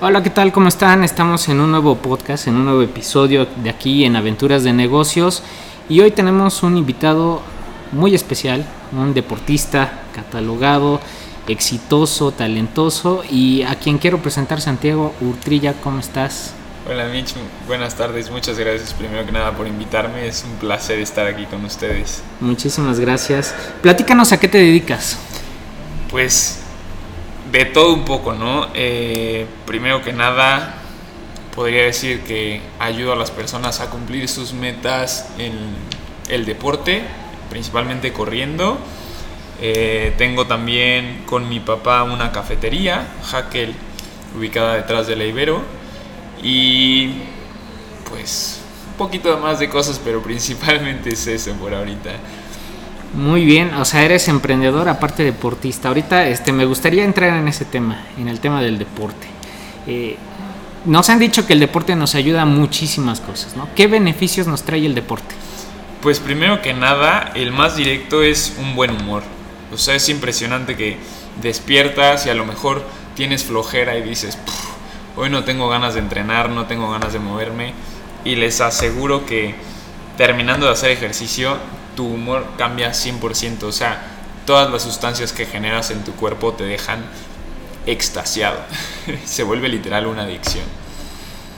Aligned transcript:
Hola, 0.00 0.22
¿qué 0.22 0.30
tal? 0.30 0.52
¿Cómo 0.52 0.68
están? 0.68 1.02
Estamos 1.02 1.48
en 1.48 1.60
un 1.60 1.72
nuevo 1.72 1.96
podcast, 1.96 2.46
en 2.46 2.54
un 2.54 2.66
nuevo 2.66 2.82
episodio 2.82 3.48
de 3.64 3.68
aquí 3.68 4.04
en 4.04 4.14
Aventuras 4.14 4.62
de 4.62 4.72
Negocios 4.72 5.42
y 5.88 5.98
hoy 5.98 6.12
tenemos 6.12 6.62
un 6.62 6.76
invitado 6.76 7.42
muy 7.90 8.14
especial, 8.14 8.64
un 8.92 9.12
deportista 9.12 10.02
catalogado, 10.14 11.00
exitoso, 11.48 12.30
talentoso 12.30 13.24
y 13.28 13.64
a 13.64 13.74
quien 13.74 13.98
quiero 13.98 14.18
presentar 14.18 14.60
Santiago 14.60 15.16
Urtrilla, 15.20 15.74
¿cómo 15.82 15.98
estás? 15.98 16.52
Hola 16.88 17.06
Mitch, 17.08 17.34
buenas 17.66 17.96
tardes, 17.96 18.30
muchas 18.30 18.56
gracias 18.56 18.94
primero 18.94 19.26
que 19.26 19.32
nada 19.32 19.56
por 19.56 19.66
invitarme, 19.66 20.28
es 20.28 20.44
un 20.44 20.56
placer 20.60 21.00
estar 21.00 21.26
aquí 21.26 21.44
con 21.46 21.64
ustedes. 21.64 22.22
Muchísimas 22.38 23.00
gracias. 23.00 23.52
Platícanos 23.82 24.30
a 24.30 24.38
qué 24.38 24.46
te 24.46 24.58
dedicas. 24.58 25.18
Pues 26.08 26.57
de 27.50 27.64
todo 27.64 27.94
un 27.94 28.04
poco, 28.04 28.34
¿no? 28.34 28.68
Eh, 28.74 29.46
primero 29.66 30.02
que 30.02 30.12
nada, 30.12 30.74
podría 31.54 31.84
decir 31.84 32.22
que 32.22 32.60
ayudo 32.78 33.12
a 33.12 33.16
las 33.16 33.30
personas 33.30 33.80
a 33.80 33.90
cumplir 33.90 34.28
sus 34.28 34.52
metas 34.52 35.30
en 35.38 35.52
el 36.28 36.44
deporte, 36.44 37.02
principalmente 37.50 38.12
corriendo. 38.12 38.78
Eh, 39.60 40.14
tengo 40.18 40.46
también 40.46 41.24
con 41.26 41.48
mi 41.48 41.58
papá 41.58 42.04
una 42.04 42.30
cafetería, 42.30 43.08
Hackel, 43.30 43.74
ubicada 44.36 44.74
detrás 44.74 45.06
de 45.06 45.16
la. 45.16 45.24
Y 46.42 47.14
pues 48.08 48.60
un 48.90 48.96
poquito 48.96 49.36
más 49.38 49.58
de 49.58 49.68
cosas, 49.68 50.00
pero 50.04 50.22
principalmente 50.28 51.10
es 51.10 51.26
eso 51.26 51.52
por 51.54 51.74
ahorita. 51.74 52.10
Muy 53.14 53.44
bien, 53.46 53.72
o 53.74 53.84
sea, 53.84 54.04
eres 54.04 54.28
emprendedor 54.28 54.88
aparte 54.88 55.24
deportista. 55.24 55.88
Ahorita 55.88 56.28
este, 56.28 56.52
me 56.52 56.66
gustaría 56.66 57.04
entrar 57.04 57.36
en 57.38 57.48
ese 57.48 57.64
tema, 57.64 58.04
en 58.18 58.28
el 58.28 58.38
tema 58.38 58.60
del 58.60 58.78
deporte. 58.78 59.26
Eh, 59.86 60.16
nos 60.84 61.08
han 61.08 61.18
dicho 61.18 61.46
que 61.46 61.54
el 61.54 61.60
deporte 61.60 61.96
nos 61.96 62.14
ayuda 62.14 62.42
a 62.42 62.46
muchísimas 62.46 63.20
cosas, 63.20 63.56
¿no? 63.56 63.68
¿Qué 63.74 63.86
beneficios 63.86 64.46
nos 64.46 64.62
trae 64.62 64.84
el 64.84 64.94
deporte? 64.94 65.34
Pues 66.02 66.20
primero 66.20 66.60
que 66.60 66.74
nada, 66.74 67.32
el 67.34 67.50
más 67.50 67.76
directo 67.76 68.22
es 68.22 68.54
un 68.58 68.76
buen 68.76 68.90
humor. 68.90 69.22
O 69.72 69.78
sea, 69.78 69.94
es 69.94 70.08
impresionante 70.08 70.76
que 70.76 70.98
despiertas 71.42 72.26
y 72.26 72.30
a 72.30 72.34
lo 72.34 72.44
mejor 72.44 72.84
tienes 73.14 73.42
flojera 73.42 73.96
y 73.96 74.02
dices, 74.02 74.38
hoy 75.16 75.30
no 75.30 75.44
tengo 75.44 75.68
ganas 75.68 75.94
de 75.94 76.00
entrenar, 76.00 76.50
no 76.50 76.66
tengo 76.66 76.90
ganas 76.90 77.12
de 77.12 77.18
moverme. 77.18 77.72
Y 78.24 78.36
les 78.36 78.60
aseguro 78.60 79.24
que 79.24 79.54
terminando 80.16 80.66
de 80.66 80.72
hacer 80.72 80.90
ejercicio 80.90 81.56
tu 81.98 82.06
humor 82.06 82.46
cambia 82.56 82.92
100%, 82.92 83.64
o 83.64 83.72
sea, 83.72 84.00
todas 84.46 84.70
las 84.70 84.82
sustancias 84.82 85.32
que 85.32 85.46
generas 85.46 85.90
en 85.90 86.04
tu 86.04 86.12
cuerpo 86.12 86.52
te 86.52 86.62
dejan 86.62 87.00
extasiado. 87.86 88.60
Se 89.24 89.42
vuelve 89.42 89.68
literal 89.68 90.06
una 90.06 90.22
adicción. 90.22 90.62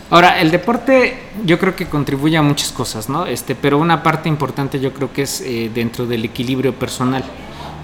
Ahora, 0.08 0.40
el 0.40 0.50
deporte 0.50 1.24
yo 1.44 1.58
creo 1.58 1.76
que 1.76 1.90
contribuye 1.90 2.38
a 2.38 2.42
muchas 2.42 2.72
cosas, 2.72 3.10
¿no? 3.10 3.26
Este, 3.26 3.54
pero 3.54 3.76
una 3.76 4.02
parte 4.02 4.30
importante 4.30 4.80
yo 4.80 4.94
creo 4.94 5.12
que 5.12 5.22
es 5.22 5.42
eh, 5.42 5.70
dentro 5.74 6.06
del 6.06 6.24
equilibrio 6.24 6.74
personal 6.74 7.22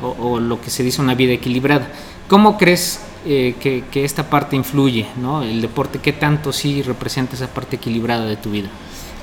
o, 0.00 0.40
lo 0.40 0.58
que 0.58 0.70
se 0.70 0.82
dice 0.82 1.02
una 1.02 1.14
vida 1.14 1.34
equilibrada. 1.34 1.88
¿Cómo 2.26 2.56
crees 2.56 3.00
eh, 3.26 3.54
que, 3.60 3.84
que, 3.90 4.02
esta 4.06 4.30
parte 4.30 4.56
influye, 4.56 5.06
¿no? 5.20 5.42
El 5.42 5.60
deporte, 5.60 5.98
¿qué 5.98 6.14
tanto 6.14 6.54
sí 6.54 6.80
representa 6.80 7.36
esa 7.36 7.48
parte 7.48 7.76
equilibrada 7.76 8.24
de 8.24 8.36
tu 8.36 8.50
vida? 8.50 8.70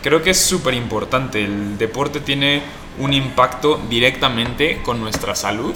Creo 0.03 0.21
que 0.21 0.31
es 0.31 0.39
súper 0.39 0.73
importante. 0.73 1.43
El 1.43 1.77
deporte 1.77 2.19
tiene 2.19 2.61
un 2.99 3.13
impacto 3.13 3.81
directamente 3.89 4.81
con 4.83 4.99
nuestra 4.99 5.33
salud 5.33 5.73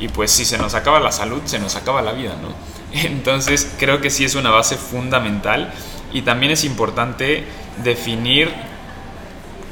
y 0.00 0.08
pues 0.08 0.32
si 0.32 0.44
se 0.44 0.58
nos 0.58 0.74
acaba 0.74 0.98
la 0.98 1.12
salud, 1.12 1.40
se 1.44 1.60
nos 1.60 1.76
acaba 1.76 2.02
la 2.02 2.12
vida, 2.12 2.34
¿no? 2.42 2.52
Entonces 2.92 3.72
creo 3.78 4.00
que 4.00 4.10
sí 4.10 4.24
es 4.24 4.34
una 4.34 4.50
base 4.50 4.76
fundamental 4.76 5.72
y 6.12 6.22
también 6.22 6.50
es 6.52 6.64
importante 6.64 7.44
definir 7.84 8.52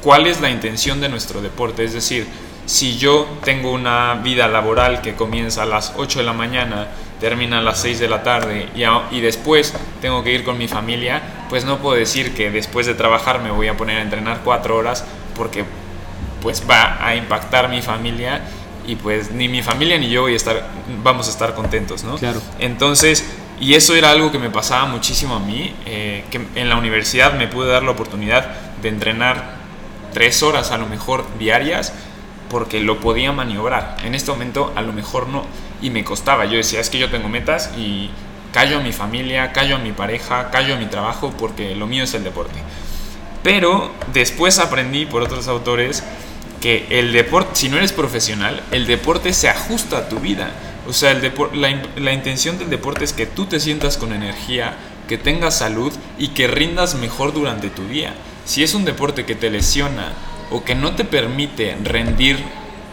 cuál 0.01 0.27
es 0.27 0.39
la 0.39 0.49
intención 0.49 1.01
de 1.01 1.09
nuestro 1.09 1.41
deporte, 1.41 1.83
es 1.83 1.93
decir, 1.93 2.25
si 2.65 2.97
yo 2.97 3.27
tengo 3.43 3.71
una 3.71 4.13
vida 4.15 4.47
laboral 4.47 5.01
que 5.01 5.15
comienza 5.15 5.63
a 5.63 5.65
las 5.65 5.93
8 5.97 6.19
de 6.19 6.25
la 6.25 6.33
mañana, 6.33 6.87
termina 7.19 7.59
a 7.59 7.61
las 7.61 7.81
6 7.81 7.99
de 7.99 8.07
la 8.07 8.23
tarde 8.23 8.67
y, 8.75 8.83
y, 9.15 9.21
después 9.21 9.73
tengo 10.01 10.23
que 10.23 10.33
ir 10.33 10.43
con 10.43 10.57
mi 10.57 10.67
familia, 10.67 11.21
pues 11.49 11.65
no 11.65 11.79
puedo 11.79 11.97
decir 11.97 12.33
que 12.33 12.49
después 12.49 12.85
de 12.85 12.93
trabajar 12.93 13.41
me 13.41 13.51
voy 13.51 13.67
a 13.67 13.75
poner 13.75 13.97
a 13.97 14.01
entrenar 14.01 14.41
4 14.43 14.75
horas 14.75 15.05
porque 15.35 15.65
pues 16.41 16.63
va 16.69 17.05
a 17.05 17.15
impactar 17.15 17.69
mi 17.69 17.81
familia 17.81 18.41
y 18.87 18.95
pues 18.95 19.31
ni 19.31 19.47
mi 19.47 19.61
familia 19.61 19.97
ni 19.97 20.09
yo 20.09 20.21
voy 20.21 20.33
a 20.33 20.37
estar, 20.37 20.67
vamos 21.03 21.27
a 21.27 21.31
estar 21.31 21.53
contentos, 21.53 22.03
¿no? 22.03 22.15
Claro. 22.15 22.41
Entonces, 22.59 23.25
y 23.59 23.73
eso 23.73 23.93
era 23.95 24.11
algo 24.11 24.31
que 24.31 24.39
me 24.39 24.49
pasaba 24.49 24.85
muchísimo 24.85 25.35
a 25.35 25.39
mí, 25.39 25.75
eh, 25.85 26.23
que 26.31 26.41
en 26.55 26.69
la 26.69 26.77
universidad 26.77 27.33
me 27.33 27.47
pude 27.47 27.67
dar 27.67 27.83
la 27.83 27.91
oportunidad 27.91 28.49
de 28.81 28.89
entrenar 28.89 29.59
tres 30.13 30.41
horas 30.43 30.71
a 30.71 30.77
lo 30.77 30.87
mejor 30.87 31.25
diarias 31.37 31.93
porque 32.49 32.79
lo 32.79 32.99
podía 32.99 33.31
maniobrar. 33.31 33.97
En 34.03 34.15
este 34.15 34.31
momento 34.31 34.73
a 34.75 34.81
lo 34.81 34.93
mejor 34.93 35.27
no. 35.27 35.45
Y 35.81 35.89
me 35.89 36.03
costaba. 36.03 36.45
Yo 36.45 36.57
decía, 36.57 36.79
es 36.79 36.89
que 36.89 36.99
yo 36.99 37.09
tengo 37.09 37.29
metas 37.29 37.71
y 37.77 38.09
callo 38.51 38.79
a 38.79 38.81
mi 38.81 38.91
familia, 38.91 39.51
callo 39.51 39.75
a 39.75 39.79
mi 39.79 39.91
pareja, 39.91 40.49
callo 40.51 40.75
a 40.75 40.77
mi 40.77 40.85
trabajo 40.85 41.33
porque 41.37 41.75
lo 41.75 41.87
mío 41.87 42.03
es 42.03 42.13
el 42.13 42.23
deporte. 42.23 42.59
Pero 43.43 43.91
después 44.13 44.59
aprendí 44.59 45.05
por 45.05 45.21
otros 45.21 45.47
autores 45.47 46.03
que 46.61 46.87
el 46.89 47.13
deporte, 47.13 47.51
si 47.53 47.69
no 47.69 47.77
eres 47.77 47.93
profesional, 47.93 48.61
el 48.71 48.85
deporte 48.85 49.33
se 49.33 49.47
ajusta 49.47 49.97
a 49.99 50.09
tu 50.09 50.19
vida. 50.19 50.51
O 50.87 50.93
sea, 50.93 51.11
el 51.11 51.33
la, 51.53 51.81
la 51.95 52.13
intención 52.13 52.57
del 52.57 52.69
deporte 52.69 53.05
es 53.05 53.13
que 53.13 53.25
tú 53.25 53.45
te 53.45 53.59
sientas 53.59 53.97
con 53.97 54.11
energía, 54.11 54.75
que 55.07 55.17
tengas 55.17 55.57
salud 55.57 55.93
y 56.17 56.29
que 56.29 56.47
rindas 56.47 56.95
mejor 56.95 57.33
durante 57.33 57.69
tu 57.69 57.87
día. 57.87 58.13
Si 58.45 58.63
es 58.63 58.73
un 58.73 58.85
deporte 58.85 59.25
que 59.25 59.35
te 59.35 59.49
lesiona 59.49 60.13
o 60.51 60.63
que 60.63 60.75
no 60.75 60.95
te 60.95 61.05
permite 61.05 61.77
rendir 61.83 62.37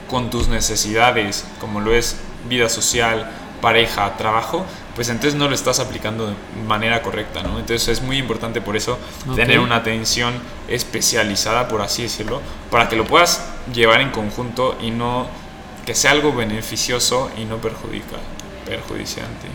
con 0.09 0.31
tus 0.31 0.49
necesidades, 0.49 1.45
como 1.61 1.81
lo 1.81 1.95
es 1.95 2.17
vida 2.49 2.69
social, 2.69 3.31
pareja, 3.61 4.17
trabajo, 4.17 4.65
pues 4.95 5.09
entonces 5.09 5.35
no 5.35 5.49
lo 5.49 5.55
estás 5.55 5.81
aplicando 5.81 6.29
de 6.29 6.35
manera 6.67 7.03
correcta, 7.03 7.43
¿no? 7.43 7.59
Entonces 7.59 7.89
es 7.89 8.03
muy 8.03 8.17
importante 8.19 8.61
por 8.61 8.77
eso 8.77 8.99
tener 9.35 9.59
una 9.59 9.77
atención 9.77 10.35
especializada, 10.69 11.69
por 11.69 11.83
así 11.83 12.03
decirlo, 12.03 12.41
para 12.71 12.89
que 12.89 12.97
lo 12.97 13.05
puedas 13.05 13.45
llevar 13.73 14.01
en 14.01 14.11
conjunto 14.11 14.77
y 14.81 14.91
no 14.91 15.27
que 15.85 15.95
sea 15.95 16.11
algo 16.11 16.33
beneficioso 16.33 17.31
y 17.39 17.45
no 17.45 17.59
perjudica, 17.59 18.17
perjudiciante. 18.65 19.47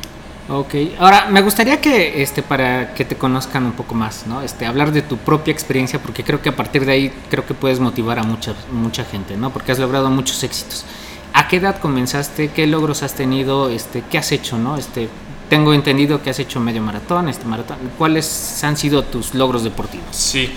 Ok, 0.50 0.76
ahora 1.00 1.28
me 1.30 1.42
gustaría 1.42 1.80
que, 1.80 2.22
este, 2.22 2.42
para 2.44 2.94
que 2.94 3.06
te 3.06 3.16
conozcan 3.16 3.66
un 3.66 3.74
poco 3.74 3.96
más, 3.96 4.28
¿no? 4.28 4.42
Este, 4.42 4.66
hablar 4.66 4.92
de 4.92 5.02
tu 5.02 5.18
propia 5.18 5.52
experiencia, 5.52 6.02
porque 6.02 6.24
creo 6.24 6.42
que 6.42 6.50
a 6.50 6.56
partir 6.56 6.86
de 6.86 6.92
ahí 6.92 7.14
creo 7.30 7.46
que 7.46 7.54
puedes 7.54 7.80
motivar 7.80 8.20
a 8.20 8.24
mucha, 8.24 8.54
mucha 8.72 9.06
gente, 9.06 9.38
¿no? 9.38 9.52
Porque 9.52 9.72
has 9.72 9.80
logrado 9.80 10.10
muchos 10.10 10.44
éxitos. 10.44 10.86
¿A 11.34 11.48
qué 11.48 11.58
edad 11.58 11.80
comenzaste? 11.80 12.50
¿Qué 12.50 12.68
logros 12.68 13.04
has 13.04 13.14
tenido? 13.14 13.70
Este, 13.70 14.04
¿Qué 14.10 14.18
has 14.18 14.32
hecho, 14.32 14.58
no? 14.58 14.78
Este, 14.78 15.08
tengo 15.50 15.74
entendido 15.74 16.22
que 16.22 16.30
has 16.30 16.40
hecho 16.40 16.60
medio 16.60 16.82
maratón, 16.82 17.30
este 17.30 17.46
maratón. 17.46 17.78
¿Cuáles 17.98 18.64
han 18.64 18.78
sido 18.78 19.04
tus 19.04 19.34
logros 19.34 19.64
deportivos? 19.64 20.08
Sí, 20.12 20.50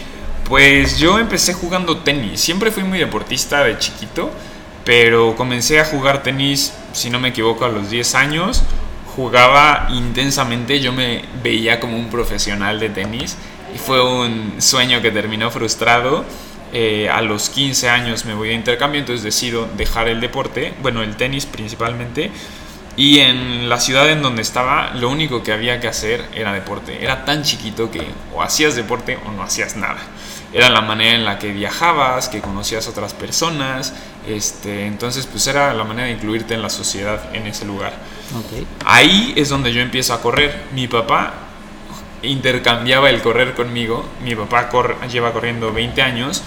pues 0.48 0.98
yo 0.98 1.18
empecé 1.18 1.54
jugando 1.54 1.98
tenis. 1.98 2.40
Siempre 2.40 2.70
fui 2.70 2.82
muy 2.84 2.98
deportista 2.98 3.64
de 3.64 3.78
chiquito, 3.78 4.30
pero 4.84 5.34
comencé 5.36 5.80
a 5.80 5.84
jugar 5.84 6.22
tenis, 6.22 6.72
si 6.92 7.10
no 7.10 7.18
me 7.18 7.28
equivoco, 7.28 7.64
a 7.64 7.68
los 7.68 7.90
10 7.90 8.14
años. 8.14 8.62
Jugaba 9.16 9.88
intensamente, 9.90 10.80
yo 10.80 10.92
me 10.92 11.24
veía 11.42 11.80
como 11.80 11.96
un 11.96 12.10
profesional 12.10 12.80
de 12.80 12.90
tenis 12.90 13.36
y 13.74 13.78
fue 13.78 14.00
un 14.00 14.54
sueño 14.58 15.02
que 15.02 15.10
terminó 15.10 15.50
frustrado. 15.50 16.24
Eh, 16.76 17.08
a 17.08 17.22
los 17.22 17.50
15 17.50 17.88
años 17.88 18.24
me 18.24 18.34
voy 18.34 18.50
a 18.50 18.52
intercambio, 18.52 18.98
entonces 18.98 19.22
decido 19.22 19.68
dejar 19.76 20.08
el 20.08 20.20
deporte, 20.20 20.74
bueno, 20.82 21.04
el 21.04 21.14
tenis 21.14 21.46
principalmente, 21.46 22.32
y 22.96 23.20
en 23.20 23.68
la 23.68 23.78
ciudad 23.78 24.10
en 24.10 24.22
donde 24.22 24.42
estaba, 24.42 24.90
lo 24.94 25.08
único 25.08 25.44
que 25.44 25.52
había 25.52 25.78
que 25.78 25.86
hacer 25.86 26.24
era 26.34 26.52
deporte. 26.52 27.02
Era 27.02 27.24
tan 27.24 27.44
chiquito 27.44 27.92
que 27.92 28.04
o 28.34 28.42
hacías 28.42 28.74
deporte 28.74 29.18
o 29.24 29.30
no 29.30 29.44
hacías 29.44 29.76
nada. 29.76 29.98
Era 30.52 30.68
la 30.68 30.80
manera 30.80 31.14
en 31.14 31.24
la 31.24 31.38
que 31.38 31.52
viajabas, 31.52 32.28
que 32.28 32.40
conocías 32.40 32.88
otras 32.88 33.14
personas. 33.14 33.92
Este, 34.28 34.86
entonces, 34.86 35.26
pues 35.26 35.46
era 35.46 35.74
la 35.74 35.84
manera 35.84 36.06
de 36.06 36.14
incluirte 36.14 36.54
en 36.54 36.62
la 36.62 36.70
sociedad 36.70 37.34
en 37.34 37.46
ese 37.46 37.64
lugar. 37.64 37.92
Ahí 38.84 39.32
es 39.36 39.48
donde 39.48 39.72
yo 39.72 39.80
empiezo 39.80 40.12
a 40.12 40.20
correr. 40.20 40.64
Mi 40.72 40.88
papá 40.88 41.34
intercambiaba 42.22 43.10
el 43.10 43.22
correr 43.22 43.54
conmigo. 43.54 44.04
Mi 44.22 44.36
papá 44.36 44.70
lleva 45.08 45.32
corriendo 45.32 45.72
20 45.72 46.02
años 46.02 46.42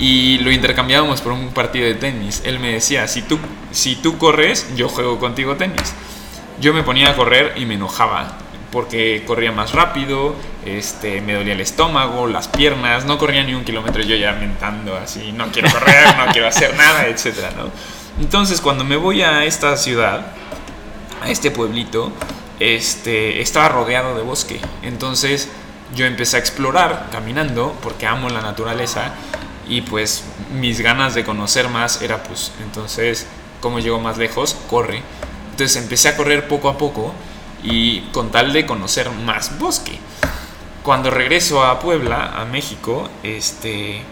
y 0.00 0.38
lo 0.38 0.50
intercambiábamos 0.50 1.20
por 1.20 1.32
un 1.32 1.50
partido 1.50 1.84
de 1.84 1.94
tenis. 1.94 2.40
Él 2.46 2.58
me 2.58 2.72
decía, 2.72 3.06
si 3.06 3.20
tú, 3.20 3.38
si 3.70 3.96
tú 3.96 4.16
corres, 4.16 4.74
yo 4.74 4.88
juego 4.88 5.18
contigo 5.18 5.56
tenis. 5.56 5.94
Yo 6.58 6.72
me 6.72 6.82
ponía 6.82 7.10
a 7.10 7.16
correr 7.16 7.52
y 7.56 7.66
me 7.66 7.74
enojaba 7.74 8.38
porque 8.72 9.24
corría 9.26 9.52
más 9.52 9.74
rápido, 9.74 10.34
este, 10.64 11.20
me 11.20 11.34
dolía 11.34 11.52
el 11.52 11.60
estómago, 11.60 12.26
las 12.28 12.48
piernas, 12.48 13.04
no 13.04 13.18
corría 13.18 13.42
ni 13.42 13.52
un 13.52 13.64
kilómetro 13.64 14.02
yo 14.02 14.16
ya 14.16 14.32
mentando 14.32 14.96
así, 14.96 15.32
no 15.32 15.50
quiero 15.50 15.70
correr, 15.70 16.16
no 16.16 16.32
quiero 16.32 16.46
hacer 16.46 16.74
nada, 16.76 17.06
etc. 17.08 17.50
¿no? 17.56 17.70
Entonces 18.20 18.60
cuando 18.60 18.84
me 18.84 18.96
voy 18.96 19.22
a 19.22 19.44
esta 19.44 19.76
ciudad, 19.76 20.28
a 21.20 21.30
este 21.30 21.50
pueblito, 21.50 22.10
este, 22.58 23.42
estaba 23.42 23.68
rodeado 23.68 24.16
de 24.16 24.22
bosque. 24.22 24.60
Entonces 24.82 25.50
yo 25.94 26.06
empecé 26.06 26.36
a 26.36 26.40
explorar 26.40 27.08
caminando 27.12 27.76
porque 27.82 28.06
amo 28.06 28.30
la 28.30 28.40
naturaleza 28.40 29.12
y 29.70 29.82
pues 29.82 30.24
mis 30.52 30.80
ganas 30.80 31.14
de 31.14 31.24
conocer 31.24 31.68
más 31.68 32.02
era 32.02 32.22
pues 32.24 32.52
entonces 32.60 33.26
como 33.60 33.78
llego 33.78 34.00
más 34.00 34.18
lejos, 34.18 34.56
corre. 34.68 35.02
Entonces 35.52 35.76
empecé 35.80 36.08
a 36.08 36.16
correr 36.16 36.48
poco 36.48 36.68
a 36.68 36.76
poco 36.76 37.14
y 37.62 38.00
con 38.12 38.30
tal 38.30 38.52
de 38.52 38.66
conocer 38.66 39.10
más 39.10 39.58
bosque. 39.58 39.92
Cuando 40.82 41.10
regreso 41.10 41.62
a 41.64 41.78
Puebla, 41.78 42.32
a 42.36 42.44
México, 42.44 43.08
este 43.22 44.02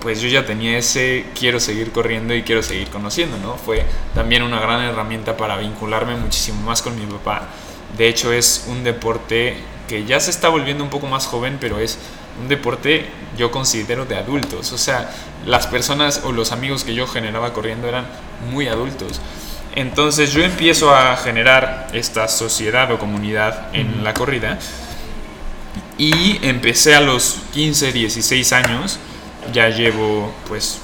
pues 0.00 0.20
yo 0.20 0.28
ya 0.28 0.46
tenía 0.46 0.78
ese 0.78 1.26
quiero 1.36 1.58
seguir 1.58 1.90
corriendo 1.90 2.32
y 2.32 2.42
quiero 2.44 2.62
seguir 2.62 2.88
conociendo, 2.88 3.36
¿no? 3.38 3.56
Fue 3.56 3.84
también 4.14 4.42
una 4.42 4.60
gran 4.60 4.82
herramienta 4.82 5.36
para 5.36 5.56
vincularme 5.56 6.14
muchísimo 6.14 6.62
más 6.62 6.80
con 6.80 6.94
mi 6.94 7.06
papá. 7.06 7.48
De 7.96 8.06
hecho 8.06 8.32
es 8.32 8.66
un 8.68 8.84
deporte 8.84 9.56
que 9.88 10.04
ya 10.04 10.20
se 10.20 10.30
está 10.30 10.48
volviendo 10.48 10.84
un 10.84 10.90
poco 10.90 11.06
más 11.08 11.26
joven, 11.26 11.58
pero 11.60 11.80
es 11.80 11.98
un 12.40 12.48
deporte 12.48 13.06
yo 13.36 13.50
considero 13.50 14.04
de 14.04 14.16
adultos. 14.16 14.72
O 14.72 14.78
sea, 14.78 15.10
las 15.44 15.66
personas 15.66 16.22
o 16.24 16.32
los 16.32 16.52
amigos 16.52 16.84
que 16.84 16.94
yo 16.94 17.06
generaba 17.06 17.52
corriendo 17.52 17.88
eran 17.88 18.06
muy 18.52 18.68
adultos. 18.68 19.20
Entonces 19.74 20.32
yo 20.32 20.42
empiezo 20.42 20.94
a 20.94 21.16
generar 21.16 21.88
esta 21.92 22.28
sociedad 22.28 22.90
o 22.92 22.98
comunidad 22.98 23.68
en 23.74 24.04
la 24.04 24.14
corrida 24.14 24.58
y 25.96 26.38
empecé 26.46 26.94
a 26.94 27.00
los 27.00 27.38
15, 27.52 27.92
16 27.92 28.52
años, 28.52 28.98
ya 29.52 29.68
llevo 29.68 30.32
pues 30.46 30.80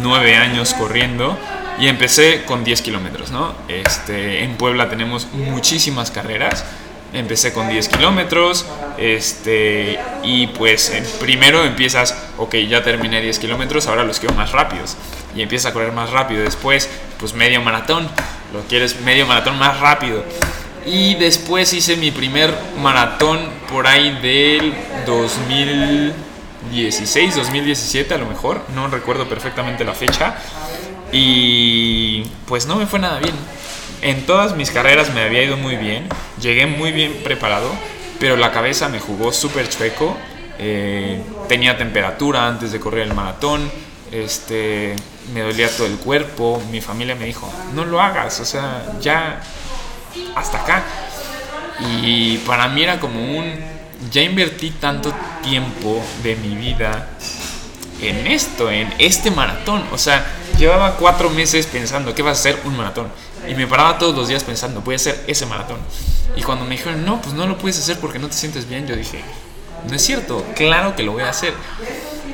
9 0.00 0.36
años 0.36 0.74
corriendo 0.74 1.38
y 1.78 1.88
empecé 1.88 2.44
con 2.44 2.64
10 2.64 2.82
kilómetros, 2.82 3.30
¿no? 3.30 3.54
Este, 3.68 4.44
en 4.44 4.56
Puebla 4.56 4.88
tenemos 4.88 5.28
muchísimas 5.32 6.10
carreras 6.10 6.64
empecé 7.12 7.52
con 7.52 7.68
10 7.68 7.88
kilómetros, 7.88 8.64
este, 8.98 9.98
y 10.22 10.46
pues 10.48 10.90
primero 11.20 11.64
empiezas, 11.64 12.16
ok, 12.38 12.54
ya 12.68 12.82
terminé 12.82 13.20
10 13.20 13.38
kilómetros, 13.38 13.86
ahora 13.86 14.02
los 14.04 14.18
quiero 14.18 14.34
más 14.34 14.50
rápidos, 14.52 14.96
y 15.34 15.42
empiezas 15.42 15.70
a 15.70 15.74
correr 15.74 15.92
más 15.92 16.10
rápido, 16.10 16.42
después, 16.42 16.88
pues 17.18 17.34
medio 17.34 17.60
maratón, 17.62 18.08
lo 18.52 18.60
quieres 18.62 19.00
medio 19.00 19.26
maratón 19.26 19.58
más 19.58 19.78
rápido, 19.80 20.24
y 20.84 21.14
después 21.16 21.72
hice 21.72 21.96
mi 21.96 22.10
primer 22.10 22.54
maratón 22.80 23.40
por 23.70 23.86
ahí 23.86 24.18
del 24.20 24.74
2016, 25.06 27.36
2017 27.36 28.14
a 28.14 28.18
lo 28.18 28.26
mejor, 28.26 28.62
no 28.74 28.88
recuerdo 28.88 29.28
perfectamente 29.28 29.84
la 29.84 29.94
fecha, 29.94 30.34
y 31.12 32.24
pues 32.46 32.66
no 32.66 32.74
me 32.76 32.86
fue 32.86 32.98
nada 32.98 33.20
bien 33.20 33.34
en 34.02 34.26
todas 34.26 34.56
mis 34.56 34.70
carreras 34.70 35.12
me 35.14 35.22
había 35.22 35.42
ido 35.42 35.56
muy 35.56 35.76
bien, 35.76 36.08
llegué 36.40 36.66
muy 36.66 36.92
bien 36.92 37.14
preparado, 37.24 37.70
pero 38.18 38.36
la 38.36 38.52
cabeza 38.52 38.88
me 38.88 39.00
jugó 39.00 39.32
súper 39.32 39.68
chueco. 39.68 40.16
Eh, 40.58 41.20
tenía 41.48 41.76
temperatura 41.76 42.46
antes 42.46 42.72
de 42.72 42.80
correr 42.80 43.06
el 43.06 43.14
maratón, 43.14 43.70
este, 44.10 44.96
me 45.34 45.40
dolía 45.42 45.68
todo 45.68 45.86
el 45.86 45.96
cuerpo. 45.96 46.62
Mi 46.70 46.80
familia 46.80 47.14
me 47.14 47.26
dijo, 47.26 47.50
no 47.74 47.84
lo 47.84 48.00
hagas, 48.00 48.40
o 48.40 48.44
sea, 48.44 48.96
ya 49.00 49.40
hasta 50.34 50.62
acá. 50.62 50.82
Y 51.80 52.38
para 52.38 52.68
mí 52.68 52.82
era 52.82 52.98
como 52.98 53.20
un, 53.38 53.54
ya 54.10 54.22
invertí 54.22 54.70
tanto 54.70 55.12
tiempo 55.42 56.02
de 56.22 56.36
mi 56.36 56.56
vida 56.56 57.08
en 58.00 58.26
esto, 58.26 58.70
en 58.70 58.92
este 58.98 59.30
maratón. 59.30 59.84
O 59.92 59.98
sea, 59.98 60.24
llevaba 60.58 60.96
cuatro 60.96 61.30
meses 61.30 61.66
pensando 61.66 62.14
que 62.14 62.22
va 62.22 62.30
a 62.30 62.34
ser 62.34 62.58
un 62.64 62.76
maratón. 62.76 63.08
Y 63.48 63.54
me 63.54 63.66
paraba 63.66 63.98
todos 63.98 64.14
los 64.16 64.28
días 64.28 64.44
pensando, 64.44 64.80
voy 64.80 64.94
a 64.94 64.96
hacer 64.96 65.24
ese 65.26 65.46
maratón. 65.46 65.78
Y 66.36 66.42
cuando 66.42 66.64
me 66.64 66.72
dijeron, 66.72 67.04
no, 67.04 67.20
pues 67.20 67.34
no 67.34 67.46
lo 67.46 67.58
puedes 67.58 67.78
hacer 67.78 67.98
porque 67.98 68.18
no 68.18 68.28
te 68.28 68.34
sientes 68.34 68.68
bien, 68.68 68.86
yo 68.86 68.96
dije, 68.96 69.22
no 69.88 69.94
es 69.94 70.02
cierto, 70.02 70.44
claro 70.54 70.96
que 70.96 71.02
lo 71.02 71.12
voy 71.12 71.22
a 71.22 71.30
hacer. 71.30 71.54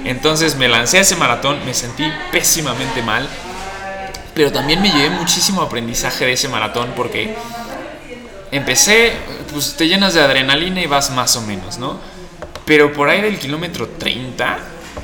Entonces 0.04 0.56
me 0.56 0.68
lancé 0.68 0.98
a 0.98 1.00
ese 1.02 1.16
maratón, 1.16 1.64
me 1.64 1.74
sentí 1.74 2.04
pésimamente 2.32 3.02
mal, 3.02 3.28
pero 4.34 4.50
también 4.50 4.80
me 4.80 4.90
llevé 4.90 5.10
muchísimo 5.10 5.62
aprendizaje 5.62 6.24
de 6.24 6.32
ese 6.32 6.48
maratón 6.48 6.92
porque 6.96 7.36
empecé, 8.50 9.12
pues 9.52 9.76
te 9.76 9.86
llenas 9.86 10.14
de 10.14 10.22
adrenalina 10.22 10.80
y 10.80 10.86
vas 10.86 11.10
más 11.10 11.36
o 11.36 11.42
menos, 11.42 11.78
¿no? 11.78 12.00
Pero 12.64 12.92
por 12.92 13.08
ahí 13.08 13.20
del 13.20 13.38
kilómetro 13.38 13.88
30, 13.88 14.58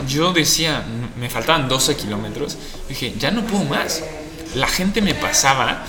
yo 0.09 0.33
decía, 0.33 0.85
me 1.17 1.29
faltaban 1.29 1.69
12 1.69 1.97
kilómetros, 1.97 2.57
dije, 2.89 3.15
ya 3.19 3.31
no 3.31 3.43
puedo 3.43 3.65
más 3.65 4.03
la 4.55 4.67
gente 4.67 5.01
me 5.01 5.15
pasaba 5.15 5.85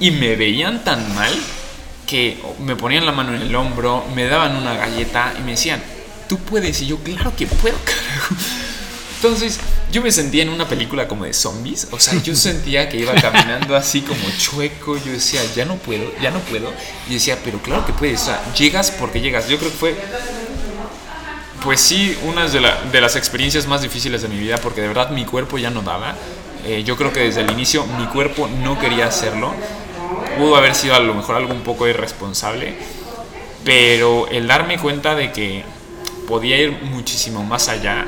y 0.00 0.10
me 0.10 0.36
veían 0.36 0.84
tan 0.84 1.14
mal 1.14 1.32
que 2.06 2.42
me 2.60 2.76
ponían 2.76 3.06
la 3.06 3.12
mano 3.12 3.34
en 3.34 3.42
el 3.42 3.54
hombro, 3.54 4.04
me 4.14 4.24
daban 4.24 4.56
una 4.56 4.74
galleta 4.74 5.34
y 5.38 5.42
me 5.42 5.52
decían, 5.52 5.82
tú 6.28 6.38
puedes. 6.38 6.80
Y 6.82 6.86
yo, 6.86 6.98
claro 6.98 7.34
que 7.36 7.46
puedo, 7.46 7.76
carajo. 7.84 8.34
Entonces, 9.16 9.58
yo 9.90 10.02
me 10.02 10.12
sentía 10.12 10.42
en 10.42 10.50
una 10.50 10.68
película 10.68 11.08
como 11.08 11.24
de 11.24 11.32
zombies. 11.32 11.88
O 11.92 11.98
sea, 11.98 12.20
yo 12.22 12.36
sentía 12.36 12.88
que 12.88 12.98
iba 12.98 13.14
caminando 13.14 13.74
así 13.76 14.02
como 14.02 14.20
chueco. 14.36 14.98
Yo 14.98 15.12
decía, 15.12 15.40
ya 15.56 15.64
no 15.64 15.76
puedo, 15.76 16.12
ya 16.20 16.30
no 16.30 16.40
puedo. 16.40 16.70
Y 17.08 17.14
decía, 17.14 17.38
pero 17.42 17.58
claro 17.60 17.86
que 17.86 17.92
puedes. 17.92 18.20
O 18.22 18.24
sea, 18.26 18.52
llegas 18.54 18.90
porque 18.90 19.20
llegas. 19.20 19.48
Yo 19.48 19.58
creo 19.58 19.70
que 19.70 19.76
fue, 19.76 19.96
pues 21.62 21.80
sí, 21.80 22.18
una 22.24 22.46
de, 22.46 22.60
de 22.92 23.00
las 23.00 23.16
experiencias 23.16 23.66
más 23.66 23.80
difíciles 23.80 24.20
de 24.20 24.28
mi 24.28 24.36
vida 24.36 24.58
porque 24.58 24.82
de 24.82 24.88
verdad 24.88 25.10
mi 25.10 25.24
cuerpo 25.24 25.56
ya 25.56 25.70
no 25.70 25.80
daba. 25.80 26.14
Eh, 26.66 26.82
yo 26.84 26.96
creo 26.96 27.12
que 27.12 27.20
desde 27.20 27.42
el 27.42 27.50
inicio 27.50 27.84
mi 27.98 28.06
cuerpo 28.06 28.48
no 28.62 28.78
quería 28.78 29.06
hacerlo. 29.06 29.52
Pudo 30.38 30.56
haber 30.56 30.74
sido 30.74 30.94
a 30.94 31.00
lo 31.00 31.14
mejor 31.14 31.36
algo 31.36 31.52
un 31.52 31.60
poco 31.60 31.86
irresponsable, 31.86 32.74
pero 33.64 34.26
el 34.28 34.46
darme 34.46 34.78
cuenta 34.78 35.14
de 35.14 35.30
que 35.30 35.64
podía 36.26 36.58
ir 36.58 36.72
muchísimo 36.82 37.44
más 37.44 37.68
allá, 37.68 38.06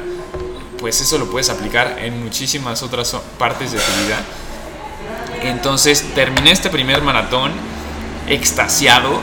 pues 0.79 1.01
eso 1.01 1.19
lo 1.19 1.31
puedes 1.31 1.51
aplicar 1.51 1.99
en 2.01 2.23
muchísimas 2.23 2.83
otras 2.83 3.15
partes 3.39 3.73
de 3.73 3.79
tu 3.79 4.05
vida. 4.05 4.21
Entonces 5.43 6.03
terminé 6.15 6.51
este 6.51 6.71
primer 6.71 7.03
maratón 7.03 7.53
extasiado 8.29 9.21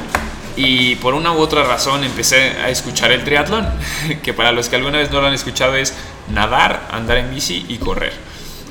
y 0.55 0.95
por 0.95 1.15
una 1.15 1.33
u 1.33 1.39
otra 1.39 1.63
razón 1.63 2.03
empecé 2.03 2.51
a 2.51 2.69
escuchar 2.69 3.11
el 3.11 3.23
triatlón, 3.23 3.67
que 4.23 4.33
para 4.33 4.51
los 4.51 4.69
que 4.69 4.75
alguna 4.75 4.99
vez 4.99 5.11
no 5.11 5.21
lo 5.21 5.27
han 5.27 5.33
escuchado 5.33 5.75
es 5.75 5.93
nadar, 6.29 6.87
andar 6.91 7.17
en 7.17 7.33
bici 7.33 7.65
y 7.67 7.77
correr. 7.77 8.13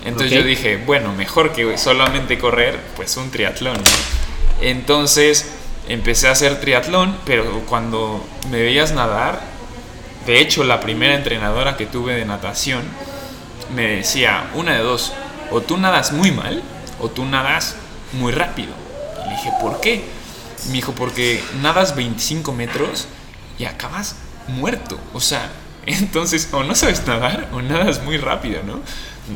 Entonces 0.04 0.32
yo 0.32 0.42
dije, 0.42 0.78
bueno, 0.78 1.12
mejor 1.12 1.52
que 1.52 1.78
solamente 1.78 2.38
correr, 2.38 2.78
pues 2.96 3.16
un 3.16 3.30
triatlón. 3.30 3.76
Entonces 4.60 5.52
empecé 5.88 6.28
a 6.28 6.32
hacer 6.32 6.60
triatlón, 6.60 7.16
pero 7.24 7.62
cuando 7.66 8.24
me 8.50 8.60
veías 8.62 8.92
nadar, 8.92 9.40
de 10.26 10.40
hecho 10.40 10.64
la 10.64 10.80
primera 10.80 11.14
entrenadora 11.14 11.76
que 11.76 11.86
tuve 11.86 12.14
de 12.14 12.24
natación 12.24 12.82
me 13.74 13.96
decía, 13.96 14.50
una 14.54 14.74
de 14.74 14.80
dos, 14.80 15.12
o 15.50 15.60
tú 15.60 15.76
nadas 15.76 16.12
muy 16.12 16.30
mal 16.30 16.62
o 17.00 17.08
tú 17.08 17.24
nadas 17.24 17.76
muy 18.12 18.32
rápido. 18.32 18.72
Y 19.24 19.28
le 19.28 19.36
dije, 19.36 19.50
¿por 19.60 19.80
qué? 19.80 20.04
Me 20.68 20.74
dijo, 20.74 20.92
porque 20.92 21.42
nadas 21.60 21.96
25 21.96 22.52
metros 22.52 23.06
y 23.58 23.64
acabas 23.64 24.16
muerto. 24.48 24.98
O 25.12 25.20
sea, 25.20 25.50
entonces 25.86 26.48
o 26.52 26.62
no 26.62 26.74
sabes 26.74 27.06
nadar 27.06 27.48
o 27.52 27.62
nadas 27.62 28.02
muy 28.02 28.16
rápido, 28.16 28.62
¿no? 28.62 28.80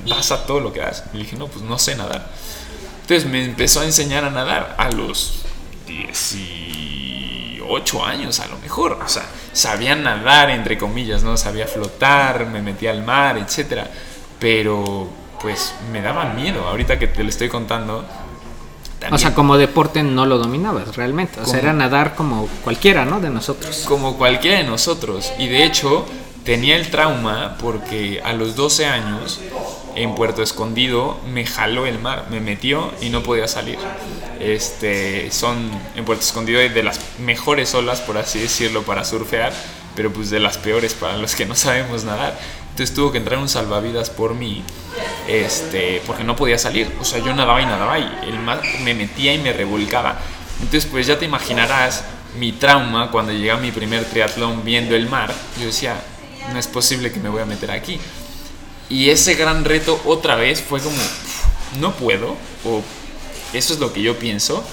Vas 0.09 0.33
a 0.33 0.47
todo 0.47 0.61
lo 0.61 0.73
que 0.73 0.81
das. 0.81 1.05
Y 1.13 1.19
le 1.19 1.25
dije, 1.25 1.37
no, 1.37 1.49
pues 1.49 1.65
no 1.65 1.79
sé 1.79 1.97
nadar. 1.97 2.31
Entonces 3.03 3.31
me 3.31 3.45
empezó 3.45 3.81
a 3.81 3.85
enseñar 3.85 4.25
a 4.25 4.31
nadar 4.31 4.75
a 4.79 4.91
los 4.91 5.43
18 5.87 8.05
años 8.05 8.41
a 8.41 8.49
lo 8.49 8.59
mejor. 8.59 8.99
O 9.05 9.09
sea, 9.09 9.25
sabía 9.53 9.95
nadar, 9.95 10.51
entre 10.51 10.77
comillas, 10.77 11.23
¿no? 11.23 11.37
Sabía 11.37 11.67
flotar, 11.67 12.47
me 12.47 12.63
metía 12.63 12.91
al 12.91 13.05
mar, 13.05 13.39
etc. 13.39 13.85
Pero 14.41 15.09
pues 15.41 15.75
me 15.93 16.03
daba 16.03 16.33
miedo. 16.33 16.67
Ahorita 16.67 16.99
que 16.99 17.07
te 17.07 17.23
lo 17.23 17.29
estoy 17.29 17.49
contando. 17.49 18.05
O 19.13 19.19
sea, 19.19 19.35
como 19.35 19.57
deporte 19.57 20.03
no 20.03 20.27
lo 20.27 20.39
dominabas 20.39 20.97
realmente. 20.97 21.41
O 21.41 21.47
sea, 21.47 21.61
era 21.61 21.73
nadar 21.73 22.17
como 22.17 22.49
cualquiera, 22.65 23.05
¿no? 23.05 23.21
De 23.21 23.31
nosotros. 23.31 23.85
Como 23.87 24.17
cualquiera 24.17 24.59
de 24.59 24.65
nosotros. 24.65 25.33
Y 25.39 25.47
de 25.47 25.65
hecho, 25.65 26.05
tenía 26.47 26.77
el 26.77 26.89
trauma 26.91 27.57
porque 27.61 28.23
a 28.25 28.33
los 28.33 28.55
12 28.55 28.87
años 28.87 29.41
en 29.97 30.15
Puerto 30.15 30.43
Escondido 30.43 31.19
me 31.29 31.45
jaló 31.45 31.87
el 31.87 31.99
mar, 31.99 32.27
me 32.31 32.41
metió 32.41 32.93
y 33.03 33.11
no 33.11 33.23
podía 33.23 33.49
salir. 33.49 33.79
Este, 34.39 35.31
son 35.33 35.71
en 35.97 36.05
Puerto 36.05 36.23
Escondido 36.23 36.61
de 36.61 36.83
las 36.85 37.01
mejores 37.19 37.75
olas, 37.75 38.01
por 38.01 38.17
así 38.17 38.39
decirlo, 38.39 38.85
para 38.85 39.05
surfear, 39.05 39.53
pero 39.97 40.13
pues 40.13 40.31
de 40.31 40.39
las 40.39 40.57
peores 40.57 40.95
para 40.95 41.17
los 41.17 41.35
que 41.35 41.47
no 41.47 41.57
sabemos 41.57 42.05
nadar. 42.05 42.39
Entonces 42.71 42.95
tuvo 42.95 43.11
que 43.11 43.19
entrar 43.19 43.39
un 43.39 43.49
salvavidas 43.49 44.11
por 44.11 44.35
mí, 44.35 44.63
este, 45.27 46.01
porque 46.07 46.23
no 46.23 46.37
podía 46.37 46.59
salir. 46.59 46.93
O 47.01 47.05
sea, 47.05 47.19
yo 47.19 47.35
nadaba 47.35 47.61
y 47.61 47.67
nadaba 47.67 47.99
y 47.99 48.09
el 48.29 48.39
mar 48.39 48.63
me 48.85 48.95
metía 48.95 49.35
y 49.35 49.39
me 49.39 49.53
revolcaba. 49.53 50.19
Entonces, 50.61 50.87
pues 50.87 51.07
ya 51.07 51.19
te 51.19 51.25
imaginarás 51.25 52.05
mi 52.39 52.53
trauma 52.53 53.11
cuando 53.11 53.33
llegué 53.33 53.51
a 53.51 53.57
mi 53.57 53.73
primer 53.73 54.05
triatlón 54.05 54.65
viendo 54.65 54.95
el 54.95 55.09
mar. 55.09 55.33
Yo 55.59 55.67
decía, 55.67 55.97
no 56.53 56.59
es 56.59 56.67
posible 56.67 57.13
que 57.13 57.21
me 57.21 57.29
voy 57.29 57.43
a 57.43 57.47
meter 57.47 57.71
aquí. 57.71 58.01
Y 58.89 59.11
ese 59.11 59.35
gran 59.35 59.65
reto 59.65 60.01
otra 60.05 60.37
vez 60.37 60.63
fue 60.63 60.81
como, 60.81 60.97
no 61.81 61.93
puedo, 61.95 62.37
o 62.65 62.83
eso 63.53 63.75
es 63.75 63.81
lo 63.81 63.93
que 63.93 64.03
yo 64.03 64.19
pienso, 64.19 64.65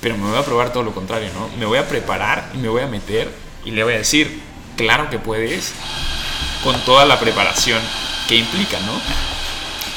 pero 0.00 0.16
me 0.16 0.28
voy 0.28 0.38
a 0.38 0.44
probar 0.44 0.72
todo 0.72 0.82
lo 0.82 0.92
contrario, 0.92 1.30
¿no? 1.34 1.48
Me 1.58 1.66
voy 1.66 1.78
a 1.78 1.88
preparar 1.88 2.50
y 2.54 2.58
me 2.58 2.68
voy 2.68 2.82
a 2.82 2.86
meter 2.86 3.30
y 3.64 3.70
le 3.70 3.84
voy 3.84 3.94
a 3.94 3.98
decir, 3.98 4.40
claro 4.76 5.10
que 5.10 5.18
puedes, 5.18 5.72
con 6.64 6.80
toda 6.84 7.04
la 7.04 7.20
preparación 7.20 7.80
que 8.28 8.36
implica, 8.36 8.80
¿no? 8.80 9.00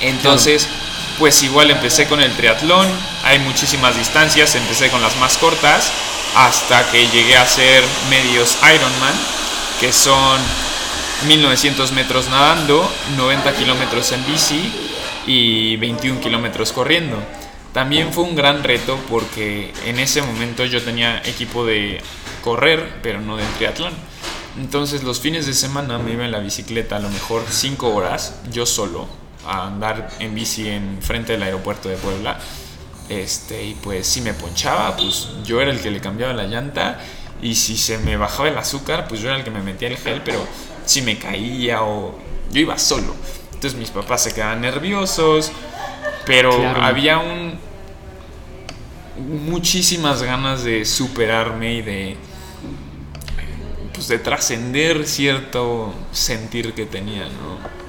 Entonces, 0.02 0.68
pues 1.18 1.42
igual 1.44 1.72
empecé 1.72 2.08
con 2.08 2.20
el 2.20 2.36
triatlón, 2.36 2.88
hay 3.24 3.40
muchísimas 3.40 3.98
distancias, 3.98 4.56
empecé 4.56 4.90
con 4.90 5.02
las 5.02 5.16
más 5.18 5.38
cortas, 5.38 5.92
hasta 6.36 6.90
que 6.92 7.08
llegué 7.08 7.38
a 7.38 7.44
hacer 7.44 7.84
medios 8.10 8.58
Ironman, 8.62 9.14
que 9.80 9.94
son 9.94 10.40
1900 11.26 11.92
metros 11.94 12.30
nadando, 12.30 12.90
90 13.18 13.54
kilómetros 13.56 14.12
en 14.12 14.26
bici 14.26 14.72
y 15.26 15.76
21 15.78 16.20
kilómetros 16.22 16.72
corriendo. 16.72 17.18
También 17.74 18.14
fue 18.14 18.24
un 18.24 18.36
gran 18.36 18.64
reto 18.64 19.00
porque 19.10 19.74
en 19.86 20.00
ese 20.00 20.22
momento 20.22 20.66
yo 20.66 20.82
tenía 20.82 21.22
equipo 21.26 21.66
de 21.66 22.02
correr, 22.44 23.00
pero 23.02 23.22
no 23.22 23.38
de 23.38 23.44
triatlón. 23.58 23.94
Entonces 24.60 25.04
los 25.04 25.20
fines 25.20 25.46
de 25.46 25.54
semana 25.54 25.98
me 25.98 26.12
iba 26.12 26.26
en 26.26 26.32
la 26.32 26.40
bicicleta 26.40 26.98
a 26.98 27.00
lo 27.00 27.10
mejor 27.10 27.44
5 27.50 27.94
horas, 27.94 28.42
yo 28.52 28.66
solo, 28.66 29.08
a 29.48 29.66
andar 29.68 30.10
en 30.20 30.36
bici 30.36 30.70
en 30.70 31.00
frente 31.02 31.34
del 31.34 31.44
aeropuerto 31.44 31.90
de 31.90 31.98
Puebla. 31.98 32.40
Este, 33.10 33.64
y 33.64 33.74
pues 33.76 34.08
si 34.08 34.22
me 34.22 34.34
ponchaba, 34.34 34.96
pues 34.96 35.30
yo 35.44 35.60
era 35.60 35.72
el 35.72 35.80
que 35.80 35.90
le 35.90 36.00
cambiaba 36.00 36.34
la 36.34 36.44
llanta. 36.44 37.00
Y 37.42 37.56
si 37.56 37.76
se 37.76 37.98
me 37.98 38.16
bajaba 38.16 38.50
el 38.50 38.58
azúcar, 38.58 39.08
pues 39.08 39.20
yo 39.22 39.28
era 39.30 39.38
el 39.38 39.44
que 39.44 39.52
me 39.52 39.62
metía 39.62 39.90
el 39.90 39.98
gel, 39.98 40.22
pero 40.24 40.48
si 40.86 41.02
me 41.02 41.18
caía 41.18 41.84
o 41.84 42.18
yo 42.52 42.62
iba 42.62 42.78
solo. 42.78 43.16
Entonces 43.54 43.80
mis 43.80 43.90
papás 43.90 44.24
se 44.24 44.34
quedaban 44.34 44.62
nerviosos, 44.62 45.52
pero 46.26 46.52
había 46.82 47.20
un 47.20 47.58
muchísimas 49.18 50.24
ganas 50.24 50.64
de 50.64 50.86
superarme 50.86 51.76
y 51.76 51.82
de 51.82 52.18
pues 53.94 54.08
de 54.08 54.18
trascender 54.18 55.06
cierto 55.06 55.94
sentir 56.12 56.74
que 56.74 56.86
tenía, 56.86 57.26
¿no? 57.26 57.84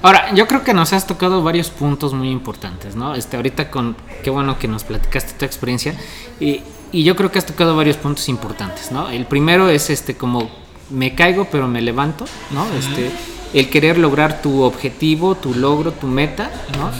Ahora, 0.00 0.32
yo 0.34 0.46
creo 0.46 0.62
que 0.62 0.74
nos 0.74 0.92
has 0.92 1.06
tocado 1.06 1.42
varios 1.42 1.70
puntos 1.70 2.12
muy 2.12 2.30
importantes, 2.30 2.94
¿no? 2.94 3.14
Este, 3.14 3.36
ahorita 3.36 3.70
con, 3.70 3.96
qué 4.22 4.30
bueno 4.30 4.58
que 4.58 4.68
nos 4.68 4.84
platicaste 4.84 5.32
tu 5.32 5.44
experiencia, 5.44 5.96
y, 6.38 6.62
y 6.92 7.04
yo 7.04 7.16
creo 7.16 7.32
que 7.32 7.38
has 7.38 7.46
tocado 7.46 7.74
varios 7.74 7.96
puntos 7.96 8.28
importantes, 8.28 8.92
¿no? 8.92 9.08
El 9.08 9.26
primero 9.26 9.70
es 9.70 9.90
este, 9.90 10.14
como 10.14 10.50
me 10.90 11.14
caigo 11.14 11.48
pero 11.50 11.68
me 11.68 11.80
levanto, 11.80 12.24
¿no? 12.50 12.66
Este, 12.78 13.10
el 13.52 13.70
querer 13.70 13.98
lograr 13.98 14.42
tu 14.42 14.62
objetivo, 14.62 15.36
tu 15.36 15.54
logro, 15.54 15.92
tu 15.92 16.06
meta, 16.06 16.50
¿no? 16.78 16.90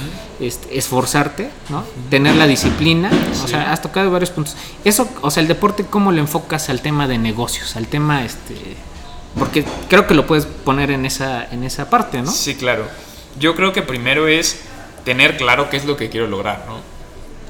Este, 0.45 0.79
esforzarte, 0.79 1.51
¿no? 1.69 1.85
Tener 2.11 2.37
la 2.37 2.47
disciplina, 2.47 3.11
o 3.43 3.49
sea, 3.49 3.73
has 3.73 3.83
tocado 3.83 4.11
varios 4.11 4.31
puntos. 4.31 4.57
Eso, 4.85 5.09
o 5.21 5.31
sea, 5.31 5.41
el 5.43 5.49
deporte, 5.49 5.85
¿cómo 5.85 6.13
lo 6.13 6.21
enfocas 6.21 6.69
al 6.71 6.81
tema 6.81 7.09
de 7.09 7.19
negocios, 7.19 7.77
al 7.77 7.87
tema, 7.87 8.25
este, 8.25 8.55
porque 9.39 9.65
creo 9.89 10.07
que 10.07 10.15
lo 10.15 10.27
puedes 10.27 10.47
poner 10.47 10.91
en 10.91 11.07
esa, 11.07 11.47
en 11.51 11.65
esa 11.65 11.91
parte, 11.91 12.23
¿no? 12.23 12.31
Sí, 12.31 12.55
claro. 12.55 12.87
Yo 13.39 13.57
creo 13.57 13.73
que 13.73 13.83
primero 13.83 14.29
es 14.29 14.61
tener 15.05 15.37
claro 15.37 15.71
qué 15.71 15.77
es 15.77 15.85
lo 15.85 15.97
que 15.97 16.09
quiero 16.09 16.29
lograr, 16.29 16.65
¿no? 16.69 16.79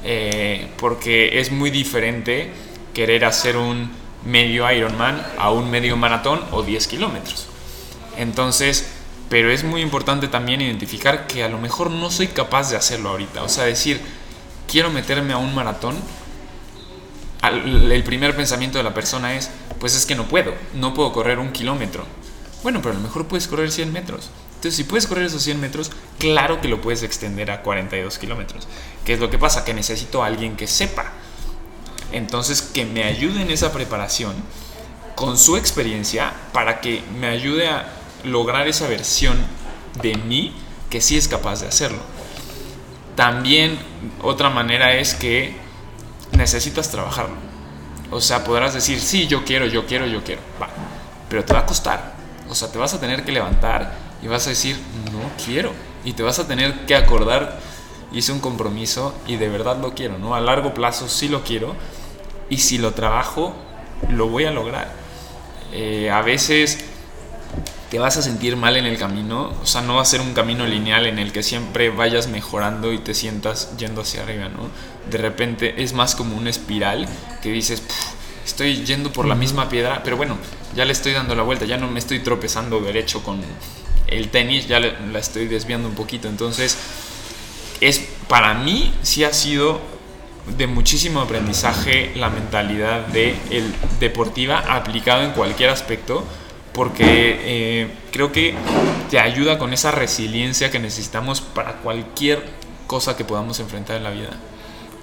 Eh, 0.03 0.67
porque 0.77 1.39
es 1.39 1.51
muy 1.51 1.69
diferente 1.69 2.51
querer 2.93 3.25
hacer 3.25 3.57
un 3.57 3.91
medio 4.25 4.69
Ironman 4.71 5.25
a 5.37 5.51
un 5.51 5.69
medio 5.69 5.97
maratón 5.97 6.41
o 6.51 6.63
10 6.63 6.87
kilómetros. 6.87 7.47
Entonces, 8.17 8.87
pero 9.29 9.51
es 9.51 9.63
muy 9.63 9.81
importante 9.81 10.27
también 10.27 10.61
identificar 10.61 11.27
que 11.27 11.43
a 11.43 11.49
lo 11.49 11.57
mejor 11.57 11.91
no 11.91 12.11
soy 12.11 12.27
capaz 12.27 12.69
de 12.69 12.77
hacerlo 12.77 13.09
ahorita. 13.09 13.43
O 13.43 13.49
sea, 13.49 13.65
decir, 13.65 14.01
quiero 14.67 14.89
meterme 14.89 15.33
a 15.33 15.37
un 15.37 15.53
maratón, 15.55 15.95
el 17.43 18.03
primer 18.03 18.35
pensamiento 18.35 18.77
de 18.77 18.83
la 18.83 18.93
persona 18.93 19.35
es, 19.35 19.51
pues 19.79 19.95
es 19.95 20.05
que 20.05 20.15
no 20.15 20.27
puedo, 20.27 20.53
no 20.73 20.93
puedo 20.93 21.11
correr 21.11 21.39
un 21.39 21.51
kilómetro. 21.51 22.05
Bueno, 22.63 22.81
pero 22.81 22.93
a 22.93 22.97
lo 22.97 23.03
mejor 23.03 23.27
puedes 23.27 23.47
correr 23.47 23.71
100 23.71 23.93
metros. 23.93 24.31
Entonces, 24.55 24.77
si 24.77 24.83
puedes 24.83 25.05
correr 25.05 25.25
esos 25.25 25.43
100 25.43 25.61
metros, 25.61 25.91
claro 26.17 26.59
que 26.61 26.67
lo 26.67 26.81
puedes 26.81 27.03
extender 27.03 27.51
a 27.51 27.61
42 27.61 28.17
kilómetros. 28.17 28.67
¿Qué 29.05 29.13
es 29.13 29.19
lo 29.19 29.29
que 29.29 29.37
pasa? 29.37 29.63
Que 29.63 29.75
necesito 29.75 30.23
a 30.23 30.27
alguien 30.27 30.55
que 30.55 30.65
sepa. 30.65 31.13
Entonces, 32.15 32.61
que 32.61 32.85
me 32.85 33.03
ayude 33.03 33.41
en 33.41 33.51
esa 33.51 33.73
preparación 33.73 34.33
con 35.15 35.37
su 35.37 35.57
experiencia 35.57 36.31
para 36.53 36.79
que 36.79 37.03
me 37.19 37.27
ayude 37.27 37.67
a 37.67 37.87
lograr 38.23 38.69
esa 38.69 38.87
versión 38.87 39.37
de 40.01 40.15
mí 40.15 40.53
que 40.89 41.01
sí 41.01 41.17
es 41.17 41.27
capaz 41.27 41.59
de 41.59 41.67
hacerlo. 41.67 41.99
También 43.17 43.77
otra 44.21 44.49
manera 44.49 44.93
es 44.93 45.13
que 45.13 45.55
necesitas 46.31 46.89
trabajarlo. 46.89 47.35
O 48.11 48.21
sea, 48.21 48.45
podrás 48.45 48.73
decir, 48.73 49.01
sí, 49.01 49.27
yo 49.27 49.43
quiero, 49.43 49.65
yo 49.65 49.85
quiero, 49.85 50.07
yo 50.07 50.23
quiero. 50.23 50.41
Va. 50.61 50.69
Pero 51.27 51.43
te 51.43 51.53
va 51.53 51.59
a 51.59 51.65
costar. 51.65 52.15
O 52.49 52.55
sea, 52.55 52.71
te 52.71 52.77
vas 52.77 52.93
a 52.93 52.99
tener 53.01 53.25
que 53.25 53.33
levantar 53.33 53.93
y 54.23 54.27
vas 54.27 54.47
a 54.47 54.51
decir, 54.51 54.77
no 55.11 55.19
quiero. 55.43 55.73
Y 56.05 56.13
te 56.13 56.23
vas 56.23 56.39
a 56.39 56.47
tener 56.47 56.85
que 56.85 56.95
acordar, 56.95 57.59
hice 58.13 58.31
un 58.31 58.39
compromiso 58.39 59.13
y 59.27 59.35
de 59.35 59.49
verdad 59.49 59.81
lo 59.81 59.93
quiero, 59.93 60.17
¿no? 60.17 60.33
A 60.33 60.39
largo 60.39 60.73
plazo 60.73 61.09
sí 61.09 61.27
lo 61.27 61.43
quiero. 61.43 61.75
Y 62.49 62.57
si 62.57 62.77
lo 62.77 62.93
trabajo, 62.93 63.55
lo 64.09 64.27
voy 64.27 64.45
a 64.45 64.51
lograr. 64.51 64.91
Eh, 65.73 66.09
a 66.09 66.21
veces 66.21 66.85
te 67.89 67.99
vas 67.99 68.17
a 68.17 68.21
sentir 68.21 68.55
mal 68.57 68.77
en 68.77 68.85
el 68.85 68.97
camino, 68.97 69.53
o 69.61 69.65
sea, 69.65 69.81
no 69.81 69.95
va 69.95 70.01
a 70.01 70.05
ser 70.05 70.21
un 70.21 70.33
camino 70.33 70.65
lineal 70.65 71.05
en 71.05 71.19
el 71.19 71.31
que 71.31 71.43
siempre 71.43 71.89
vayas 71.89 72.27
mejorando 72.27 72.91
y 72.91 72.97
te 72.97 73.13
sientas 73.13 73.75
yendo 73.77 74.01
hacia 74.01 74.23
arriba, 74.23 74.49
¿no? 74.49 74.69
De 75.09 75.17
repente 75.17 75.83
es 75.83 75.93
más 75.93 76.15
como 76.15 76.35
una 76.35 76.49
espiral 76.49 77.07
que 77.41 77.51
dices, 77.51 77.83
estoy 78.45 78.85
yendo 78.85 79.11
por 79.11 79.25
la 79.27 79.35
misma 79.35 79.69
piedra, 79.69 80.01
pero 80.03 80.17
bueno, 80.17 80.37
ya 80.75 80.85
le 80.85 80.93
estoy 80.93 81.13
dando 81.13 81.35
la 81.35 81.43
vuelta, 81.43 81.65
ya 81.65 81.77
no 81.77 81.89
me 81.89 81.99
estoy 81.99 82.19
tropezando 82.19 82.79
derecho 82.79 83.23
con 83.23 83.41
el 84.07 84.29
tenis, 84.29 84.67
ya 84.67 84.79
la 84.79 85.19
estoy 85.19 85.47
desviando 85.47 85.87
un 85.87 85.95
poquito, 85.95 86.27
entonces 86.27 86.77
es 87.81 88.07
para 88.27 88.53
mí 88.55 88.93
sí 89.03 89.23
ha 89.23 89.33
sido 89.33 89.79
de 90.57 90.67
muchísimo 90.67 91.21
aprendizaje 91.21 92.11
la 92.15 92.29
mentalidad 92.29 93.07
de 93.07 93.35
el 93.49 93.73
deportiva 93.99 94.59
aplicado 94.59 95.23
en 95.23 95.31
cualquier 95.31 95.69
aspecto 95.69 96.23
porque 96.73 97.39
eh, 97.41 97.87
creo 98.11 98.31
que 98.31 98.53
te 99.09 99.19
ayuda 99.19 99.57
con 99.57 99.73
esa 99.73 99.91
resiliencia 99.91 100.69
que 100.69 100.79
necesitamos 100.79 101.39
para 101.41 101.77
cualquier 101.77 102.43
cosa 102.85 103.15
que 103.15 103.23
podamos 103.23 103.59
enfrentar 103.59 103.95
en 103.95 104.03
la 104.03 104.11
vida. 104.11 104.29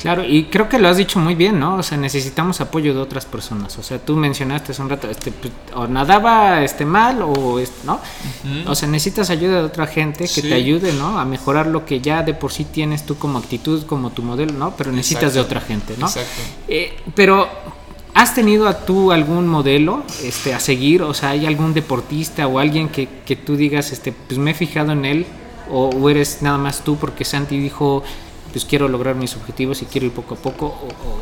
Claro, 0.02 0.24
y 0.24 0.44
creo 0.44 0.68
que 0.68 0.78
lo 0.78 0.88
has 0.88 0.96
dicho 0.96 1.18
muy 1.18 1.34
bien, 1.34 1.60
¿no? 1.60 1.76
O 1.76 1.82
sea, 1.82 1.96
necesitamos 1.96 2.60
apoyo 2.60 2.92
de 2.92 3.00
otras 3.00 3.24
personas. 3.24 3.78
O 3.78 3.82
sea, 3.82 3.98
tú 3.98 4.16
mencionaste 4.16 4.72
hace 4.72 4.82
un 4.82 4.90
rato, 4.90 5.08
este, 5.08 5.30
pues, 5.30 5.52
o 5.74 5.86
nadaba 5.86 6.62
este 6.62 6.84
mal 6.84 7.22
o, 7.22 7.60
¿no? 7.84 8.00
O 8.66 8.74
sea, 8.74 8.88
necesitas 8.88 9.30
ayuda 9.30 9.58
de 9.58 9.64
otra 9.64 9.86
gente 9.86 10.28
que 10.28 10.42
te 10.42 10.54
ayude, 10.54 10.92
¿no? 10.92 11.18
A 11.18 11.24
mejorar 11.24 11.66
lo 11.66 11.86
que 11.86 12.00
ya 12.00 12.22
de 12.22 12.34
por 12.34 12.52
sí 12.52 12.64
tienes 12.64 13.06
tú 13.06 13.16
como 13.16 13.38
actitud, 13.38 13.84
como 13.86 14.10
tu 14.10 14.22
modelo, 14.22 14.52
¿no? 14.52 14.74
Pero 14.76 14.92
necesitas 14.92 15.34
de 15.34 15.40
otra 15.40 15.60
gente, 15.60 15.94
¿no? 15.98 16.06
Exacto. 16.06 16.42
Eh, 16.68 16.96
pero 17.14 17.48
¿Has 18.14 18.34
tenido 18.34 18.68
a 18.68 18.84
tú 18.84 19.10
algún 19.10 19.48
modelo 19.48 20.02
este, 20.22 20.52
a 20.52 20.60
seguir? 20.60 21.02
O 21.02 21.14
sea, 21.14 21.30
¿hay 21.30 21.46
algún 21.46 21.72
deportista 21.72 22.46
o 22.46 22.58
alguien 22.58 22.90
que, 22.90 23.08
que 23.24 23.36
tú 23.36 23.56
digas, 23.56 23.90
este, 23.90 24.12
pues 24.12 24.38
me 24.38 24.50
he 24.50 24.54
fijado 24.54 24.92
en 24.92 25.06
él? 25.06 25.26
O, 25.70 26.10
eres 26.10 26.42
nada 26.42 26.58
más 26.58 26.84
tú 26.84 26.96
porque 26.96 27.24
Santi 27.24 27.58
dijo, 27.58 28.02
pues 28.52 28.64
quiero 28.64 28.86
lograr 28.86 29.16
mis 29.16 29.34
objetivos 29.34 29.82
y 29.82 29.86
quiero 29.86 30.06
ir 30.06 30.12
poco 30.12 30.34
a 30.34 30.38
poco? 30.38 30.66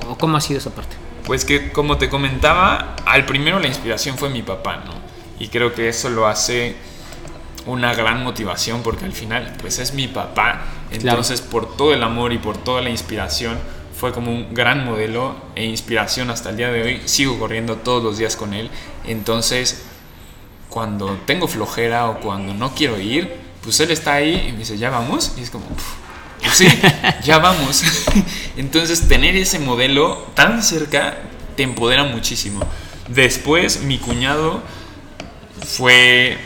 ¿O, 0.08 0.18
cómo 0.18 0.36
ha 0.36 0.40
sido 0.40 0.58
esa 0.58 0.70
parte? 0.70 0.96
Pues 1.24 1.44
que, 1.44 1.72
como 1.72 1.96
te 1.96 2.10
comentaba, 2.10 2.96
al 3.06 3.24
primero 3.24 3.58
la 3.60 3.68
inspiración 3.68 4.18
fue 4.18 4.28
mi 4.28 4.42
papá, 4.42 4.82
¿no? 4.84 4.92
Y 5.38 5.48
creo 5.48 5.72
que 5.72 5.88
eso 5.88 6.10
lo 6.10 6.26
hace 6.26 6.76
una 7.66 7.94
gran 7.94 8.24
motivación 8.24 8.82
porque 8.82 9.04
al 9.04 9.12
final, 9.12 9.54
pues 9.60 9.78
es 9.78 9.94
mi 9.94 10.08
papá. 10.08 10.62
Entonces, 10.90 11.40
por 11.40 11.76
todo 11.76 11.94
el 11.94 12.02
amor 12.02 12.32
y 12.32 12.38
por 12.38 12.58
toda 12.58 12.82
la 12.82 12.90
inspiración, 12.90 13.58
fue 13.96 14.12
como 14.12 14.32
un 14.32 14.54
gran 14.54 14.84
modelo 14.84 15.36
e 15.54 15.64
inspiración 15.64 16.30
hasta 16.30 16.50
el 16.50 16.56
día 16.56 16.70
de 16.70 16.82
hoy. 16.82 17.02
Sigo 17.04 17.38
corriendo 17.38 17.76
todos 17.76 18.02
los 18.02 18.18
días 18.18 18.34
con 18.34 18.54
él. 18.54 18.70
Entonces, 19.06 19.84
cuando 20.68 21.18
tengo 21.26 21.48
flojera 21.48 22.08
o 22.08 22.20
cuando 22.20 22.54
no 22.54 22.74
quiero 22.74 22.98
ir, 22.98 23.30
pues 23.62 23.78
él 23.80 23.90
está 23.90 24.14
ahí 24.14 24.46
y 24.48 24.52
me 24.52 24.58
dice, 24.60 24.78
ya 24.78 24.90
vamos. 24.90 25.34
Y 25.36 25.42
es 25.42 25.50
como, 25.50 25.66
pues 26.42 26.56
sí, 26.56 26.68
ya 27.22 27.38
vamos. 27.38 27.82
Entonces, 28.56 29.08
tener 29.08 29.36
ese 29.36 29.58
modelo 29.58 30.30
tan 30.34 30.62
cerca 30.62 31.18
te 31.56 31.62
empodera 31.62 32.04
muchísimo. 32.04 32.60
Después, 33.08 33.82
mi 33.82 33.98
cuñado 33.98 34.62
fue 35.66 36.38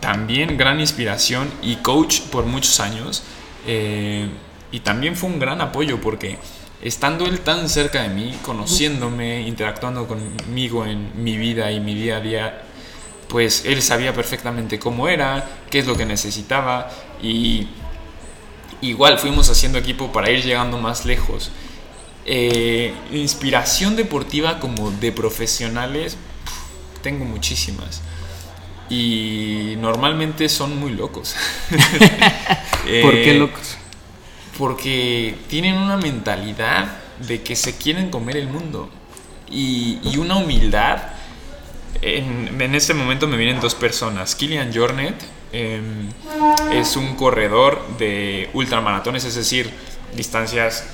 también 0.00 0.56
gran 0.56 0.80
inspiración 0.80 1.50
y 1.62 1.76
coach 1.76 2.20
por 2.22 2.46
muchos 2.46 2.80
años. 2.80 3.22
Eh, 3.66 4.28
y 4.72 4.80
también 4.80 5.16
fue 5.16 5.28
un 5.28 5.38
gran 5.38 5.60
apoyo 5.60 6.00
porque 6.00 6.38
estando 6.82 7.26
él 7.26 7.40
tan 7.40 7.68
cerca 7.68 8.02
de 8.02 8.08
mí, 8.08 8.38
conociéndome, 8.42 9.42
interactuando 9.42 10.06
conmigo 10.06 10.86
en 10.86 11.22
mi 11.22 11.36
vida 11.36 11.70
y 11.72 11.80
mi 11.80 11.94
día 11.94 12.16
a 12.16 12.20
día, 12.20 12.62
pues 13.28 13.64
él 13.66 13.82
sabía 13.82 14.14
perfectamente 14.14 14.78
cómo 14.78 15.08
era, 15.08 15.44
qué 15.70 15.80
es 15.80 15.86
lo 15.86 15.96
que 15.96 16.06
necesitaba 16.06 16.90
y 17.22 17.68
igual 18.80 19.18
fuimos 19.18 19.48
haciendo 19.50 19.78
equipo 19.78 20.12
para 20.12 20.30
ir 20.30 20.42
llegando 20.44 20.78
más 20.78 21.04
lejos. 21.04 21.50
Eh, 22.26 22.92
inspiración 23.12 23.96
deportiva 23.96 24.60
como 24.60 24.90
de 24.90 25.12
profesionales, 25.12 26.16
tengo 27.02 27.24
muchísimas. 27.24 28.02
Y 28.88 29.74
normalmente 29.78 30.48
son 30.48 30.78
muy 30.78 30.92
locos. 30.92 31.34
¿Por 33.02 33.12
qué 33.12 33.34
locos? 33.34 33.76
Porque 34.58 35.36
tienen 35.48 35.76
una 35.76 35.96
mentalidad 35.96 36.98
de 37.26 37.42
que 37.42 37.56
se 37.56 37.76
quieren 37.76 38.10
comer 38.10 38.36
el 38.36 38.48
mundo. 38.48 38.90
Y, 39.50 39.98
y 40.02 40.18
una 40.18 40.36
humildad. 40.36 40.98
En, 42.02 42.60
en, 42.60 42.74
este 42.74 42.94
momento 42.94 43.26
me 43.28 43.36
vienen 43.36 43.60
dos 43.60 43.74
personas. 43.74 44.34
Kilian 44.34 44.72
Jornet 44.74 45.14
eh, 45.52 45.80
es 46.72 46.96
un 46.96 47.16
corredor 47.16 47.80
de 47.98 48.50
ultramaratones, 48.52 49.24
es 49.24 49.34
decir, 49.34 49.70
distancias 50.14 50.84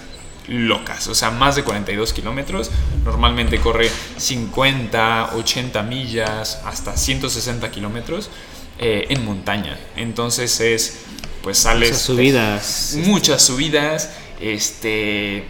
locas, 0.49 1.09
o 1.09 1.15
sea, 1.15 1.31
más 1.31 1.57
de 1.57 1.65
42 1.65 2.13
kilómetros. 2.13 2.71
Normalmente 3.05 3.59
corre 3.59 3.91
50, 4.17 5.35
80 5.35 5.83
millas, 5.83 6.61
hasta 6.65 6.97
160 6.97 7.71
kilómetros 7.71 8.31
eh, 8.79 9.07
en 9.09 9.25
montaña. 9.25 9.79
Entonces 9.97 10.61
es, 10.61 10.99
pues 11.43 11.59
sales... 11.59 11.91
Muchas 11.91 12.03
subidas. 12.03 12.97
Muchas 13.05 13.43
subidas, 13.43 14.11
este... 14.41 15.45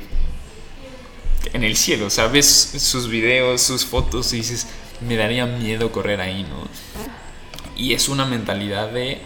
En 1.53 1.63
el 1.63 1.77
cielo, 1.77 2.07
o 2.07 2.11
sea, 2.11 2.27
ves 2.27 2.73
sus 2.79 3.09
videos, 3.09 3.63
sus 3.63 3.85
fotos 3.85 4.33
y 4.33 4.39
dices, 4.39 4.67
me 5.07 5.17
daría 5.17 5.47
miedo 5.47 5.93
correr 5.93 6.21
ahí, 6.21 6.43
¿no? 6.43 6.69
Y 7.77 7.93
es 7.93 8.09
una 8.09 8.25
mentalidad 8.25 8.91
de 8.91 9.21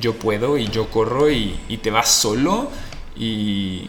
yo 0.00 0.14
puedo 0.14 0.56
y 0.58 0.68
yo 0.68 0.88
corro 0.88 1.30
y, 1.30 1.58
y 1.68 1.78
te 1.78 1.90
vas 1.90 2.08
solo 2.08 2.70
y 3.16 3.88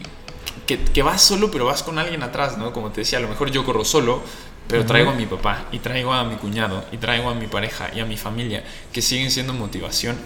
que, 0.66 1.02
vas 1.02 1.22
solo, 1.22 1.50
pero 1.50 1.66
vas 1.66 1.82
con 1.82 1.98
alguien 1.98 2.22
atrás, 2.22 2.56
¿no? 2.56 2.72
Como 2.72 2.90
te 2.90 3.02
decía, 3.02 3.18
a 3.18 3.22
lo 3.22 3.28
mejor 3.28 3.50
yo 3.50 3.64
corro 3.64 3.84
solo, 3.84 4.22
pero 4.68 4.86
traigo 4.86 5.10
a 5.10 5.14
mi 5.14 5.26
papá 5.26 5.66
y 5.72 5.80
traigo 5.80 6.12
a 6.12 6.24
mi 6.24 6.36
cuñado 6.36 6.84
y 6.92 6.96
traigo 6.96 7.28
a 7.30 7.34
mi 7.34 7.46
pareja 7.46 7.90
y 7.94 8.00
a 8.00 8.04
mi 8.04 8.16
familia, 8.16 8.62
que 8.92 9.02
siguen 9.02 9.30
siendo 9.30 9.52
motivación 9.52 10.16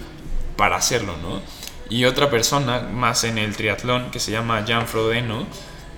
para 0.56 0.76
hacerlo, 0.76 1.16
¿no? 1.22 1.40
Y 1.88 2.04
otra 2.04 2.30
persona 2.30 2.80
más 2.80 3.24
en 3.24 3.38
el 3.38 3.56
triatlón 3.56 4.10
que 4.10 4.20
se 4.20 4.32
llama 4.32 4.64
Jan 4.66 4.86
Frodeno, 4.86 5.46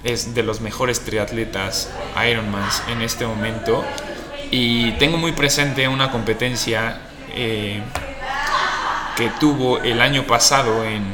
es 0.04 0.35
de 0.35 0.42
los 0.42 0.61
mejores 0.61 1.00
triatletas 1.00 1.90
Ironmans 2.30 2.83
en 2.88 3.02
este 3.02 3.26
momento. 3.26 3.85
Y 4.50 4.92
tengo 4.92 5.18
muy 5.18 5.33
presente 5.33 5.88
una 5.88 6.11
competencia 6.11 7.08
eh, 7.40 7.80
que 9.16 9.30
tuvo 9.38 9.78
el 9.78 10.00
año 10.00 10.25
pasado 10.25 10.85
en 10.85 11.04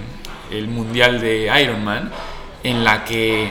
el 0.51 0.69
Mundial 0.69 1.21
de 1.21 1.51
Ironman 1.63 2.11
en 2.63 2.83
la 2.83 3.05
que 3.05 3.51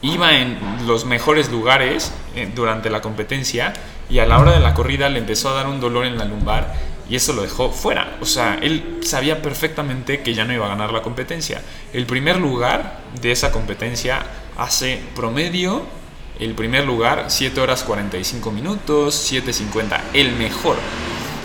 iba 0.00 0.36
en 0.36 0.86
los 0.86 1.04
mejores 1.04 1.50
lugares 1.50 2.12
eh, 2.36 2.48
durante 2.54 2.88
la 2.88 3.00
competencia 3.00 3.72
y 4.08 4.20
a 4.20 4.26
la 4.26 4.38
hora 4.38 4.52
de 4.52 4.60
la 4.60 4.74
corrida 4.74 5.08
le 5.08 5.18
empezó 5.18 5.48
a 5.48 5.54
dar 5.54 5.66
un 5.66 5.80
dolor 5.80 6.06
en 6.06 6.18
la 6.18 6.24
lumbar 6.24 6.72
y 7.08 7.16
eso 7.16 7.32
lo 7.32 7.42
dejó 7.42 7.70
fuera. 7.70 8.16
O 8.20 8.26
sea, 8.26 8.58
él 8.62 9.00
sabía 9.02 9.42
perfectamente 9.42 10.22
que 10.22 10.34
ya 10.34 10.44
no 10.44 10.52
iba 10.52 10.66
a 10.66 10.68
ganar 10.68 10.92
la 10.92 11.02
competencia. 11.02 11.60
El 11.92 12.06
primer 12.06 12.38
lugar 12.38 13.00
de 13.20 13.32
esa 13.32 13.50
competencia 13.50 14.22
hace 14.56 15.00
promedio, 15.14 15.82
el 16.38 16.54
primer 16.54 16.84
lugar 16.84 17.26
7 17.28 17.60
horas 17.60 17.82
45 17.82 18.50
minutos, 18.52 19.32
7.50, 19.32 20.00
el 20.14 20.32
mejor. 20.36 20.76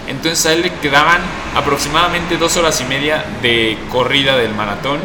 Entonces 0.07 0.45
a 0.45 0.53
él 0.53 0.61
le 0.61 0.73
quedaban 0.75 1.21
aproximadamente 1.55 2.37
2 2.37 2.57
horas 2.57 2.79
y 2.81 2.85
media 2.85 3.25
de 3.41 3.77
corrida 3.91 4.37
del 4.37 4.53
maratón 4.53 4.99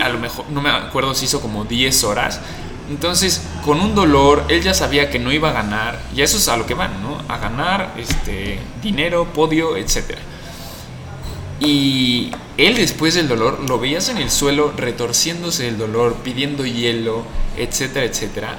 a 0.00 0.08
lo 0.08 0.18
mejor, 0.18 0.46
no 0.50 0.62
me 0.62 0.70
acuerdo 0.70 1.14
si 1.14 1.26
hizo 1.26 1.40
como 1.40 1.64
10 1.64 2.04
horas. 2.04 2.40
Entonces, 2.88 3.42
con 3.64 3.80
un 3.80 3.94
dolor, 3.94 4.44
él 4.48 4.62
ya 4.62 4.74
sabía 4.74 5.10
que 5.10 5.18
no 5.18 5.30
iba 5.32 5.50
a 5.50 5.52
ganar, 5.52 6.00
y 6.14 6.22
eso 6.22 6.38
es 6.38 6.48
a 6.48 6.56
lo 6.56 6.66
que 6.66 6.74
van, 6.74 7.02
¿no? 7.02 7.18
A 7.28 7.38
ganar 7.38 7.94
este, 7.96 8.58
dinero, 8.82 9.26
podio, 9.32 9.76
etc. 9.76 10.16
Y 11.60 12.32
él 12.56 12.76
después 12.76 13.14
del 13.14 13.28
dolor, 13.28 13.60
lo 13.68 13.78
veías 13.78 14.08
en 14.08 14.16
el 14.16 14.30
suelo 14.30 14.72
retorciéndose 14.76 15.64
del 15.64 15.78
dolor, 15.78 16.16
pidiendo 16.24 16.64
hielo, 16.64 17.24
etcétera, 17.56 18.06
etcétera. 18.06 18.56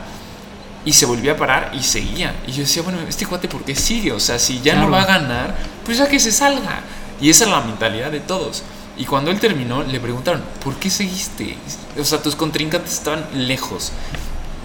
Y 0.84 0.94
se 0.94 1.06
volvía 1.06 1.34
a 1.34 1.38
parar 1.38 1.72
y 1.74 1.84
seguía. 1.84 2.36
Y 2.48 2.52
yo 2.52 2.62
decía, 2.62 2.82
bueno, 2.82 3.00
este 3.08 3.26
cuate, 3.26 3.48
¿por 3.48 3.64
qué 3.64 3.76
sigue? 3.76 4.12
O 4.12 4.20
sea, 4.20 4.40
si 4.40 4.62
ya 4.62 4.76
no 4.76 4.90
va 4.90 5.04
a 5.04 5.06
ganar, 5.06 5.56
pues 5.86 5.98
ya 5.98 6.08
que 6.08 6.20
se 6.20 6.32
salga. 6.32 6.82
Y 7.20 7.30
esa 7.30 7.46
es 7.46 7.52
la 7.52 7.62
mentalidad 7.62 8.12
de 8.12 8.20
todos. 8.20 8.64
Y 8.98 9.06
cuando 9.06 9.32
él 9.32 9.40
terminó, 9.40 9.84
le 9.84 10.00
preguntaron, 10.00 10.44
¿por 10.64 10.76
qué 10.76 10.90
seguiste? 10.90 11.56
O 12.00 12.04
sea, 12.04 12.22
tus 12.22 12.36
contrincantes 12.36 12.94
estaban 12.94 13.26
lejos. 13.34 13.92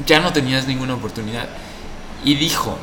Ya 0.07 0.21
no 0.21 0.33
tenías 0.33 0.67
ninguna 0.67 0.95
oportunidad. 0.95 1.49
Y 2.25 2.35
dijo, 2.35 2.79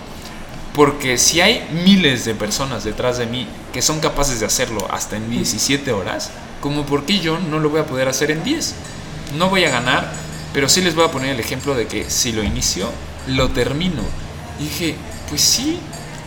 porque 0.73 1.17
si 1.17 1.41
hay 1.41 1.67
miles 1.85 2.25
de 2.25 2.33
personas 2.33 2.83
detrás 2.83 3.17
de 3.17 3.25
mí 3.25 3.47
que 3.71 3.81
son 3.81 3.99
capaces 3.99 4.39
de 4.39 4.45
hacerlo 4.45 4.87
hasta 4.91 5.17
en 5.17 5.29
17 5.29 5.91
horas, 5.91 6.31
como 6.61 6.85
por 6.85 7.05
qué 7.05 7.19
yo 7.19 7.39
no 7.39 7.59
lo 7.59 7.69
voy 7.69 7.81
a 7.81 7.85
poder 7.85 8.07
hacer 8.07 8.31
en 8.31 8.43
10? 8.43 8.75
No 9.37 9.49
voy 9.49 9.65
a 9.65 9.69
ganar, 9.69 10.11
pero 10.53 10.69
sí 10.69 10.81
les 10.81 10.95
voy 10.95 11.05
a 11.05 11.11
poner 11.11 11.31
el 11.31 11.39
ejemplo 11.39 11.75
de 11.75 11.87
que 11.87 12.09
si 12.09 12.31
lo 12.31 12.43
inicio, 12.43 12.89
lo 13.27 13.49
termino. 13.49 14.01
Y 14.59 14.63
dije, 14.63 14.95
pues 15.29 15.41
sí. 15.41 15.79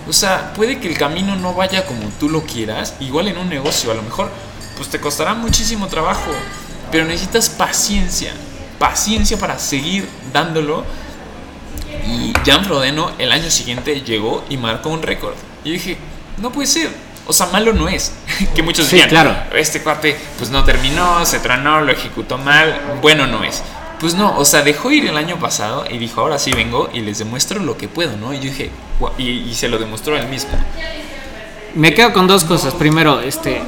O 0.08 0.12
sea, 0.12 0.52
puede 0.54 0.78
que 0.78 0.88
el 0.88 0.96
camino 0.96 1.36
no 1.36 1.54
vaya 1.54 1.84
como 1.84 2.08
tú 2.20 2.28
lo 2.28 2.42
quieras, 2.42 2.94
igual 3.00 3.28
en 3.28 3.38
un 3.38 3.48
negocio, 3.48 3.90
a 3.90 3.94
lo 3.94 4.02
mejor 4.02 4.30
pues 4.76 4.88
te 4.88 5.00
costará 5.00 5.34
muchísimo 5.34 5.88
trabajo, 5.88 6.30
pero 6.92 7.06
necesitas 7.06 7.48
paciencia, 7.48 8.32
paciencia 8.78 9.38
para 9.38 9.58
seguir 9.58 10.08
dándolo. 10.32 10.84
Y 12.06 12.32
Jan 12.44 12.64
Frodeno 12.64 13.10
el 13.18 13.32
año 13.32 13.50
siguiente 13.50 14.02
llegó 14.02 14.44
y 14.48 14.56
marcó 14.56 14.90
un 14.90 15.02
récord. 15.02 15.34
Y 15.64 15.72
dije, 15.72 15.96
no 16.38 16.52
puede 16.52 16.68
ser. 16.68 16.90
O 17.26 17.32
sea, 17.32 17.46
malo 17.46 17.72
no 17.72 17.88
es. 17.88 18.12
que 18.54 18.62
muchos 18.62 18.86
sí, 18.86 19.00
claro. 19.08 19.34
este 19.54 19.82
cuate 19.82 20.16
pues 20.38 20.50
no 20.50 20.62
terminó, 20.62 21.26
se 21.26 21.40
tronó, 21.40 21.80
lo 21.80 21.90
ejecutó 21.90 22.38
mal. 22.38 22.98
Bueno 23.02 23.26
no 23.26 23.42
es. 23.42 23.62
Pues 24.00 24.14
no, 24.14 24.38
o 24.38 24.44
sea, 24.44 24.62
dejó 24.62 24.90
ir 24.90 25.06
el 25.06 25.16
año 25.16 25.38
pasado 25.38 25.84
y 25.90 25.98
dijo, 25.98 26.20
ahora 26.20 26.38
sí 26.38 26.52
vengo 26.52 26.90
y 26.92 27.00
les 27.00 27.18
demuestro 27.18 27.60
lo 27.60 27.78
que 27.78 27.88
puedo, 27.88 28.16
¿no? 28.16 28.34
Y 28.34 28.36
yo 28.36 28.44
dije, 28.44 28.70
y, 29.16 29.30
y 29.30 29.54
se 29.54 29.68
lo 29.68 29.78
demostró 29.78 30.16
él 30.16 30.28
mismo. 30.28 30.50
Me 31.74 31.94
quedo 31.94 32.12
con 32.12 32.26
dos 32.26 32.44
cosas. 32.44 32.74
Primero, 32.74 33.20
este, 33.20 33.62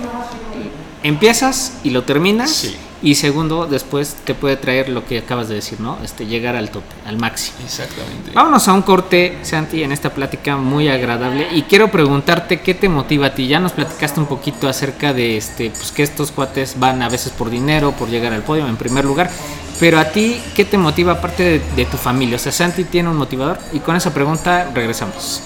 empiezas 1.03 1.79
y 1.83 1.91
lo 1.91 2.05
terminas. 2.05 2.67
Y 3.01 3.15
segundo, 3.15 3.67
después 3.67 4.17
te 4.25 4.35
puede 4.35 4.57
traer 4.57 4.89
lo 4.89 5.05
que 5.05 5.19
acabas 5.19 5.49
de 5.49 5.55
decir, 5.55 5.81
¿no? 5.81 5.99
Este, 6.03 6.27
llegar 6.27 6.57
al 6.57 6.71
tope, 6.71 6.93
al 7.07 7.17
máximo. 7.17 7.59
Exactamente. 7.65 8.33
Vámonos 8.35 8.67
a 8.67 8.73
un 8.73 8.83
corte, 8.83 9.39
Santi, 9.43 9.85
en 9.85 9.93
esta 9.93 10.11
plática 10.11 10.57
muy 10.57 10.89
agradable. 10.89 11.47
Y 11.53 11.63
quiero 11.63 11.93
preguntarte 11.93 12.61
qué 12.61 12.75
te 12.75 12.89
motiva 12.89 13.29
a 13.29 13.35
ti. 13.35 13.47
Ya 13.47 13.61
nos 13.61 13.73
platicaste 13.73 14.19
un 14.19 14.27
poquito 14.27 14.69
acerca 14.69 15.13
de 15.13 15.37
este, 15.37 15.71
pues 15.71 15.93
que 15.93 16.03
estos 16.03 16.33
cuates 16.33 16.81
van 16.81 17.01
a 17.03 17.09
veces 17.09 17.33
por 17.33 17.51
dinero, 17.51 17.93
por 17.93 18.09
llegar 18.09 18.33
al 18.33 18.43
podio 18.43 18.67
en 18.67 18.77
primer 18.77 19.05
lugar. 19.05 19.31
Pero 19.79 20.01
a 20.01 20.07
ti, 20.07 20.41
¿qué 20.57 20.65
te 20.65 20.77
motiva 20.77 21.13
aparte 21.13 21.45
de, 21.45 21.63
de 21.77 21.85
tu 21.85 21.97
familia? 21.97 22.35
O 22.35 22.41
sea, 22.41 22.51
Santi 22.51 22.83
tiene 22.83 23.11
un 23.11 23.17
motivador. 23.17 23.59
Y 23.73 23.79
con 23.79 23.95
esa 23.95 24.13
pregunta 24.13 24.73
regresamos. 24.75 25.43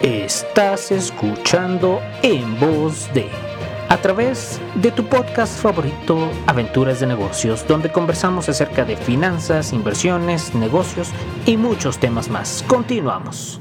Estás 0.00 0.90
escuchando 0.90 2.00
en 2.22 2.58
voz 2.58 3.12
de 3.12 3.30
a 3.92 3.98
través 3.98 4.58
de 4.74 4.90
tu 4.90 5.04
podcast 5.04 5.60
favorito 5.60 6.30
Aventuras 6.46 7.00
de 7.00 7.06
Negocios, 7.06 7.66
donde 7.68 7.92
conversamos 7.92 8.48
acerca 8.48 8.86
de 8.86 8.96
finanzas, 8.96 9.74
inversiones, 9.74 10.54
negocios 10.54 11.10
y 11.44 11.58
muchos 11.58 11.98
temas 11.98 12.30
más. 12.30 12.64
Continuamos. 12.66 13.60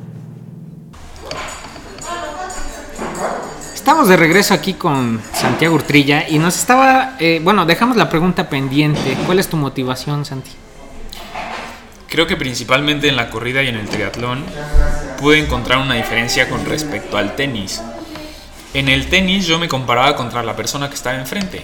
Estamos 3.73 4.07
de 4.07 4.15
regreso 4.15 4.53
aquí 4.53 4.75
con 4.75 5.19
Santiago 5.33 5.75
Urtrilla 5.75 6.25
y 6.25 6.39
nos 6.39 6.57
estaba, 6.57 7.17
eh, 7.19 7.41
bueno, 7.43 7.65
dejamos 7.65 7.97
la 7.97 8.07
pregunta 8.07 8.47
pendiente. 8.47 9.17
¿Cuál 9.25 9.39
es 9.39 9.49
tu 9.49 9.57
motivación, 9.57 10.23
Santi? 10.23 10.51
Creo 12.07 12.25
que 12.25 12.37
principalmente 12.37 13.09
en 13.09 13.17
la 13.17 13.29
corrida 13.29 13.63
y 13.63 13.67
en 13.67 13.75
el 13.75 13.89
triatlón 13.89 14.45
pude 15.19 15.39
encontrar 15.39 15.79
una 15.79 15.95
diferencia 15.95 16.47
con 16.47 16.65
respecto 16.65 17.17
al 17.17 17.35
tenis. 17.35 17.81
En 18.73 18.87
el 18.87 19.09
tenis 19.09 19.47
yo 19.47 19.59
me 19.59 19.67
comparaba 19.67 20.15
contra 20.15 20.43
la 20.43 20.55
persona 20.55 20.89
que 20.89 20.95
estaba 20.95 21.17
enfrente, 21.17 21.61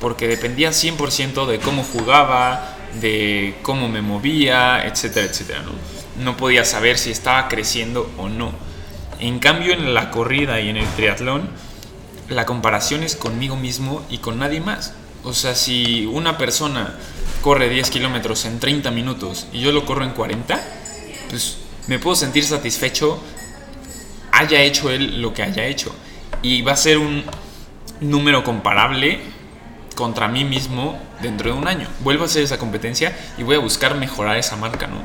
porque 0.00 0.28
dependía 0.28 0.70
100% 0.70 1.46
de 1.46 1.58
cómo 1.58 1.82
jugaba, 1.82 2.76
de 3.00 3.56
cómo 3.62 3.88
me 3.88 4.02
movía, 4.02 4.86
etcétera, 4.86 5.26
etcétera. 5.26 5.62
¿no? 5.62 5.96
no 6.18 6.36
podía 6.36 6.64
saber 6.64 6.98
si 6.98 7.10
estaba 7.10 7.48
creciendo 7.48 8.10
o 8.18 8.28
no. 8.28 8.52
En 9.18 9.38
cambio 9.38 9.72
en 9.72 9.94
la 9.94 10.10
corrida 10.10 10.60
y 10.60 10.68
en 10.68 10.76
el 10.76 10.86
triatlón, 10.94 11.48
la 12.28 12.46
comparación 12.46 13.02
es 13.02 13.16
conmigo 13.16 13.56
mismo 13.56 14.04
y 14.10 14.18
con 14.18 14.38
nadie 14.38 14.60
más. 14.60 14.94
O 15.24 15.32
sea, 15.32 15.54
si 15.54 16.06
una 16.06 16.38
persona 16.38 16.94
corre 17.42 17.68
10 17.68 17.90
kilómetros 17.90 18.44
en 18.44 18.60
30 18.60 18.90
minutos 18.90 19.46
y 19.52 19.60
yo 19.60 19.72
lo 19.72 19.84
corro 19.84 20.04
en 20.04 20.10
40, 20.10 20.62
pues 21.30 21.58
me 21.88 21.98
puedo 21.98 22.16
sentir 22.16 22.44
satisfecho 22.44 23.22
haya 24.32 24.62
hecho 24.62 24.90
él 24.90 25.22
lo 25.22 25.32
que 25.32 25.42
haya 25.42 25.64
hecho 25.64 25.94
y 26.46 26.62
va 26.62 26.72
a 26.72 26.76
ser 26.76 26.98
un 26.98 27.24
número 28.00 28.44
comparable 28.44 29.18
contra 29.96 30.28
mí 30.28 30.44
mismo 30.44 30.96
dentro 31.20 31.50
de 31.50 31.58
un 31.58 31.66
año. 31.66 31.88
Vuelvo 32.04 32.22
a 32.22 32.26
hacer 32.26 32.44
esa 32.44 32.56
competencia 32.56 33.16
y 33.36 33.42
voy 33.42 33.56
a 33.56 33.58
buscar 33.58 33.96
mejorar 33.96 34.36
esa 34.36 34.54
marca, 34.54 34.86
¿no? 34.86 34.98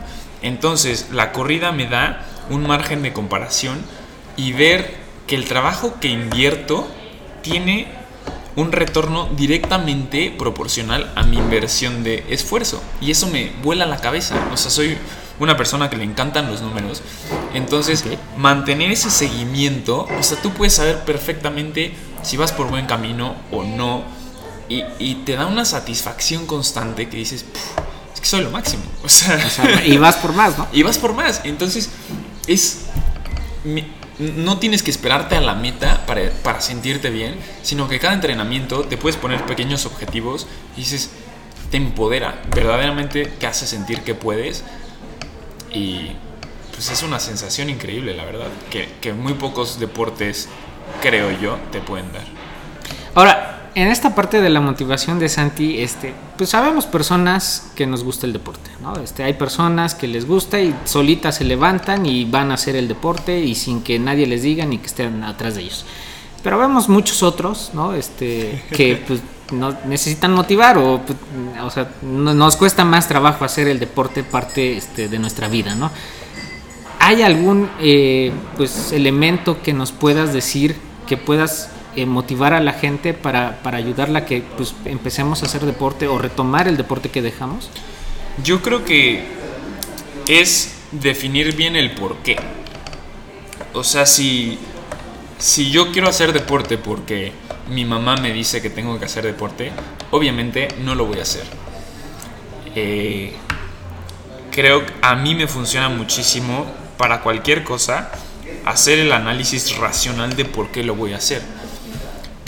Entonces, 0.43 1.07
la 1.11 1.31
corrida 1.31 1.71
me 1.71 1.87
da 1.87 2.27
un 2.51 2.67
margen 2.67 3.01
de 3.01 3.11
comparación 3.11 3.79
y 4.37 4.53
ver 4.53 4.93
que 5.25 5.35
el 5.35 5.45
trabajo 5.45 5.95
que 5.99 6.09
invierto 6.09 6.87
tiene 7.41 7.87
un 8.55 8.71
retorno 8.71 9.27
directamente 9.35 10.31
proporcional 10.37 11.11
a 11.15 11.23
mi 11.23 11.37
inversión 11.37 12.03
de 12.03 12.23
esfuerzo. 12.29 12.83
Y 13.01 13.09
eso 13.09 13.25
me 13.27 13.51
vuela 13.63 13.87
la 13.87 13.97
cabeza. 13.97 14.35
O 14.53 14.57
sea, 14.57 14.69
soy 14.69 14.95
una 15.43 15.57
persona 15.57 15.89
que 15.89 15.97
le 15.97 16.03
encantan 16.03 16.49
los 16.49 16.61
números. 16.61 17.01
Entonces, 17.53 18.05
mantener 18.37 18.91
ese 18.91 19.09
seguimiento, 19.09 20.07
o 20.17 20.23
sea, 20.23 20.41
tú 20.41 20.51
puedes 20.51 20.73
saber 20.73 20.99
perfectamente 20.99 21.93
si 22.21 22.37
vas 22.37 22.51
por 22.51 22.69
buen 22.69 22.85
camino 22.85 23.35
o 23.51 23.63
no. 23.63 24.03
Y, 24.69 25.15
te 25.25 25.35
da 25.35 25.47
una 25.47 25.65
satisfacción 25.65 26.45
constante 26.45 27.09
que 27.09 27.17
dices, 27.17 27.43
es 28.13 28.21
que 28.21 28.25
soy 28.25 28.41
lo 28.41 28.51
máximo. 28.51 28.83
O 29.03 29.09
sea, 29.09 29.85
y 29.85 29.97
vas 29.97 30.15
por 30.15 30.33
más, 30.33 30.57
¿no? 30.57 30.67
Y 30.73 30.83
vas 30.83 30.97
por 30.97 31.13
más. 31.13 31.41
Entonces, 31.43 31.89
es 32.47 32.85
no 34.19 34.59
tienes 34.59 34.83
que 34.83 34.91
esperarte 34.91 35.35
a 35.35 35.41
la 35.41 35.55
meta 35.55 36.05
para, 36.05 36.61
sentirte 36.61 37.09
bien, 37.09 37.35
sino 37.63 37.89
que 37.89 37.99
cada 37.99 38.13
entrenamiento 38.13 38.83
te 38.83 38.97
puedes 38.97 39.17
poner 39.17 39.45
pequeños 39.45 39.85
objetivos 39.85 40.47
y 40.77 40.81
dices, 40.81 41.09
te 41.71 41.77
empodera, 41.77 42.41
verdaderamente 42.53 43.25
te 43.25 43.47
hace 43.47 43.65
sentir 43.65 44.01
que 44.01 44.13
puedes 44.13 44.63
y 45.73 46.11
pues 46.71 46.89
es 46.91 47.03
una 47.03 47.19
sensación 47.19 47.69
increíble, 47.69 48.15
la 48.15 48.25
verdad, 48.25 48.47
que, 48.69 48.89
que 49.01 49.13
muy 49.13 49.33
pocos 49.33 49.79
deportes, 49.79 50.49
creo 51.01 51.31
yo, 51.31 51.57
te 51.71 51.79
pueden 51.79 52.11
dar. 52.11 52.23
Ahora, 53.13 53.69
en 53.73 53.87
esta 53.87 54.15
parte 54.15 54.41
de 54.41 54.49
la 54.49 54.59
motivación 54.59 55.17
de 55.19 55.29
Santi, 55.29 55.81
este, 55.81 56.13
pues 56.37 56.49
sabemos 56.49 56.85
personas 56.85 57.71
que 57.75 57.87
nos 57.87 58.03
gusta 58.03 58.25
el 58.25 58.33
deporte, 58.33 58.69
¿no? 58.81 58.97
Este, 58.97 59.23
hay 59.23 59.33
personas 59.33 59.95
que 59.95 60.07
les 60.07 60.27
gusta 60.27 60.59
y 60.59 60.75
solitas 60.83 61.35
se 61.35 61.45
levantan 61.45 62.05
y 62.05 62.25
van 62.25 62.51
a 62.51 62.55
hacer 62.55 62.75
el 62.75 62.89
deporte 62.89 63.39
y 63.39 63.55
sin 63.55 63.81
que 63.81 63.97
nadie 63.97 64.27
les 64.27 64.41
diga 64.41 64.65
ni 64.65 64.77
que 64.77 64.87
estén 64.87 65.23
atrás 65.23 65.55
de 65.55 65.61
ellos. 65.61 65.85
Pero 66.43 66.57
vemos 66.57 66.89
muchos 66.89 67.23
otros, 67.23 67.71
¿no? 67.73 67.93
Este, 67.93 68.61
que 68.71 69.01
pues 69.07 69.21
no, 69.51 69.75
necesitan 69.85 70.33
motivar 70.33 70.77
o, 70.77 71.01
pues, 71.05 71.17
o 71.63 71.69
sea, 71.69 71.89
nos 72.01 72.55
cuesta 72.55 72.85
más 72.85 73.07
trabajo 73.07 73.45
hacer 73.45 73.67
el 73.67 73.79
deporte 73.79 74.23
parte 74.23 74.77
este, 74.77 75.07
de 75.07 75.19
nuestra 75.19 75.47
vida, 75.47 75.75
¿no? 75.75 75.91
¿Hay 76.99 77.23
algún 77.23 77.69
eh, 77.79 78.31
pues 78.57 78.91
elemento 78.91 79.61
que 79.61 79.73
nos 79.73 79.91
puedas 79.91 80.33
decir 80.33 80.75
que 81.07 81.17
puedas 81.17 81.69
eh, 81.95 82.05
motivar 82.05 82.53
a 82.53 82.61
la 82.61 82.71
gente 82.71 83.13
para, 83.13 83.59
ayudarla 83.63 84.19
a 84.19 84.25
que 84.25 84.43
pues, 84.55 84.73
empecemos 84.85 85.43
a 85.43 85.47
hacer 85.47 85.65
deporte 85.65 86.07
o 86.07 86.17
retomar 86.17 86.69
el 86.69 86.77
deporte 86.77 87.09
que 87.09 87.21
dejamos? 87.21 87.69
Yo 88.43 88.61
creo 88.61 88.85
que 88.85 89.23
es 90.27 90.75
definir 90.91 91.53
bien 91.55 91.75
el 91.75 91.91
por 91.91 92.17
qué. 92.17 92.37
O 93.73 93.83
sea, 93.83 94.05
si, 94.05 94.57
si 95.37 95.69
yo 95.69 95.91
quiero 95.91 96.07
hacer 96.07 96.31
deporte 96.31 96.77
porque 96.77 97.33
mi 97.71 97.85
mamá 97.85 98.15
me 98.17 98.31
dice 98.31 98.61
que 98.61 98.69
tengo 98.69 98.99
que 98.99 99.05
hacer 99.05 99.25
deporte, 99.25 99.71
obviamente 100.11 100.67
no 100.79 100.93
lo 100.93 101.05
voy 101.05 101.19
a 101.19 101.23
hacer. 101.23 101.43
Eh, 102.75 103.33
creo 104.51 104.85
que 104.85 104.93
a 105.01 105.15
mí 105.15 105.35
me 105.35 105.47
funciona 105.47 105.89
muchísimo 105.89 106.65
para 106.97 107.21
cualquier 107.21 107.63
cosa 107.63 108.11
hacer 108.65 108.99
el 108.99 109.11
análisis 109.11 109.75
racional 109.77 110.35
de 110.35 110.45
por 110.45 110.69
qué 110.69 110.83
lo 110.83 110.95
voy 110.95 111.13
a 111.13 111.17
hacer 111.17 111.41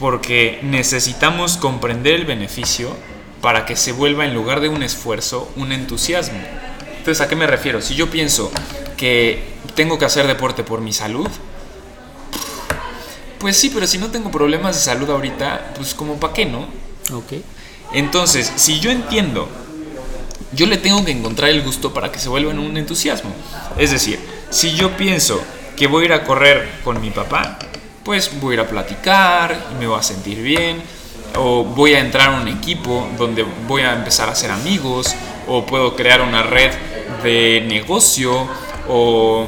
porque 0.04 0.60
necesitamos 0.64 1.56
comprender 1.56 2.16
el 2.16 2.26
beneficio 2.26 2.94
para 3.40 3.66
que 3.66 3.78
se 3.78 3.94
vuelva 3.94 4.26
en 4.26 4.34
lugar 4.34 4.60
de 4.60 4.68
un 4.68 4.84
esfuerzo 4.84 5.50
un 5.56 5.72
entusiasmo. 5.72 6.40
Entonces, 6.98 7.22
¿a 7.22 7.30
qué 7.30 7.38
me 7.38 7.48
refiero? 7.48 7.82
Si 7.82 7.96
yo 7.96 8.10
pienso 8.10 8.52
que 8.98 9.44
tengo 9.76 9.98
que 9.98 10.04
hacer 10.04 10.28
deporte 10.28 10.66
por 10.66 10.82
mi 10.82 10.92
salud, 10.92 11.30
pues 13.44 13.58
sí, 13.58 13.70
pero 13.74 13.86
si 13.86 13.98
no 13.98 14.10
tengo 14.10 14.32
problemas 14.32 14.74
de 14.74 14.82
salud 14.82 15.10
ahorita, 15.10 15.74
pues 15.76 15.94
como 15.94 16.16
para 16.16 16.32
qué, 16.32 16.46
¿no? 16.46 16.60
Ok. 17.14 17.34
Entonces, 17.92 18.50
si 18.56 18.80
yo 18.80 18.90
entiendo, 18.90 19.50
yo 20.54 20.66
le 20.66 20.78
tengo 20.78 21.04
que 21.04 21.12
encontrar 21.12 21.50
el 21.50 21.62
gusto 21.62 21.94
para 21.94 22.10
que 22.10 22.20
se 22.20 22.30
vuelva 22.30 22.52
en 22.52 22.60
un 22.60 22.78
entusiasmo. 22.78 23.32
Es 23.78 23.92
decir, 23.92 24.18
si 24.50 24.72
yo 24.76 24.96
pienso 24.96 25.44
que 25.76 25.88
voy 25.88 26.04
a 26.04 26.06
ir 26.06 26.14
a 26.14 26.24
correr 26.24 26.80
con 26.86 27.02
mi 27.02 27.12
papá, 27.12 27.60
pues 28.06 28.32
voy 28.40 28.52
a 28.52 28.54
ir 28.54 28.60
a 28.62 28.70
platicar 28.70 29.72
y 29.74 29.78
me 29.78 29.88
voy 29.88 30.00
a 30.00 30.04
sentir 30.04 30.42
bien, 30.42 30.82
o 31.36 31.66
voy 31.66 31.96
a 31.96 32.00
entrar 32.00 32.30
a 32.30 32.40
un 32.40 32.48
equipo 32.48 33.10
donde 33.18 33.46
voy 33.68 33.82
a 33.82 33.92
empezar 33.92 34.30
a 34.30 34.32
hacer 34.32 34.52
amigos, 34.52 35.14
o 35.50 35.66
puedo 35.66 35.98
crear 35.98 36.22
una 36.22 36.44
red 36.44 36.72
de 37.24 37.66
negocio, 37.68 38.48
o 38.88 39.48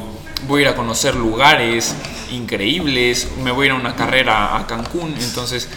voy 0.49 0.59
a 0.59 0.61
ir 0.63 0.67
a 0.67 0.75
conocer 0.75 1.15
lugares 1.15 1.95
increíbles, 2.35 3.29
me 3.41 3.51
voy 3.51 3.65
a 3.65 3.65
ir 3.67 3.71
a 3.71 3.75
una 3.75 3.95
carrera 3.95 4.57
a 4.57 4.67
Cancún, 4.67 5.15
entonces, 5.19 5.69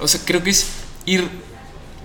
o 0.00 0.08
sea, 0.08 0.20
creo 0.24 0.42
que 0.42 0.50
es 0.50 0.70
ir 1.04 1.28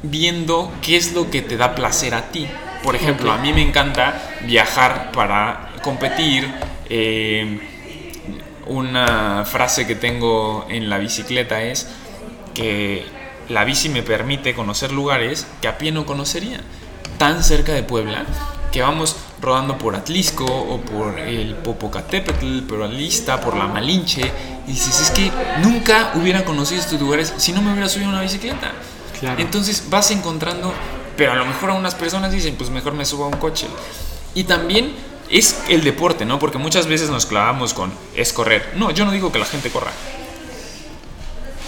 viendo 0.04 0.72
qué 0.82 0.98
es 0.98 1.14
lo 1.14 1.30
que 1.30 1.42
te 1.42 1.58
da 1.58 1.76
placer 1.76 2.14
a 2.14 2.32
ti. 2.32 2.48
Por 2.84 2.96
ejemplo, 2.96 3.32
a 3.32 3.38
mí 3.38 3.54
me 3.54 3.62
encanta 3.62 4.22
viajar 4.46 5.12
para 5.12 5.74
competir, 5.84 6.52
eh, 6.90 7.60
una 8.68 9.46
frase 9.46 9.88
que 9.88 9.96
tengo 9.96 10.66
en 10.70 10.90
la 10.90 10.98
bicicleta 10.98 11.62
es 11.64 11.88
que 12.54 13.06
la 13.50 13.66
bici 13.66 13.90
me 13.90 14.04
permite 14.04 14.54
conocer 14.54 14.92
lugares 14.92 15.48
que 15.62 15.68
a 15.68 15.78
pie 15.78 15.92
no 15.92 16.06
conocería. 16.06 16.62
Tan 17.18 17.44
cerca 17.44 17.74
de 17.74 17.84
Puebla 17.84 18.26
que 18.72 18.82
vamos 18.82 19.18
rodando 19.42 19.78
por 19.78 19.96
Atlisco 19.96 20.46
o 20.46 20.80
por 20.80 21.18
el 21.20 21.56
Popocatépetl, 21.56 22.62
por 22.62 22.84
Alista, 22.84 23.42
por 23.42 23.56
la 23.56 23.68
Malinche. 23.68 24.32
Y 24.68 24.72
dices, 24.72 25.02
es 25.02 25.12
que 25.12 25.32
nunca 25.62 26.12
hubiera 26.16 26.46
conocido 26.46 26.80
estos 26.80 27.00
lugares 27.00 27.34
si 27.38 27.52
no 27.52 27.62
me 27.62 27.72
hubiera 27.72 27.90
subido 27.90 28.10
a 28.10 28.14
una 28.14 28.22
bicicleta. 28.22 28.72
Entonces 29.38 29.86
vas 29.90 30.12
encontrando, 30.12 30.74
pero 31.18 31.32
a 31.32 31.36
lo 31.36 31.46
mejor 31.46 31.72
a 31.72 31.74
unas 31.74 31.96
personas 31.96 32.32
dicen, 32.32 32.56
pues 32.56 32.70
mejor 32.70 32.94
me 32.94 33.06
subo 33.06 33.26
a 33.26 33.28
un 33.28 33.38
coche. 33.38 33.68
Y 34.34 34.46
también 34.46 34.94
es 35.30 35.64
el 35.70 35.84
deporte, 35.84 36.26
¿no? 36.26 36.40
Porque 36.40 36.58
muchas 36.58 36.88
veces 36.88 37.10
nos 37.10 37.26
clavamos 37.26 37.74
con 37.74 37.92
es 38.16 38.34
correr. 38.34 38.74
No, 38.76 38.92
yo 38.92 39.06
no 39.06 39.12
digo 39.12 39.32
que 39.32 39.40
la 39.40 39.46
gente 39.46 39.70
corra. 39.70 39.92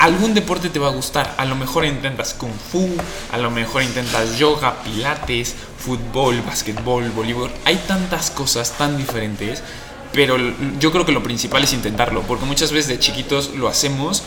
Algún 0.03 0.33
deporte 0.33 0.69
te 0.69 0.79
va 0.79 0.89
a 0.89 0.91
gustar. 0.91 1.33
A 1.37 1.45
lo 1.45 1.55
mejor 1.55 1.85
intentas 1.85 2.33
kung 2.33 2.51
fu, 2.51 2.89
a 3.31 3.37
lo 3.37 3.49
mejor 3.49 3.83
intentas 3.83 4.37
yoga, 4.37 4.83
pilates, 4.83 5.55
fútbol, 5.77 6.41
básquetbol, 6.41 7.09
voleibol. 7.11 7.49
Hay 7.63 7.77
tantas 7.87 8.29
cosas 8.29 8.77
tan 8.77 8.97
diferentes, 8.97 9.63
pero 10.11 10.35
yo 10.77 10.91
creo 10.91 11.05
que 11.05 11.13
lo 11.13 11.23
principal 11.23 11.63
es 11.63 11.71
intentarlo, 11.71 12.21
porque 12.23 12.43
muchas 12.43 12.73
veces 12.73 12.89
de 12.89 12.99
chiquitos 12.99 13.55
lo 13.55 13.69
hacemos, 13.69 14.23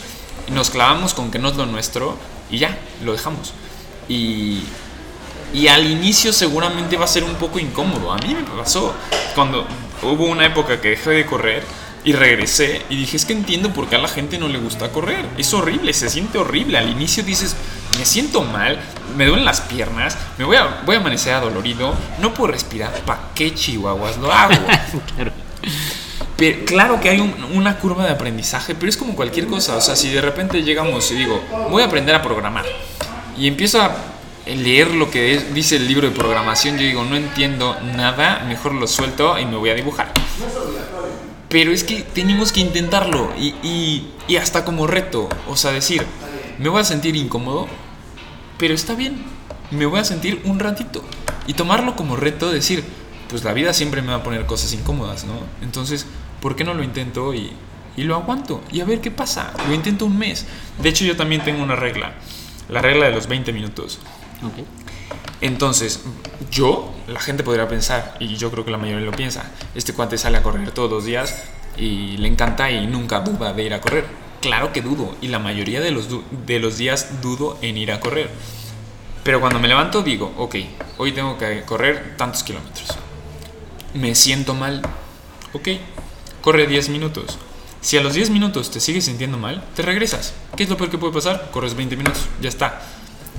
nos 0.49 0.71
clavamos 0.71 1.13
con 1.13 1.29
que 1.29 1.37
no 1.37 1.49
es 1.49 1.55
lo 1.57 1.67
nuestro 1.67 2.17
y 2.49 2.57
ya, 2.57 2.75
lo 3.03 3.11
dejamos. 3.11 3.53
Y 4.09 4.63
y 5.53 5.67
al 5.67 5.85
inicio 5.85 6.33
seguramente 6.33 6.97
va 6.97 7.05
a 7.05 7.07
ser 7.07 7.23
un 7.23 7.35
poco 7.35 7.59
incómodo. 7.59 8.11
A 8.11 8.17
mí 8.17 8.33
me 8.33 8.43
pasó 8.43 8.95
cuando 9.35 9.65
hubo 10.01 10.25
una 10.25 10.47
época 10.47 10.81
que 10.81 10.89
dejé 10.89 11.11
de 11.11 11.25
correr 11.27 11.63
y 12.03 12.13
regresé 12.13 12.81
y 12.89 12.95
dije, 12.95 13.17
es 13.17 13.25
que 13.25 13.33
entiendo 13.33 13.73
por 13.73 13.87
qué 13.87 13.95
a 13.95 13.99
la 13.99 14.07
gente 14.07 14.37
no 14.37 14.47
le 14.47 14.57
gusta 14.59 14.89
correr. 14.91 15.25
Es 15.37 15.53
horrible, 15.53 15.93
se 15.93 16.09
siente 16.09 16.37
horrible. 16.37 16.77
Al 16.77 16.89
inicio 16.89 17.23
dices, 17.23 17.55
me 17.97 18.05
siento 18.05 18.43
mal, 18.43 18.79
me 19.15 19.25
duelen 19.25 19.45
las 19.45 19.61
piernas, 19.61 20.17
me 20.37 20.45
voy 20.45 20.55
a, 20.55 20.81
voy 20.85 20.95
a 20.95 20.99
amanecer 20.99 21.33
adolorido, 21.33 21.93
no 22.21 22.33
puedo 22.33 22.53
respirar. 22.53 22.93
¿Para 23.01 23.19
qué 23.35 23.53
chihuahuas 23.53 24.17
lo 24.17 24.31
hago? 24.31 24.55
claro. 25.15 25.31
Pero, 26.37 26.65
claro 26.65 27.01
que 27.01 27.09
hay 27.09 27.19
una 27.53 27.79
curva 27.79 28.05
de 28.05 28.11
aprendizaje, 28.11 28.75
pero 28.75 28.89
es 28.89 28.95
como 28.95 29.15
cualquier 29.15 29.47
cosa. 29.47 29.75
O 29.75 29.81
sea, 29.81 29.95
si 29.95 30.09
de 30.09 30.21
repente 30.21 30.61
llegamos 30.63 31.11
y 31.11 31.15
digo, 31.15 31.41
voy 31.69 31.81
a 31.81 31.85
aprender 31.85 32.15
a 32.15 32.21
programar 32.21 32.65
y 33.37 33.47
empiezo 33.47 33.81
a 33.81 33.95
leer 34.45 34.91
lo 34.91 35.09
que 35.11 35.39
dice 35.53 35.75
el 35.75 35.87
libro 35.87 36.07
de 36.07 36.15
programación, 36.15 36.77
yo 36.77 36.83
digo, 36.83 37.03
no 37.03 37.15
entiendo 37.15 37.75
nada, 37.95 38.43
mejor 38.47 38.73
lo 38.73 38.87
suelto 38.87 39.37
y 39.37 39.45
me 39.45 39.57
voy 39.57 39.71
a 39.71 39.73
dibujar. 39.73 40.11
Pero 41.57 41.71
es 41.71 41.83
que 41.83 42.03
tenemos 42.03 42.51
que 42.51 42.59
intentarlo 42.59 43.33
y, 43.35 43.55
y, 44.27 44.35
hasta 44.35 44.63
como 44.63 44.85
reto, 44.85 45.27
o 45.47 45.55
sea, 45.57 45.71
decir, 45.71 46.05
me 46.59 46.69
voy 46.69 46.81
a 46.81 46.83
sentir 46.83 47.15
incómodo, 47.15 47.67
pero 48.59 48.75
está 48.75 48.93
bien, 48.93 49.23
me 49.71 49.87
voy 49.87 49.99
a 49.99 50.03
sentir 50.03 50.39
un 50.45 50.59
ratito 50.59 51.03
y 51.47 51.55
tomarlo 51.55 51.95
como 51.95 52.15
reto, 52.15 52.51
decir, 52.51 52.83
pues 53.27 53.43
la 53.43 53.53
vida 53.53 53.73
siempre 53.73 54.03
me 54.03 54.09
va 54.09 54.17
a 54.17 54.23
poner 54.23 54.45
cosas 54.45 54.71
incómodas, 54.73 55.23
¿no? 55.25 55.33
Entonces, 55.63 56.05
¿por 56.43 56.55
qué 56.55 56.63
no 56.63 56.75
lo 56.75 56.83
intento 56.83 57.33
y, 57.33 57.51
y 57.95 58.03
lo 58.03 58.13
aguanto? 58.13 58.61
Y 58.71 58.81
a 58.81 58.85
ver 58.85 59.01
qué 59.01 59.09
pasa. 59.09 59.51
Lo 59.67 59.73
intento 59.73 60.05
un 60.05 60.15
mes. 60.15 60.45
De 60.79 60.89
hecho, 60.89 61.05
yo 61.05 61.17
también 61.17 61.43
tengo 61.43 61.63
una 61.63 61.75
regla, 61.75 62.13
la 62.69 62.83
regla 62.83 63.07
de 63.07 63.13
los 63.13 63.25
20 63.25 63.51
minutos. 63.51 63.97
Entonces, 65.41 66.01
yo, 66.49 66.93
la 67.07 67.19
gente 67.19 67.43
podría 67.43 67.67
pensar, 67.67 68.15
y 68.19 68.35
yo 68.37 68.49
creo 68.51 68.65
que 68.65 68.71
la 68.71 68.77
mayoría 68.77 69.05
lo 69.05 69.11
piensa, 69.11 69.51
este 69.75 69.93
cuate 69.93 70.17
sale 70.17 70.37
a 70.37 70.43
correr 70.43 70.71
todos 70.71 70.89
los 70.89 71.05
días 71.05 71.43
y 71.77 72.17
le 72.17 72.27
encanta 72.27 72.71
y 72.71 72.87
nunca 72.87 73.19
duda 73.19 73.53
de 73.53 73.63
ir 73.63 73.73
a 73.73 73.81
correr. 73.81 74.05
Claro 74.41 74.73
que 74.73 74.81
dudo, 74.81 75.15
y 75.21 75.27
la 75.27 75.39
mayoría 75.39 75.79
de 75.81 75.91
los, 75.91 76.07
de 76.45 76.59
los 76.59 76.77
días 76.77 77.21
dudo 77.21 77.57
en 77.61 77.77
ir 77.77 77.91
a 77.91 77.99
correr. 77.99 78.29
Pero 79.23 79.39
cuando 79.39 79.59
me 79.59 79.67
levanto 79.67 80.03
digo, 80.03 80.33
ok, 80.37 80.55
hoy 80.97 81.11
tengo 81.11 81.37
que 81.37 81.63
correr 81.63 82.15
tantos 82.17 82.43
kilómetros. 82.43 82.87
Me 83.93 84.15
siento 84.15 84.53
mal. 84.53 84.81
Ok, 85.53 85.67
corre 86.41 86.65
10 86.65 86.89
minutos. 86.89 87.37
Si 87.81 87.97
a 87.97 88.01
los 88.01 88.13
10 88.13 88.29
minutos 88.29 88.71
te 88.71 88.79
sigues 88.79 89.05
sintiendo 89.05 89.37
mal, 89.37 89.63
te 89.75 89.81
regresas. 89.81 90.33
¿Qué 90.55 90.63
es 90.63 90.69
lo 90.69 90.77
peor 90.77 90.89
que 90.89 90.97
puede 90.97 91.13
pasar? 91.13 91.49
Corres 91.51 91.75
20 91.75 91.95
minutos, 91.95 92.23
ya 92.41 92.49
está. 92.49 92.81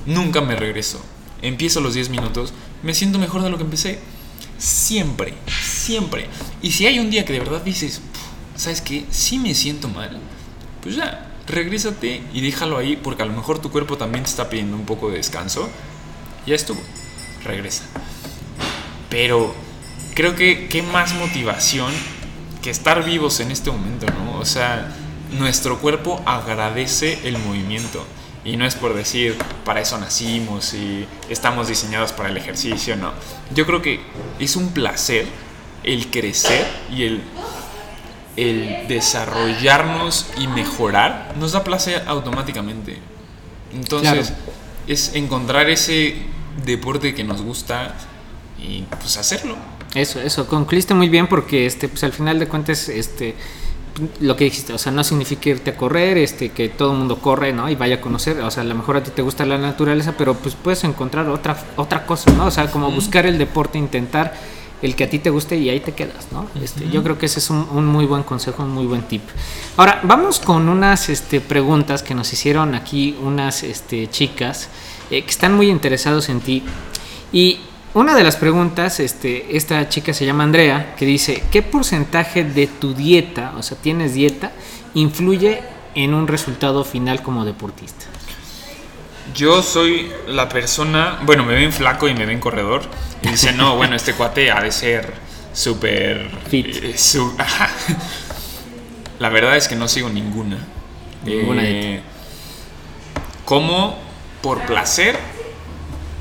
Nunca 0.05 0.41
me 0.41 0.55
regreso. 0.55 1.01
Empiezo 1.41 1.81
los 1.81 1.93
10 1.93 2.09
minutos, 2.09 2.53
me 2.83 2.93
siento 2.93 3.19
mejor 3.19 3.41
de 3.41 3.49
lo 3.49 3.57
que 3.57 3.63
empecé. 3.63 3.99
Siempre, 4.57 5.33
siempre. 5.61 6.27
Y 6.61 6.71
si 6.71 6.85
hay 6.85 6.99
un 6.99 7.09
día 7.09 7.25
que 7.25 7.33
de 7.33 7.39
verdad 7.39 7.61
dices, 7.63 8.01
¿sabes 8.55 8.81
qué? 8.81 9.05
Sí 9.09 9.39
me 9.39 9.55
siento 9.55 9.87
mal, 9.87 10.19
pues 10.81 10.95
ya, 10.95 11.29
regrésate 11.47 12.21
y 12.33 12.41
déjalo 12.41 12.77
ahí 12.77 12.95
porque 12.95 13.23
a 13.23 13.25
lo 13.25 13.33
mejor 13.33 13.59
tu 13.59 13.71
cuerpo 13.71 13.97
también 13.97 14.23
te 14.23 14.29
está 14.29 14.49
pidiendo 14.49 14.75
un 14.75 14.85
poco 14.85 15.09
de 15.09 15.17
descanso. 15.17 15.69
Ya 16.45 16.55
estuvo, 16.55 16.81
regresa. 17.43 17.83
Pero 19.09 19.53
creo 20.15 20.35
que 20.35 20.67
qué 20.67 20.83
más 20.83 21.13
motivación 21.15 21.91
que 22.61 22.69
estar 22.69 23.03
vivos 23.03 23.39
en 23.39 23.51
este 23.51 23.71
momento, 23.71 24.05
¿no? 24.07 24.39
O 24.39 24.45
sea, 24.45 24.93
nuestro 25.37 25.79
cuerpo 25.79 26.21
agradece 26.25 27.19
el 27.23 27.37
movimiento. 27.37 28.05
Y 28.45 28.55
no 28.55 28.65
es 28.65 28.75
por 28.75 28.93
decir, 28.93 29.37
para 29.65 29.81
eso 29.81 29.97
nacimos 29.97 30.73
y 30.73 31.05
estamos 31.29 31.67
diseñados 31.67 32.13
para 32.13 32.29
el 32.29 32.37
ejercicio, 32.37 32.95
no. 32.95 33.11
Yo 33.53 33.65
creo 33.65 33.81
que 33.81 33.99
es 34.39 34.55
un 34.55 34.71
placer 34.71 35.27
el 35.83 36.09
crecer 36.09 36.65
y 36.91 37.03
el, 37.03 37.21
el 38.37 38.87
desarrollarnos 38.87 40.27
y 40.37 40.47
mejorar, 40.47 41.35
nos 41.37 41.51
da 41.51 41.63
placer 41.63 42.03
automáticamente. 42.07 42.97
Entonces, 43.73 44.33
es 44.87 45.13
encontrar 45.15 45.69
ese 45.69 46.15
deporte 46.65 47.13
que 47.13 47.23
nos 47.23 47.41
gusta 47.41 47.95
y 48.57 48.83
pues 48.99 49.17
hacerlo. 49.17 49.55
Eso, 49.95 50.21
eso, 50.21 50.47
concluiste 50.47 50.93
muy 50.93 51.09
bien 51.09 51.27
porque 51.27 51.65
este, 51.65 51.87
pues 51.87 52.03
al 52.03 52.13
final 52.13 52.39
de 52.39 52.47
cuentas, 52.47 52.89
este, 52.89 53.35
lo 54.21 54.35
que 54.35 54.45
dijiste, 54.45 54.73
o 54.73 54.77
sea, 54.77 54.91
no 54.91 55.03
significa 55.03 55.49
irte 55.49 55.71
a 55.71 55.77
correr, 55.77 56.17
este, 56.17 56.49
que 56.49 56.69
todo 56.69 56.91
el 56.91 56.97
mundo 56.99 57.17
corre, 57.19 57.53
¿no? 57.53 57.69
Y 57.69 57.75
vaya 57.75 57.95
a 57.95 58.01
conocer, 58.01 58.39
o 58.41 58.51
sea, 58.51 58.63
a 58.63 58.65
lo 58.65 58.75
mejor 58.75 58.97
a 58.97 59.03
ti 59.03 59.11
te 59.11 59.21
gusta 59.21 59.45
la 59.45 59.57
naturaleza, 59.57 60.13
pero 60.17 60.35
pues 60.35 60.55
puedes 60.55 60.83
encontrar 60.83 61.27
otra, 61.29 61.57
otra 61.75 62.05
cosa, 62.05 62.31
¿no? 62.31 62.45
O 62.45 62.51
sea, 62.51 62.71
como 62.71 62.91
buscar 62.91 63.25
el 63.25 63.37
deporte, 63.37 63.77
intentar 63.77 64.33
el 64.81 64.95
que 64.95 65.03
a 65.03 65.09
ti 65.09 65.19
te 65.19 65.29
guste 65.29 65.57
y 65.57 65.69
ahí 65.69 65.81
te 65.81 65.91
quedas, 65.91 66.31
¿no? 66.31 66.47
Este, 66.63 66.89
Yo 66.89 67.03
creo 67.03 67.17
que 67.17 67.25
ese 67.25 67.39
es 67.39 67.49
un, 67.49 67.85
muy 67.85 68.05
buen 68.05 68.23
consejo, 68.23 68.63
un 68.63 68.71
muy 68.71 68.85
buen 68.85 69.01
tip. 69.03 69.23
Ahora, 69.75 69.99
vamos 70.03 70.39
con 70.39 70.69
unas 70.69 71.09
este, 71.09 71.41
preguntas 71.41 72.01
que 72.01 72.15
nos 72.15 72.31
hicieron 72.31 72.75
aquí 72.75 73.17
unas 73.21 73.63
este, 73.63 74.09
chicas 74.09 74.69
eh, 75.11 75.23
que 75.23 75.29
están 75.29 75.55
muy 75.55 75.69
interesados 75.69 76.29
en 76.29 76.39
ti. 76.39 76.63
Y 77.33 77.59
una 77.93 78.15
de 78.15 78.23
las 78.23 78.35
preguntas, 78.37 78.99
este, 78.99 79.57
esta 79.57 79.89
chica 79.89 80.13
se 80.13 80.25
llama 80.25 80.43
Andrea, 80.43 80.95
que 80.97 81.05
dice, 81.05 81.43
¿qué 81.51 81.61
porcentaje 81.61 82.43
de 82.43 82.67
tu 82.67 82.93
dieta, 82.93 83.53
o 83.57 83.63
sea, 83.63 83.77
tienes 83.77 84.13
dieta, 84.13 84.51
influye 84.93 85.61
en 85.95 86.13
un 86.13 86.27
resultado 86.27 86.83
final 86.83 87.21
como 87.23 87.45
deportista? 87.45 88.05
Yo 89.35 89.61
soy 89.61 90.11
la 90.27 90.49
persona, 90.49 91.19
bueno, 91.23 91.43
me 91.45 91.53
ven 91.55 91.71
flaco 91.71 92.07
y 92.07 92.13
me 92.13 92.25
ven 92.25 92.39
corredor, 92.39 92.81
y 93.21 93.29
dice, 93.29 93.53
no, 93.53 93.75
bueno, 93.75 93.95
este 93.95 94.13
cuate 94.13 94.51
ha 94.51 94.61
de 94.61 94.71
ser 94.71 95.13
súper... 95.53 96.29
Fit. 96.49 96.67
eh, 96.83 96.97
su- 96.97 97.35
la 99.19 99.29
verdad 99.29 99.57
es 99.57 99.67
que 99.67 99.75
no 99.75 99.87
sigo 99.87 100.09
ninguna. 100.09 100.57
Ninguna 101.25 101.61
Eh, 101.65 102.01
como 103.45 103.97
por 104.41 104.61
placer, 104.65 105.17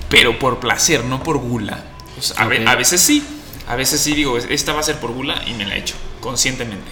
pero 0.09 0.39
por 0.39 0.61
placer, 0.61 1.05
no 1.05 1.23
por 1.23 1.39
gula. 1.39 1.85
O 2.19 2.23
sea, 2.23 2.45
a 2.45 2.75
veces 2.75 3.01
sí, 3.01 3.25
a 3.69 3.77
veces 3.77 4.01
sí 4.01 4.15
digo, 4.15 4.39
esta 4.39 4.73
va 4.73 4.81
a 4.81 4.83
ser 4.83 4.99
por 4.99 5.13
gula 5.13 5.43
y 5.47 5.53
me 5.53 5.67
la 5.67 5.77
echo, 5.77 5.95
conscientemente. 6.21 6.91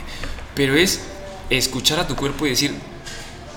Pero 0.54 0.74
es 0.74 1.02
escuchar 1.50 1.98
a 1.98 2.06
tu 2.06 2.16
cuerpo 2.16 2.46
y 2.46 2.50
decir, 2.50 2.74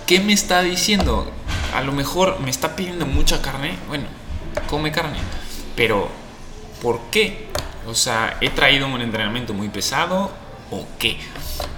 ¿qué 0.08 0.20
me 0.20 0.34
está 0.34 0.62
diciendo? 0.62 1.32
A 1.74 1.82
lo 1.82 1.92
mejor 1.92 2.40
me 2.40 2.50
está 2.50 2.76
pidiendo 2.76 3.06
mucha 3.06 3.42
carne, 3.42 3.78
bueno, 3.88 4.06
come 4.70 4.92
carne, 4.92 5.18
pero 5.76 6.10
¿por 6.82 7.00
qué? 7.12 7.48
O 7.88 7.96
sea, 7.96 8.38
he 8.42 8.50
traído 8.50 8.88
un 8.88 9.02
entrenamiento 9.02 9.54
muy 9.54 9.70
pesado 9.70 10.32
o 10.72 10.88
qué? 10.98 11.18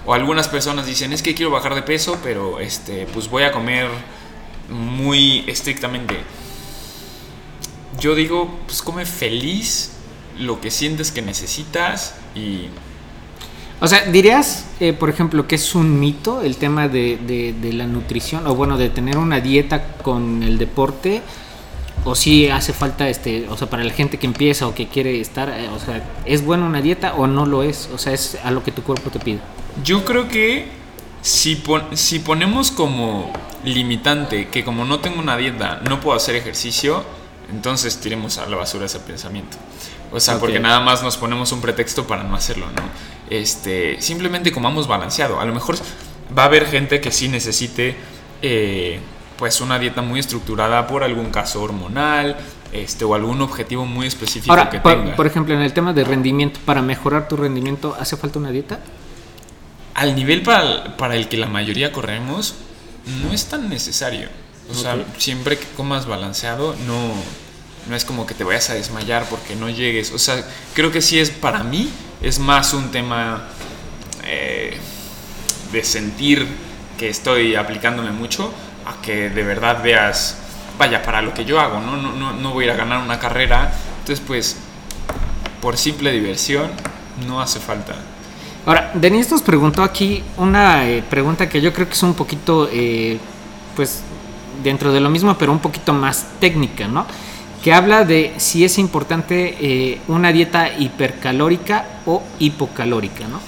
O 0.04 0.14
algunas 0.14 0.48
personas 0.48 0.86
dicen, 0.86 1.12
es 1.12 1.22
que 1.22 1.34
quiero 1.34 1.50
bajar 1.50 1.74
de 1.74 1.82
peso, 1.82 2.18
pero 2.22 2.60
este, 2.60 3.06
pues 3.12 3.28
voy 3.28 3.44
a 3.44 3.52
comer 3.52 3.88
muy 4.68 5.44
estrictamente. 5.46 6.16
Yo 8.00 8.14
digo, 8.14 8.58
pues 8.66 8.82
come 8.82 9.04
feliz 9.06 9.92
lo 10.38 10.60
que 10.60 10.70
sientes 10.70 11.12
que 11.12 11.22
necesitas 11.22 12.14
y 12.34 12.66
O 13.80 13.88
sea, 13.88 14.04
¿dirías, 14.04 14.66
eh, 14.80 14.92
por 14.92 15.10
ejemplo, 15.10 15.48
que 15.48 15.56
es 15.56 15.74
un 15.74 15.98
mito 15.98 16.40
el 16.42 16.56
tema 16.56 16.86
de, 16.88 17.16
de- 17.16 17.52
de 17.52 17.72
la 17.72 17.86
nutrición? 17.86 18.46
O 18.46 18.54
bueno, 18.54 18.78
de 18.78 18.90
tener 18.90 19.18
una 19.18 19.40
dieta 19.40 19.94
con 20.04 20.42
el 20.44 20.56
deporte. 20.56 21.20
¿O 22.04 22.14
si 22.14 22.48
hace 22.48 22.72
falta, 22.72 23.08
este, 23.08 23.46
o 23.48 23.56
sea, 23.56 23.68
para 23.70 23.84
la 23.84 23.92
gente 23.92 24.18
que 24.18 24.26
empieza 24.26 24.66
o 24.66 24.74
que 24.74 24.86
quiere 24.88 25.20
estar, 25.20 25.48
eh, 25.50 25.68
o 25.68 25.78
sea, 25.78 26.02
¿es 26.24 26.44
buena 26.44 26.64
una 26.66 26.80
dieta 26.80 27.14
o 27.14 27.26
no 27.28 27.44
lo 27.46 27.62
es? 27.64 27.88
O 27.94 27.98
sea, 27.98 28.12
es 28.12 28.38
a 28.44 28.50
lo 28.52 28.62
que 28.64 28.72
tu 28.72 28.82
cuerpo 28.82 29.10
te 29.10 29.18
pide. 29.20 29.38
Yo 29.84 30.04
creo 30.04 30.26
que 30.28 30.66
si, 31.20 31.56
pon- 31.56 31.96
si 31.96 32.18
ponemos 32.20 32.70
como 32.72 33.32
limitante 33.64 34.48
que 34.48 34.64
como 34.64 34.84
no 34.84 34.98
tengo 35.00 35.20
una 35.20 35.36
dieta 35.36 35.80
no 35.88 36.00
puedo 36.00 36.16
hacer 36.16 36.34
ejercicio, 36.34 37.04
entonces 37.50 37.98
tiremos 37.98 38.38
a 38.38 38.46
la 38.46 38.56
basura 38.56 38.86
ese 38.86 39.00
pensamiento. 39.00 39.56
O 40.12 40.20
sea, 40.20 40.38
porque 40.38 40.60
nada 40.60 40.80
más 40.80 41.02
nos 41.02 41.16
ponemos 41.16 41.52
un 41.52 41.60
pretexto 41.60 42.06
para 42.06 42.22
no 42.22 42.34
hacerlo, 42.34 42.66
¿no? 42.66 42.82
Este, 43.30 44.00
simplemente 44.00 44.52
comamos 44.52 44.86
balanceado. 44.86 45.40
A 45.40 45.44
lo 45.44 45.54
mejor 45.54 45.76
va 46.36 46.42
a 46.42 46.46
haber 46.46 46.66
gente 46.66 47.00
que 47.00 47.10
sí 47.10 47.28
necesite 47.28 47.96
eh, 48.42 49.00
pues 49.38 49.60
una 49.60 49.78
dieta 49.78 50.02
muy 50.02 50.20
estructurada 50.20 50.86
por 50.86 51.02
algún 51.02 51.30
caso 51.30 51.62
hormonal, 51.62 52.36
este, 52.72 53.04
o 53.04 53.14
algún 53.14 53.40
objetivo 53.40 53.86
muy 53.86 54.06
específico 54.06 54.52
Ahora, 54.52 54.70
que 54.70 54.80
por, 54.80 54.92
tenga. 54.92 55.16
por 55.16 55.26
ejemplo, 55.26 55.54
en 55.54 55.60
el 55.62 55.72
tema 55.72 55.92
de 55.92 56.04
rendimiento, 56.04 56.60
para 56.64 56.82
mejorar 56.82 57.28
tu 57.28 57.36
rendimiento, 57.36 57.96
¿hace 57.98 58.16
falta 58.16 58.38
una 58.38 58.50
dieta? 58.50 58.80
al 59.94 60.14
nivel 60.16 60.42
para 60.42 60.96
para 60.96 61.16
el 61.16 61.28
que 61.28 61.36
la 61.36 61.46
mayoría 61.46 61.92
corremos, 61.92 62.54
no 63.22 63.32
es 63.32 63.46
tan 63.46 63.68
necesario. 63.68 64.28
O 64.70 64.74
sea, 64.74 65.04
siempre 65.18 65.58
que 65.58 65.66
comas 65.76 66.06
balanceado, 66.06 66.74
no, 66.86 67.12
no 67.88 67.96
es 67.96 68.04
como 68.04 68.26
que 68.26 68.34
te 68.34 68.44
vayas 68.44 68.70
a 68.70 68.74
desmayar 68.74 69.26
porque 69.28 69.54
no 69.56 69.68
llegues. 69.68 70.12
O 70.12 70.18
sea, 70.18 70.44
creo 70.74 70.90
que 70.90 71.02
sí 71.02 71.18
es 71.18 71.30
para 71.30 71.62
mí, 71.62 71.90
es 72.20 72.38
más 72.38 72.72
un 72.72 72.90
tema 72.90 73.48
eh, 74.24 74.76
de 75.72 75.84
sentir 75.84 76.46
que 76.98 77.08
estoy 77.08 77.56
aplicándome 77.56 78.12
mucho 78.12 78.52
a 78.86 79.00
que 79.02 79.30
de 79.30 79.42
verdad 79.42 79.82
veas, 79.82 80.36
vaya, 80.78 81.02
para 81.02 81.22
lo 81.22 81.34
que 81.34 81.44
yo 81.44 81.60
hago, 81.60 81.80
¿no? 81.80 81.96
No, 81.96 82.12
no, 82.12 82.32
no 82.32 82.52
voy 82.52 82.64
a 82.64 82.66
ir 82.68 82.72
a 82.72 82.76
ganar 82.76 83.02
una 83.02 83.18
carrera. 83.18 83.72
Entonces, 84.00 84.24
pues, 84.26 84.56
por 85.60 85.76
simple 85.76 86.12
diversión, 86.12 86.70
no 87.26 87.40
hace 87.40 87.60
falta. 87.60 87.94
Ahora, 88.64 88.92
Denise 88.94 89.30
nos 89.30 89.42
preguntó 89.42 89.82
aquí 89.82 90.22
una 90.36 90.88
eh, 90.88 91.02
pregunta 91.08 91.48
que 91.48 91.60
yo 91.60 91.72
creo 91.72 91.88
que 91.88 91.94
es 91.94 92.02
un 92.02 92.14
poquito, 92.14 92.68
eh, 92.72 93.18
pues, 93.74 94.02
dentro 94.62 94.92
de 94.92 95.00
lo 95.00 95.10
mismo, 95.10 95.36
pero 95.38 95.52
un 95.52 95.58
poquito 95.58 95.92
más 95.92 96.26
técnica, 96.40 96.88
¿no? 96.88 97.06
Que 97.62 97.72
habla 97.72 98.04
de 98.04 98.34
si 98.38 98.64
es 98.64 98.78
importante 98.78 99.56
eh, 99.60 100.00
una 100.08 100.32
dieta 100.32 100.76
hipercalórica 100.76 101.86
o 102.06 102.22
hipocalórica, 102.38 103.28
¿no? 103.28 103.40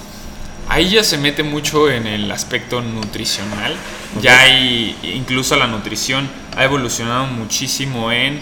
Ahí 0.67 0.89
ya 0.89 1.03
se 1.03 1.17
mete 1.17 1.43
mucho 1.43 1.91
en 1.91 2.07
el 2.07 2.31
aspecto 2.31 2.81
nutricional. 2.81 3.75
Ya 4.21 4.39
hay, 4.39 4.95
incluso 5.03 5.55
la 5.55 5.67
nutrición 5.67 6.27
ha 6.57 6.63
evolucionado 6.63 7.27
muchísimo 7.27 8.11
en, 8.11 8.39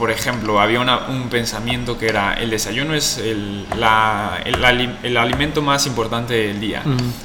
por 0.00 0.10
ejemplo, 0.10 0.58
había 0.60 0.80
una- 0.80 1.06
un 1.08 1.28
pensamiento 1.28 1.96
que 1.96 2.08
era 2.08 2.34
el 2.34 2.50
desayuno 2.50 2.94
es 2.94 3.18
el, 3.18 3.66
la- 3.78 4.40
el 4.44 4.64
ali- 4.64 4.96
el 5.04 5.16
alimento 5.16 5.62
más 5.62 5.86
importante 5.86 6.34
del 6.34 6.58
día. 6.58 6.82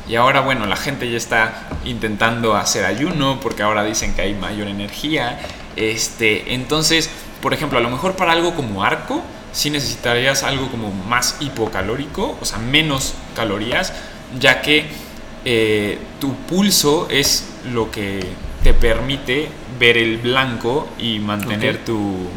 Y 0.07 0.15
ahora, 0.15 0.41
bueno, 0.41 0.65
la 0.67 0.75
gente 0.75 1.09
ya 1.09 1.17
está 1.17 1.69
intentando 1.85 2.53
hacer 2.55 2.85
ayuno 2.85 3.39
porque 3.39 3.63
ahora 3.63 3.83
dicen 3.83 4.13
que 4.13 4.21
hay 4.21 4.33
mayor 4.35 4.67
energía. 4.67 5.39
Este, 5.77 6.53
entonces, 6.53 7.09
por 7.41 7.53
ejemplo, 7.53 7.79
a 7.79 7.81
lo 7.81 7.89
mejor 7.89 8.15
para 8.15 8.33
algo 8.33 8.53
como 8.55 8.83
arco, 8.83 9.23
sí 9.53 9.69
necesitarías 9.69 10.43
algo 10.43 10.67
como 10.69 10.91
más 10.91 11.37
hipocalórico, 11.39 12.37
o 12.41 12.45
sea, 12.45 12.57
menos 12.59 13.13
calorías, 13.35 13.93
ya 14.39 14.61
que 14.61 14.85
eh, 15.45 15.97
tu 16.19 16.35
pulso 16.35 17.07
es 17.09 17.47
lo 17.71 17.89
que 17.89 18.19
te 18.63 18.73
permite 18.73 19.47
ver 19.79 19.97
el 19.97 20.17
blanco 20.17 20.89
y 20.99 21.19
mantener 21.19 21.85
tu. 21.85 22.27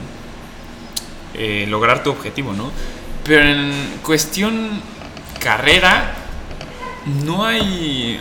Eh, 1.35 1.67
lograr 1.69 2.03
tu 2.03 2.11
objetivo, 2.11 2.53
¿no? 2.53 2.71
Pero 3.25 3.43
en 3.43 3.99
cuestión 4.03 4.81
carrera, 5.41 6.14
no 7.25 7.45
hay. 7.45 8.21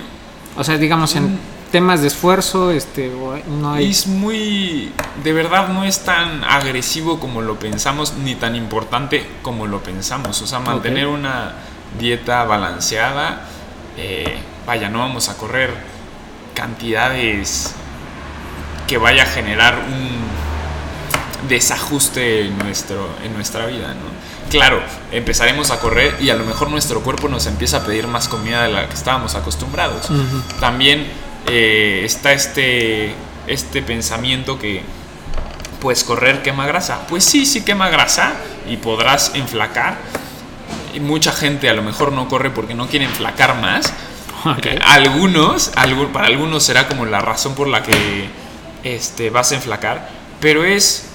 O 0.56 0.64
sea, 0.64 0.78
digamos, 0.78 1.16
en, 1.16 1.40
temas 1.72 2.02
de 2.02 2.08
esfuerzo, 2.08 2.72
este, 2.72 3.12
no 3.48 3.72
hay... 3.72 3.90
Es 3.90 4.08
muy, 4.08 4.92
de 5.24 5.34
verdad 5.34 5.70
no 5.70 5.84
es 5.84 6.00
tan 6.00 6.44
agresivo 6.44 7.20
como 7.20 7.42
lo 7.42 7.60
pensamos, 7.60 8.14
ni 8.14 8.36
tan 8.36 8.56
importante 8.56 9.26
como 9.42 9.68
lo 9.68 9.84
pensamos. 9.84 10.42
O 10.42 10.48
sea, 10.48 10.60
mantener 10.60 11.08
una 11.08 11.54
dieta 12.00 12.44
balanceada, 12.46 13.42
eh, 13.98 14.38
vaya, 14.66 14.90
no 14.90 15.00
vamos 15.00 15.30
a 15.30 15.38
correr 15.38 15.72
cantidades 16.54 17.74
que 18.88 18.98
vaya 18.98 19.24
a 19.24 19.28
generar 19.28 19.78
un 19.78 20.47
desajuste 21.48 22.46
en, 22.46 22.58
nuestro, 22.58 23.10
en 23.24 23.34
nuestra 23.34 23.66
vida, 23.66 23.90
¿no? 23.94 24.50
Claro, 24.50 24.82
empezaremos 25.12 25.72
a 25.72 25.80
correr 25.80 26.16
y 26.22 26.30
a 26.30 26.36
lo 26.36 26.46
mejor 26.46 26.70
nuestro 26.70 27.02
cuerpo 27.02 27.28
nos 27.28 27.48
empieza 27.48 27.78
a 27.78 27.84
pedir 27.84 28.08
más 28.08 28.28
comida 28.28 28.64
de 28.64 28.70
la 28.70 28.88
que 28.88 28.94
estábamos 28.94 29.36
acostumbrados. 29.36 30.08
También 30.60 31.06
eh, 31.48 32.02
está 32.06 32.32
este, 32.32 33.14
este 33.48 33.82
pensamiento 33.82 34.58
que 34.58 34.84
pues 35.82 36.04
correr 36.04 36.44
quema 36.44 36.66
grasa. 36.66 37.08
Pues 37.08 37.24
sí, 37.24 37.46
sí 37.46 37.64
quema 37.64 37.90
grasa 37.90 38.34
y 38.70 38.78
podrás 38.78 39.32
enflacar. 39.36 39.98
Y 40.94 41.00
mucha 41.00 41.32
gente 41.32 41.70
a 41.70 41.74
lo 41.74 41.84
mejor 41.84 42.12
no 42.12 42.28
corre 42.28 42.50
porque 42.50 42.74
no 42.74 42.88
quiere 42.88 43.06
enflacar 43.06 43.60
más. 43.60 43.94
Algunos, 44.86 45.72
para 46.14 46.28
algunos 46.28 46.64
será 46.64 46.88
como 46.88 47.06
la 47.06 47.20
razón 47.20 47.54
por 47.56 47.68
la 47.68 47.84
que 47.84 48.30
este, 48.84 49.30
vas 49.30 49.52
a 49.52 49.56
enflacar. 49.56 50.10
Pero 50.40 50.64
es, 50.64 51.07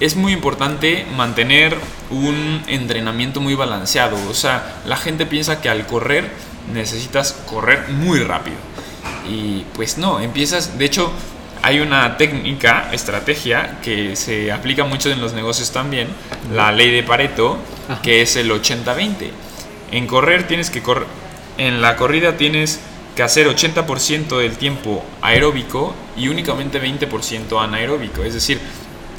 es 0.00 0.16
muy 0.16 0.32
importante 0.32 1.06
mantener 1.16 1.76
un 2.10 2.62
entrenamiento 2.66 3.40
muy 3.40 3.54
balanceado. 3.54 4.16
O 4.28 4.34
sea, 4.34 4.80
la 4.86 4.96
gente 4.96 5.26
piensa 5.26 5.60
que 5.60 5.68
al 5.68 5.86
correr 5.86 6.30
necesitas 6.72 7.32
correr 7.46 7.88
muy 7.88 8.20
rápido. 8.20 8.56
Y 9.28 9.64
pues 9.74 9.98
no, 9.98 10.20
empiezas, 10.20 10.78
de 10.78 10.84
hecho, 10.84 11.12
hay 11.62 11.80
una 11.80 12.16
técnica, 12.16 12.90
estrategia 12.92 13.78
que 13.82 14.14
se 14.14 14.52
aplica 14.52 14.84
mucho 14.84 15.10
en 15.10 15.20
los 15.20 15.32
negocios 15.32 15.72
también, 15.72 16.08
la 16.52 16.70
ley 16.70 16.90
de 16.90 17.02
Pareto, 17.02 17.58
que 18.02 18.22
es 18.22 18.36
el 18.36 18.50
80-20. 18.50 19.30
En 19.90 20.06
correr 20.06 20.46
tienes 20.46 20.70
que 20.70 20.82
correr, 20.82 21.06
en 21.58 21.80
la 21.80 21.96
corrida 21.96 22.36
tienes 22.36 22.80
que 23.16 23.22
hacer 23.22 23.48
80% 23.48 24.38
del 24.38 24.58
tiempo 24.58 25.02
aeróbico 25.22 25.94
y 26.16 26.28
únicamente 26.28 26.80
20% 26.80 27.60
anaeróbico, 27.62 28.22
es 28.22 28.34
decir, 28.34 28.60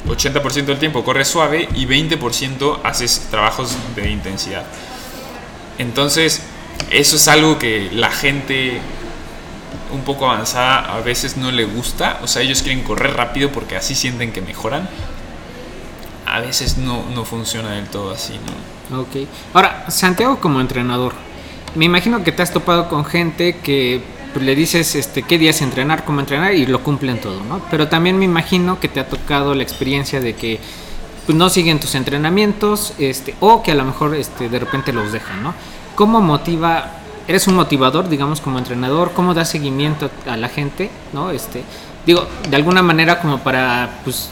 80% 0.06 0.64
del 0.64 0.78
tiempo 0.78 1.04
corres 1.04 1.28
suave 1.28 1.68
y 1.74 1.86
20% 1.86 2.80
haces 2.84 3.26
trabajos 3.30 3.76
de 3.96 4.10
intensidad. 4.10 4.64
Entonces, 5.78 6.42
eso 6.90 7.16
es 7.16 7.28
algo 7.28 7.58
que 7.58 7.90
la 7.92 8.10
gente 8.10 8.80
un 9.92 10.02
poco 10.02 10.30
avanzada 10.30 10.94
a 10.94 11.00
veces 11.00 11.36
no 11.36 11.50
le 11.50 11.64
gusta, 11.64 12.20
o 12.22 12.26
sea, 12.26 12.42
ellos 12.42 12.62
quieren 12.62 12.82
correr 12.82 13.16
rápido 13.16 13.50
porque 13.50 13.76
así 13.76 13.94
sienten 13.94 14.32
que 14.32 14.40
mejoran. 14.40 14.88
A 16.26 16.40
veces 16.40 16.76
no, 16.76 17.04
no 17.14 17.24
funciona 17.24 17.72
del 17.72 17.86
todo 17.86 18.12
así, 18.12 18.34
¿no? 18.90 19.00
Ok. 19.00 19.28
Ahora, 19.54 19.90
Santiago 19.90 20.40
como 20.40 20.60
entrenador, 20.60 21.14
me 21.74 21.86
imagino 21.86 22.22
que 22.22 22.32
te 22.32 22.42
has 22.42 22.52
topado 22.52 22.88
con 22.88 23.04
gente 23.04 23.58
que 23.58 24.02
pues, 24.32 24.44
le 24.44 24.54
dices 24.54 24.94
este, 24.94 25.22
qué 25.22 25.38
días 25.38 25.62
entrenar, 25.62 26.04
cómo 26.04 26.20
entrenar 26.20 26.54
y 26.54 26.66
lo 26.66 26.82
cumplen 26.82 27.20
todo, 27.20 27.42
¿no? 27.44 27.60
Pero 27.70 27.88
también 27.88 28.18
me 28.18 28.24
imagino 28.24 28.80
que 28.80 28.88
te 28.88 29.00
ha 29.00 29.08
tocado 29.08 29.54
la 29.54 29.62
experiencia 29.62 30.20
de 30.20 30.34
que 30.34 30.60
pues, 31.26 31.36
no 31.36 31.48
siguen 31.50 31.80
tus 31.80 31.94
entrenamientos 31.94 32.94
este, 32.98 33.34
o 33.40 33.62
que 33.62 33.72
a 33.72 33.74
lo 33.74 33.84
mejor 33.84 34.14
este, 34.14 34.48
de 34.48 34.58
repente 34.58 34.92
los 34.92 35.12
dejan, 35.12 35.42
¿no? 35.42 35.54
¿Cómo 35.94 36.20
motiva 36.20 36.98
eres 37.28 37.46
un 37.46 37.54
motivador, 37.56 38.08
digamos, 38.08 38.40
como 38.40 38.58
entrenador, 38.58 39.12
cómo 39.12 39.34
das 39.34 39.50
seguimiento 39.50 40.10
a 40.26 40.36
la 40.38 40.48
gente, 40.48 40.90
¿no? 41.12 41.30
Este, 41.30 41.62
digo, 42.06 42.26
de 42.48 42.56
alguna 42.56 42.82
manera 42.82 43.20
como 43.20 43.38
para, 43.40 44.00
pues, 44.02 44.30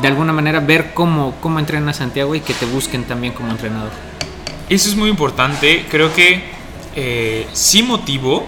de 0.00 0.08
alguna 0.08 0.32
manera 0.32 0.60
ver 0.60 0.94
cómo, 0.94 1.34
cómo 1.42 1.58
entrena 1.58 1.92
Santiago 1.92 2.34
y 2.34 2.40
que 2.40 2.54
te 2.54 2.64
busquen 2.64 3.04
también 3.04 3.34
como 3.34 3.50
entrenador. 3.50 3.90
Eso 4.70 4.88
es 4.88 4.96
muy 4.96 5.10
importante, 5.10 5.84
creo 5.90 6.14
que 6.14 6.42
eh, 6.96 7.46
sí 7.52 7.82
motivo 7.82 8.46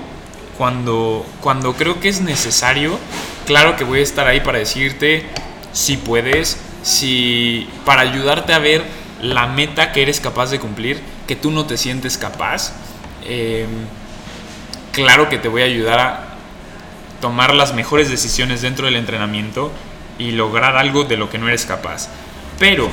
cuando, 0.58 1.26
cuando 1.40 1.74
creo 1.74 2.00
que 2.00 2.08
es 2.08 2.20
necesario, 2.20 2.98
claro 3.46 3.76
que 3.76 3.84
voy 3.84 4.00
a 4.00 4.02
estar 4.02 4.26
ahí 4.26 4.40
para 4.40 4.58
decirte 4.58 5.24
si 5.72 5.96
puedes, 5.96 6.58
si 6.82 7.68
para 7.84 8.02
ayudarte 8.02 8.52
a 8.52 8.58
ver 8.58 8.84
la 9.20 9.46
meta 9.46 9.92
que 9.92 10.02
eres 10.02 10.20
capaz 10.20 10.50
de 10.50 10.60
cumplir, 10.60 11.00
que 11.26 11.36
tú 11.36 11.50
no 11.50 11.66
te 11.66 11.76
sientes 11.76 12.18
capaz 12.18 12.72
Em, 13.24 13.68
claro 14.92 15.28
que 15.28 15.38
te 15.38 15.48
voy 15.48 15.62
a 15.62 15.66
ayudar 15.66 16.00
a 16.00 16.24
tomar 17.20 17.54
las 17.54 17.74
mejores 17.74 18.10
decisiones 18.10 18.62
dentro 18.62 18.86
del 18.86 18.96
entrenamiento 18.96 19.70
y 20.18 20.32
lograr 20.32 20.76
algo 20.76 21.04
de 21.04 21.16
lo 21.16 21.30
que 21.30 21.38
no 21.38 21.48
eres 21.48 21.66
capaz. 21.66 22.08
Pero 22.58 22.88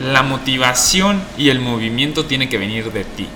la 0.00 0.22
motivación 0.22 1.22
y 1.36 1.50
el 1.50 1.60
movimiento 1.60 2.24
tiene 2.24 2.48
que 2.48 2.58
venir 2.58 2.92
de 2.92 3.04
ti. 3.04 3.28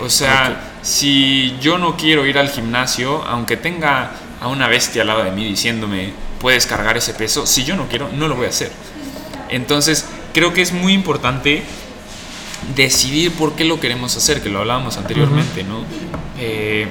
O 0.00 0.08
sea, 0.08 0.72
si 0.82 1.56
yo 1.60 1.78
no 1.78 1.96
quiero 1.96 2.26
ir 2.26 2.38
al 2.38 2.48
gimnasio, 2.48 3.22
aunque 3.24 3.56
tenga 3.56 4.12
a 4.40 4.48
una 4.48 4.68
bestia 4.68 5.02
al 5.02 5.08
lado 5.08 5.24
de 5.24 5.30
mí 5.30 5.44
diciéndome, 5.44 6.12
puedes 6.40 6.66
cargar 6.66 6.96
ese 6.96 7.14
peso, 7.14 7.46
si 7.46 7.64
yo 7.64 7.76
no 7.76 7.86
quiero, 7.88 8.08
no 8.12 8.28
lo 8.28 8.36
voy 8.36 8.46
a 8.46 8.48
hacer. 8.48 8.72
Entonces, 9.50 10.06
creo 10.32 10.52
que 10.52 10.62
es 10.62 10.72
muy 10.72 10.92
importante 10.92 11.62
decidir 12.74 13.32
por 13.32 13.54
qué 13.54 13.64
lo 13.64 13.80
queremos 13.80 14.16
hacer, 14.16 14.42
que 14.42 14.48
lo 14.48 14.60
hablábamos 14.60 14.96
anteriormente, 14.96 15.64
¿no? 15.64 15.84
Eh, 16.38 16.86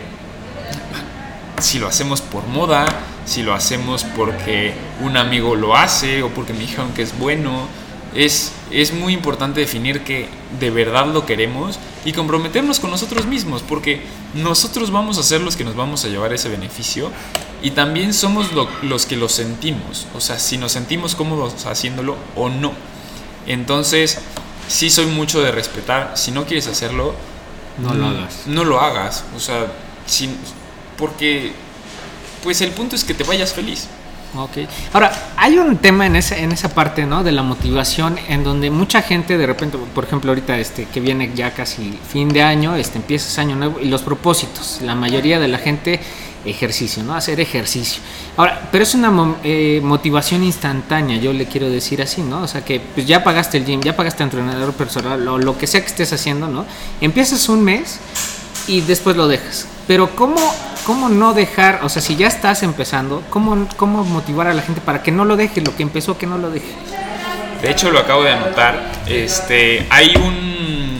si 1.60 1.80
lo 1.80 1.88
hacemos 1.88 2.22
por 2.22 2.46
moda, 2.48 2.86
si 3.26 3.44
lo 3.44 3.54
hacemos 3.54 4.04
porque 4.16 4.74
un 5.02 5.18
amigo 5.18 5.56
lo 5.56 5.76
hace 5.76 6.24
o 6.24 6.30
porque 6.30 6.54
me 6.54 6.60
dijeron 6.60 6.94
que 6.94 7.02
es 7.02 7.18
bueno, 7.18 7.68
es, 8.16 8.52
es 8.72 8.94
muy 8.94 9.14
importante 9.14 9.60
definir 9.60 10.02
que 10.02 10.28
de 10.60 10.72
verdad 10.72 11.08
lo 11.08 11.26
queremos 11.26 11.78
y 12.06 12.14
comprometernos 12.14 12.80
con 12.80 12.90
nosotros 12.90 13.26
mismos, 13.26 13.62
porque 13.62 14.02
nosotros 14.34 14.92
vamos 14.92 15.18
a 15.18 15.24
ser 15.24 15.42
los 15.42 15.56
que 15.56 15.64
nos 15.64 15.76
vamos 15.76 16.06
a 16.06 16.08
llevar 16.08 16.34
ese 16.34 16.50
beneficio 16.50 17.12
y 17.62 17.72
también 17.72 18.14
somos 18.14 18.48
los 18.82 19.06
que 19.06 19.16
lo 19.18 19.30
sentimos, 19.30 20.08
o 20.16 20.22
sea, 20.22 20.40
si 20.40 20.58
nos 20.58 20.72
sentimos 20.72 21.16
cómodos 21.16 21.66
haciéndolo 21.66 22.16
o 22.36 22.50
no. 22.50 22.72
Entonces, 23.46 24.20
sí 24.68 24.90
soy 24.90 25.08
mucho 25.08 25.42
de 25.42 25.52
respetar. 25.52 26.14
Si 26.16 26.32
no 26.32 26.46
quieres 26.46 26.68
hacerlo, 26.68 27.16
no 27.80 27.94
lo 27.94 28.08
hagas. 28.08 28.44
No 28.46 28.64
lo 28.64 28.80
hagas. 28.80 29.26
O 29.36 29.40
sea, 29.40 29.68
sin, 30.06 30.38
porque 30.98 31.52
pues 32.44 32.62
el 32.62 32.72
punto 32.72 32.96
es 32.96 33.04
que 33.04 33.14
te 33.14 33.24
vayas 33.24 33.54
feliz. 33.54 33.88
Ok. 34.36 34.58
Ahora, 34.94 35.12
hay 35.38 35.58
un 35.58 35.78
tema 35.78 36.06
en 36.06 36.16
esa, 36.16 36.38
en 36.38 36.52
esa 36.52 36.70
parte, 36.70 37.06
¿no? 37.06 37.24
De 37.24 37.32
la 37.32 37.42
motivación, 37.42 38.18
en 38.28 38.44
donde 38.44 38.70
mucha 38.70 39.02
gente 39.02 39.38
de 39.38 39.48
repente, 39.48 39.78
por 39.96 40.04
ejemplo, 40.04 40.32
ahorita 40.32 40.58
este, 40.60 40.86
que 40.86 41.00
viene 41.00 41.32
ya 41.34 41.54
casi 41.54 41.98
fin 42.08 42.30
de 42.30 42.44
año, 42.44 42.76
este, 42.76 42.98
empiezas 42.98 43.40
año 43.40 43.56
nuevo, 43.56 43.80
y 43.80 43.86
los 43.86 44.04
propósitos. 44.04 44.82
La 44.84 44.94
mayoría 44.94 45.40
de 45.40 45.48
la 45.48 45.58
gente 45.58 46.00
ejercicio, 46.46 47.04
¿no? 47.04 47.16
Hacer 47.16 47.40
ejercicio. 47.40 48.02
Ahora, 48.38 48.70
pero 48.72 48.84
es 48.84 48.94
una 48.94 49.12
eh, 49.44 49.82
motivación 49.84 50.44
instantánea, 50.44 51.18
yo 51.18 51.34
le 51.34 51.46
quiero 51.46 51.70
decir 51.70 52.02
así, 52.02 52.22
¿no? 52.22 52.42
O 52.42 52.48
sea, 52.48 52.64
que 52.64 52.80
pues 52.80 53.06
ya 53.06 53.24
pagaste 53.24 53.58
el 53.58 53.66
gym, 53.66 53.82
ya 53.82 53.96
pagaste 53.96 54.24
entrenador 54.24 54.74
personal, 54.74 55.28
o 55.28 55.38
lo 55.38 55.58
que 55.58 55.68
sea 55.68 55.82
que 55.82 55.88
estés 55.88 56.14
haciendo, 56.14 56.48
¿no? 56.48 56.66
Empiezas 57.02 57.50
un 57.50 57.64
mes 57.64 58.00
y 58.68 58.82
después 58.82 59.18
lo 59.18 59.28
dejas. 59.28 59.68
Pero 59.90 60.16
¿cómo, 60.16 60.38
cómo 60.86 61.10
no 61.10 61.34
dejar, 61.34 61.80
o 61.82 61.90
sea, 61.90 62.00
si 62.00 62.16
ya 62.16 62.28
estás 62.28 62.62
empezando, 62.62 63.24
¿cómo, 63.32 63.68
cómo 63.76 64.04
motivar 64.04 64.46
a 64.46 64.54
la 64.54 64.62
gente 64.62 64.82
para 64.82 65.02
que 65.02 65.12
no 65.12 65.26
lo 65.26 65.36
deje, 65.36 65.62
lo 65.62 65.76
que 65.76 65.82
empezó, 65.82 66.16
que 66.16 66.28
no 66.28 66.38
lo 66.38 66.52
deje? 66.52 66.68
De 67.64 67.72
hecho, 67.72 67.90
lo 67.90 67.98
acabo 67.98 68.22
de 68.22 68.30
anotar. 68.30 68.84
Este, 69.08 69.88
hay 69.90 70.16
un... 70.16 71.00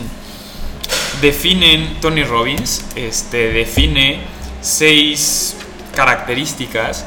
Definen, 1.22 2.00
Tony 2.00 2.24
Robbins, 2.24 2.84
este, 2.96 3.52
define 3.52 4.22
seis 4.60 5.54
características 5.94 7.06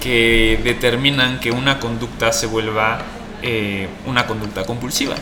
que 0.00 0.60
determinan 0.62 1.40
que 1.40 1.50
una 1.50 1.80
conducta 1.80 2.32
se 2.32 2.46
vuelva 2.46 3.00
eh, 3.42 3.88
una 4.06 4.28
conducta 4.28 4.64
compulsiva. 4.64 5.16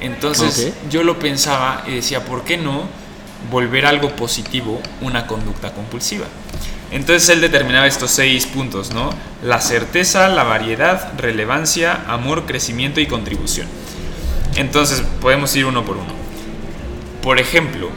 Entonces 0.00 0.72
yo 0.88 1.02
lo 1.02 1.18
pensaba 1.18 1.84
y 1.86 1.96
decía, 1.96 2.24
¿por 2.24 2.44
qué 2.44 2.56
no 2.56 3.03
volver 3.50 3.86
algo 3.86 4.14
positivo 4.16 4.80
una 5.00 5.26
conducta 5.26 5.72
compulsiva? 5.72 6.26
Entonces 6.90 7.28
él 7.30 7.40
determinaba 7.40 7.86
estos 7.86 8.10
seis 8.10 8.46
puntos, 8.46 8.92
¿no? 8.92 9.10
La 9.42 9.60
certeza, 9.60 10.28
la 10.28 10.44
variedad, 10.44 11.12
relevancia, 11.18 12.04
amor, 12.06 12.46
crecimiento 12.46 13.00
y 13.00 13.06
contribución. 13.06 13.66
Entonces 14.56 15.02
podemos 15.20 15.54
ir 15.56 15.66
uno 15.66 15.84
por 15.84 15.96
uno. 15.96 16.12
Por 17.22 17.40
ejemplo, 17.40 17.88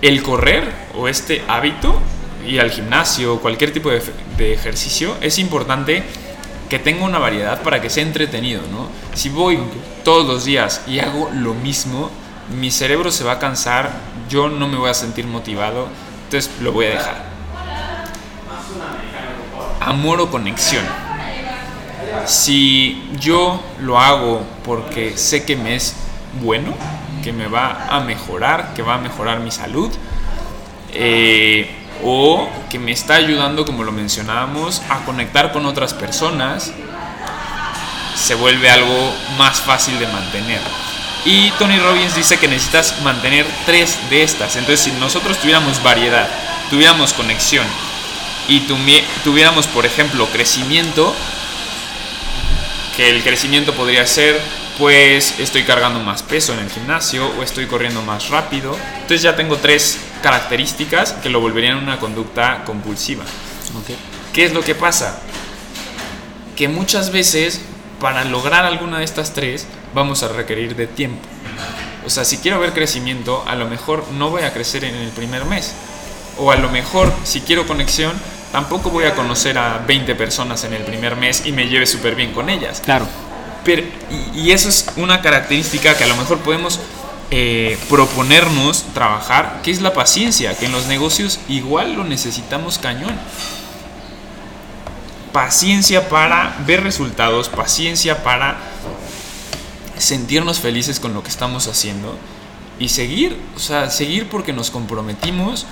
el 0.00 0.22
correr 0.22 0.72
o 0.94 1.08
este 1.08 1.42
hábito, 1.48 2.00
ir 2.46 2.60
al 2.60 2.70
gimnasio 2.70 3.34
o 3.34 3.40
cualquier 3.40 3.72
tipo 3.72 3.90
de, 3.90 4.52
ejercicio, 4.52 5.16
es 5.20 5.38
importante 5.38 6.04
que 6.70 6.78
tenga 6.78 7.04
una 7.04 7.18
variedad 7.18 7.62
para 7.62 7.80
que 7.82 7.90
sea 7.90 8.04
entretenido, 8.04 8.62
¿no? 8.70 8.88
Si 9.14 9.28
voy 9.28 9.58
todos 10.04 10.26
los 10.26 10.44
días 10.44 10.82
y 10.86 11.00
hago 11.00 11.30
lo 11.34 11.54
mismo, 11.54 12.10
mi 12.54 12.70
cerebro 12.70 13.10
se 13.10 13.24
va 13.24 13.32
a 13.32 13.38
cansar, 13.38 13.90
yo 14.28 14.48
no 14.48 14.68
me 14.68 14.76
voy 14.76 14.90
a 14.90 14.94
sentir 14.94 15.26
motivado, 15.26 15.88
entonces 16.24 16.50
lo 16.60 16.72
voy 16.72 16.86
a 16.86 16.90
dejar. 16.90 17.28
amor 19.80 20.20
o 20.20 20.30
conexión. 20.30 20.84
Si 22.26 23.10
yo 23.18 23.62
lo 23.80 23.98
hago 23.98 24.42
porque 24.64 25.16
sé 25.16 25.44
que 25.44 25.56
me 25.56 25.76
es 25.76 25.94
bueno, 26.42 26.74
que 27.22 27.32
me 27.32 27.48
va 27.48 27.86
a 27.88 28.00
mejorar, 28.00 28.74
que 28.74 28.82
va 28.82 28.94
a 28.94 28.98
mejorar 28.98 29.40
mi 29.40 29.50
salud, 29.50 29.90
eh, 30.92 31.70
o 32.04 32.48
que 32.68 32.78
me 32.78 32.92
está 32.92 33.14
ayudando, 33.14 33.64
como 33.64 33.82
lo 33.82 33.92
mencionábamos, 33.92 34.82
a 34.88 35.04
conectar 35.04 35.52
con 35.52 35.66
otras 35.66 35.94
personas, 35.94 36.72
se 38.14 38.34
vuelve 38.34 38.70
algo 38.70 39.12
más 39.38 39.60
fácil 39.60 39.98
de 39.98 40.06
mantener. 40.06 40.60
Y 41.28 41.50
Tony 41.58 41.78
Robbins 41.78 42.16
dice 42.16 42.38
que 42.38 42.48
necesitas 42.48 43.02
mantener 43.02 43.44
tres 43.66 43.98
de 44.08 44.22
estas. 44.22 44.56
Entonces, 44.56 44.80
si 44.80 44.92
nosotros 44.92 45.36
tuviéramos 45.36 45.82
variedad, 45.82 46.26
tuviéramos 46.70 47.12
conexión 47.12 47.66
y 48.48 48.60
tuviéramos, 49.24 49.66
por 49.66 49.84
ejemplo, 49.84 50.26
crecimiento, 50.28 51.14
que 52.96 53.10
el 53.10 53.22
crecimiento 53.22 53.74
podría 53.74 54.06
ser, 54.06 54.40
pues 54.78 55.38
estoy 55.38 55.64
cargando 55.64 56.00
más 56.00 56.22
peso 56.22 56.54
en 56.54 56.60
el 56.60 56.70
gimnasio 56.70 57.30
o 57.38 57.42
estoy 57.42 57.66
corriendo 57.66 58.00
más 58.00 58.30
rápido. 58.30 58.74
Entonces 58.94 59.20
ya 59.20 59.36
tengo 59.36 59.58
tres 59.58 59.98
características 60.22 61.12
que 61.12 61.28
lo 61.28 61.42
volverían 61.42 61.76
una 61.76 61.98
conducta 61.98 62.64
compulsiva. 62.64 63.24
¿Qué 64.32 64.46
es 64.46 64.54
lo 64.54 64.62
que 64.62 64.74
pasa? 64.74 65.20
Que 66.56 66.68
muchas 66.68 67.12
veces 67.12 67.60
para 68.00 68.24
lograr 68.24 68.64
alguna 68.64 69.00
de 69.00 69.04
estas 69.04 69.34
tres 69.34 69.66
vamos 69.94 70.22
a 70.22 70.28
requerir 70.28 70.76
de 70.76 70.86
tiempo. 70.86 71.20
O 72.06 72.10
sea, 72.10 72.24
si 72.24 72.38
quiero 72.38 72.58
ver 72.60 72.72
crecimiento, 72.72 73.44
a 73.46 73.54
lo 73.54 73.66
mejor 73.66 74.04
no 74.12 74.30
voy 74.30 74.42
a 74.42 74.52
crecer 74.52 74.84
en 74.84 74.94
el 74.94 75.10
primer 75.10 75.44
mes. 75.44 75.74
O 76.38 76.50
a 76.50 76.56
lo 76.56 76.70
mejor, 76.70 77.12
si 77.24 77.40
quiero 77.40 77.66
conexión, 77.66 78.12
tampoco 78.52 78.90
voy 78.90 79.04
a 79.04 79.14
conocer 79.14 79.58
a 79.58 79.84
20 79.86 80.14
personas 80.14 80.64
en 80.64 80.72
el 80.72 80.82
primer 80.84 81.16
mes 81.16 81.44
y 81.44 81.52
me 81.52 81.68
lleve 81.68 81.86
súper 81.86 82.14
bien 82.14 82.32
con 82.32 82.48
ellas. 82.48 82.80
Claro. 82.84 83.06
Pero, 83.64 83.82
y, 84.34 84.52
eso 84.52 84.68
es 84.68 84.86
una 84.96 85.20
característica 85.20 85.96
que 85.96 86.04
a 86.04 86.06
lo 86.06 86.16
mejor 86.16 86.38
podemos 86.38 86.80
eh, 87.30 87.76
proponernos 87.90 88.84
trabajar, 88.94 89.60
que 89.62 89.70
es 89.70 89.82
la 89.82 89.92
paciencia, 89.92 90.56
que 90.56 90.66
en 90.66 90.72
los 90.72 90.86
negocios 90.86 91.40
igual 91.48 91.94
lo 91.94 92.04
necesitamos 92.04 92.78
cañón 92.78 93.14
paciencia 95.32 96.08
para 96.08 96.56
ver 96.66 96.82
resultados, 96.82 97.48
paciencia 97.48 98.22
para 98.22 98.56
sentirnos 99.98 100.60
felices 100.60 101.00
con 101.00 101.14
lo 101.14 101.22
que 101.22 101.28
estamos 101.28 101.66
haciendo 101.66 102.16
y 102.78 102.88
seguir, 102.88 103.36
o 103.56 103.58
sea, 103.58 103.90
seguir 103.90 104.28
porque 104.28 104.52
nos 104.52 104.70
comprometimos 104.70 105.66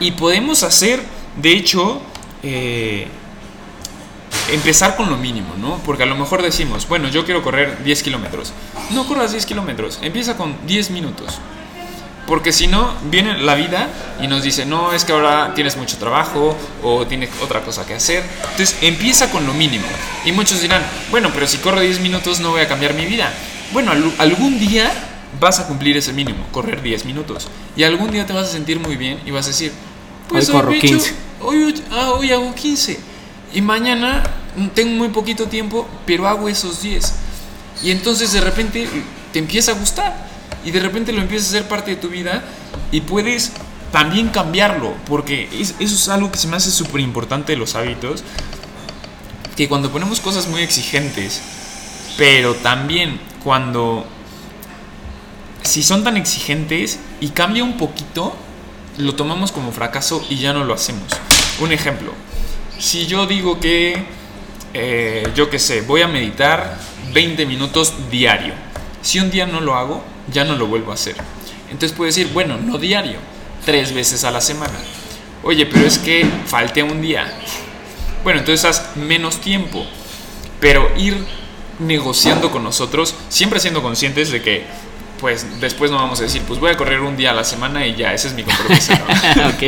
y 0.00 0.12
podemos 0.12 0.62
hacer, 0.62 1.00
de 1.40 1.52
hecho, 1.52 2.00
eh, 2.42 3.06
empezar 4.52 4.96
con 4.96 5.10
lo 5.10 5.16
mínimo, 5.16 5.54
¿no? 5.58 5.78
Porque 5.84 6.02
a 6.02 6.06
lo 6.06 6.16
mejor 6.16 6.42
decimos, 6.42 6.88
bueno, 6.88 7.08
yo 7.08 7.24
quiero 7.24 7.42
correr 7.42 7.82
10 7.84 8.02
kilómetros. 8.02 8.52
No 8.90 9.06
corras 9.06 9.32
10 9.32 9.46
kilómetros, 9.46 9.98
empieza 10.02 10.36
con 10.36 10.54
10 10.66 10.90
minutos. 10.90 11.38
Porque 12.26 12.52
si 12.52 12.66
no, 12.66 12.94
viene 13.10 13.36
la 13.38 13.54
vida 13.54 13.88
y 14.20 14.28
nos 14.28 14.42
dice, 14.42 14.64
no, 14.64 14.92
es 14.92 15.04
que 15.04 15.12
ahora 15.12 15.52
tienes 15.54 15.76
mucho 15.76 15.98
trabajo 15.98 16.56
o 16.82 17.06
tienes 17.06 17.28
otra 17.42 17.60
cosa 17.60 17.84
que 17.84 17.94
hacer. 17.94 18.24
Entonces 18.52 18.76
empieza 18.80 19.30
con 19.30 19.46
lo 19.46 19.52
mínimo. 19.52 19.84
Y 20.24 20.32
muchos 20.32 20.62
dirán, 20.62 20.82
bueno, 21.10 21.30
pero 21.34 21.46
si 21.46 21.58
corro 21.58 21.80
10 21.80 22.00
minutos 22.00 22.40
no 22.40 22.50
voy 22.50 22.62
a 22.62 22.68
cambiar 22.68 22.94
mi 22.94 23.04
vida. 23.04 23.32
Bueno, 23.72 23.92
algún 24.18 24.58
día 24.58 24.90
vas 25.38 25.60
a 25.60 25.66
cumplir 25.66 25.96
ese 25.96 26.12
mínimo, 26.12 26.46
correr 26.50 26.80
10 26.80 27.04
minutos. 27.04 27.48
Y 27.76 27.82
algún 27.82 28.10
día 28.10 28.24
te 28.24 28.32
vas 28.32 28.48
a 28.48 28.52
sentir 28.52 28.80
muy 28.80 28.96
bien 28.96 29.20
y 29.26 29.30
vas 29.30 29.44
a 29.46 29.48
decir, 29.48 29.72
pues 30.28 30.48
hoy, 30.48 30.54
corro 30.54 30.72
15. 30.72 31.14
Hoy, 31.42 31.82
ah, 31.90 32.12
hoy 32.12 32.32
hago 32.32 32.54
15. 32.54 32.98
Y 33.52 33.60
mañana 33.60 34.22
tengo 34.74 34.96
muy 34.96 35.08
poquito 35.08 35.46
tiempo, 35.46 35.86
pero 36.06 36.26
hago 36.26 36.48
esos 36.48 36.80
10. 36.80 37.14
Y 37.82 37.90
entonces 37.90 38.32
de 38.32 38.40
repente 38.40 38.88
te 39.32 39.38
empieza 39.38 39.72
a 39.72 39.74
gustar 39.74 40.33
y 40.64 40.70
de 40.70 40.80
repente 40.80 41.12
lo 41.12 41.20
empiezas 41.20 41.48
a 41.48 41.52
ser 41.52 41.68
parte 41.68 41.92
de 41.92 41.96
tu 41.96 42.08
vida 42.08 42.42
y 42.90 43.02
puedes 43.02 43.52
también 43.92 44.30
cambiarlo, 44.30 44.92
porque 45.06 45.48
eso 45.52 45.74
es 45.78 46.08
algo 46.08 46.32
que 46.32 46.38
se 46.38 46.48
me 46.48 46.56
hace 46.56 46.70
súper 46.70 47.00
importante 47.00 47.52
de 47.52 47.58
los 47.58 47.76
hábitos, 47.76 48.24
que 49.56 49.68
cuando 49.68 49.92
ponemos 49.92 50.18
cosas 50.18 50.48
muy 50.48 50.62
exigentes, 50.62 51.40
pero 52.16 52.54
también 52.54 53.20
cuando, 53.44 54.04
si 55.62 55.82
son 55.82 56.02
tan 56.02 56.16
exigentes 56.16 56.98
y 57.20 57.28
cambia 57.28 57.62
un 57.62 57.76
poquito, 57.76 58.34
lo 58.98 59.14
tomamos 59.14 59.52
como 59.52 59.70
fracaso 59.70 60.24
y 60.28 60.38
ya 60.38 60.52
no 60.52 60.64
lo 60.64 60.74
hacemos. 60.74 61.04
Un 61.60 61.70
ejemplo, 61.70 62.12
si 62.78 63.06
yo 63.06 63.26
digo 63.26 63.60
que, 63.60 64.04
eh, 64.72 65.28
yo 65.36 65.50
qué 65.50 65.60
sé, 65.60 65.82
voy 65.82 66.02
a 66.02 66.08
meditar 66.08 66.78
20 67.12 67.46
minutos 67.46 67.94
diario, 68.10 68.54
si 69.02 69.20
un 69.20 69.30
día 69.30 69.46
no 69.46 69.60
lo 69.60 69.76
hago, 69.76 70.13
ya 70.32 70.44
no 70.44 70.56
lo 70.56 70.66
vuelvo 70.66 70.90
a 70.90 70.94
hacer. 70.94 71.16
Entonces 71.70 71.96
puedo 71.96 72.06
decir, 72.06 72.30
bueno, 72.32 72.56
no 72.56 72.78
diario, 72.78 73.18
tres 73.64 73.92
veces 73.94 74.24
a 74.24 74.30
la 74.30 74.40
semana. 74.40 74.74
Oye, 75.42 75.66
pero 75.66 75.86
es 75.86 75.98
que 75.98 76.26
falte 76.46 76.82
un 76.82 77.02
día. 77.02 77.32
Bueno, 78.22 78.40
entonces 78.40 78.64
haz 78.64 78.96
menos 78.96 79.40
tiempo, 79.40 79.84
pero 80.60 80.88
ir 80.96 81.24
negociando 81.78 82.50
con 82.50 82.62
nosotros, 82.62 83.14
siempre 83.28 83.60
siendo 83.60 83.82
conscientes 83.82 84.30
de 84.30 84.40
que, 84.40 84.64
pues 85.20 85.60
después 85.60 85.90
no 85.90 85.98
vamos 85.98 86.20
a 86.20 86.24
decir, 86.24 86.42
pues 86.46 86.60
voy 86.60 86.70
a 86.70 86.76
correr 86.76 87.00
un 87.00 87.16
día 87.16 87.32
a 87.32 87.34
la 87.34 87.44
semana 87.44 87.86
y 87.86 87.94
ya, 87.94 88.14
ese 88.14 88.28
es 88.28 88.34
mi 88.34 88.44
compromiso. 88.44 88.92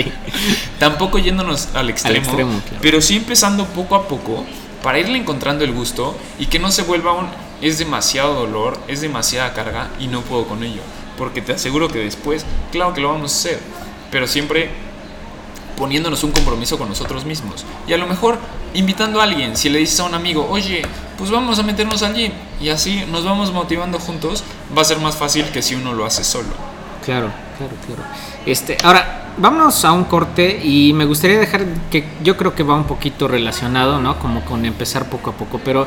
Tampoco 0.78 1.18
yéndonos 1.18 1.68
al 1.74 1.90
extremo, 1.90 2.62
pero 2.80 3.00
sí 3.00 3.16
empezando 3.16 3.66
poco 3.66 3.94
a 3.94 4.08
poco 4.08 4.46
para 4.82 4.98
irle 4.98 5.18
encontrando 5.18 5.64
el 5.64 5.72
gusto 5.72 6.16
y 6.38 6.46
que 6.46 6.58
no 6.58 6.70
se 6.70 6.82
vuelva 6.82 7.12
un 7.12 7.28
es 7.62 7.78
demasiado 7.78 8.34
dolor, 8.34 8.78
es 8.88 9.00
demasiada 9.00 9.52
carga 9.54 9.90
y 9.98 10.08
no 10.08 10.22
puedo 10.22 10.46
con 10.46 10.62
ello. 10.62 10.82
Porque 11.16 11.40
te 11.40 11.52
aseguro 11.52 11.88
que 11.88 12.00
después, 12.00 12.44
claro 12.72 12.92
que 12.92 13.00
lo 13.00 13.08
vamos 13.08 13.32
a 13.32 13.36
hacer, 13.36 13.60
pero 14.10 14.26
siempre 14.26 14.70
poniéndonos 15.76 16.24
un 16.24 16.32
compromiso 16.32 16.78
con 16.78 16.88
nosotros 16.88 17.24
mismos. 17.24 17.64
Y 17.86 17.92
a 17.92 17.98
lo 17.98 18.06
mejor 18.06 18.38
invitando 18.74 19.20
a 19.20 19.24
alguien, 19.24 19.56
si 19.56 19.68
le 19.68 19.78
dices 19.78 20.00
a 20.00 20.04
un 20.04 20.14
amigo, 20.14 20.46
oye, 20.50 20.82
pues 21.18 21.30
vamos 21.30 21.58
a 21.58 21.62
meternos 21.62 22.02
allí 22.02 22.32
y 22.60 22.68
así 22.68 23.04
nos 23.10 23.24
vamos 23.24 23.52
motivando 23.52 23.98
juntos, 23.98 24.42
va 24.76 24.82
a 24.82 24.84
ser 24.84 24.98
más 24.98 25.16
fácil 25.16 25.46
que 25.50 25.62
si 25.62 25.74
uno 25.74 25.92
lo 25.94 26.04
hace 26.04 26.24
solo. 26.24 26.48
Claro, 27.04 27.30
claro, 27.56 27.72
claro. 27.86 28.02
Este, 28.44 28.76
ahora, 28.82 29.32
vámonos 29.38 29.84
a 29.84 29.92
un 29.92 30.04
corte 30.04 30.60
y 30.62 30.92
me 30.92 31.04
gustaría 31.04 31.38
dejar 31.38 31.64
que 31.90 32.04
yo 32.22 32.36
creo 32.36 32.54
que 32.54 32.62
va 32.62 32.74
un 32.74 32.84
poquito 32.84 33.28
relacionado, 33.28 34.00
¿no? 34.00 34.18
Como 34.18 34.44
con 34.44 34.64
empezar 34.64 35.08
poco 35.08 35.30
a 35.30 35.32
poco, 35.34 35.60
pero 35.64 35.86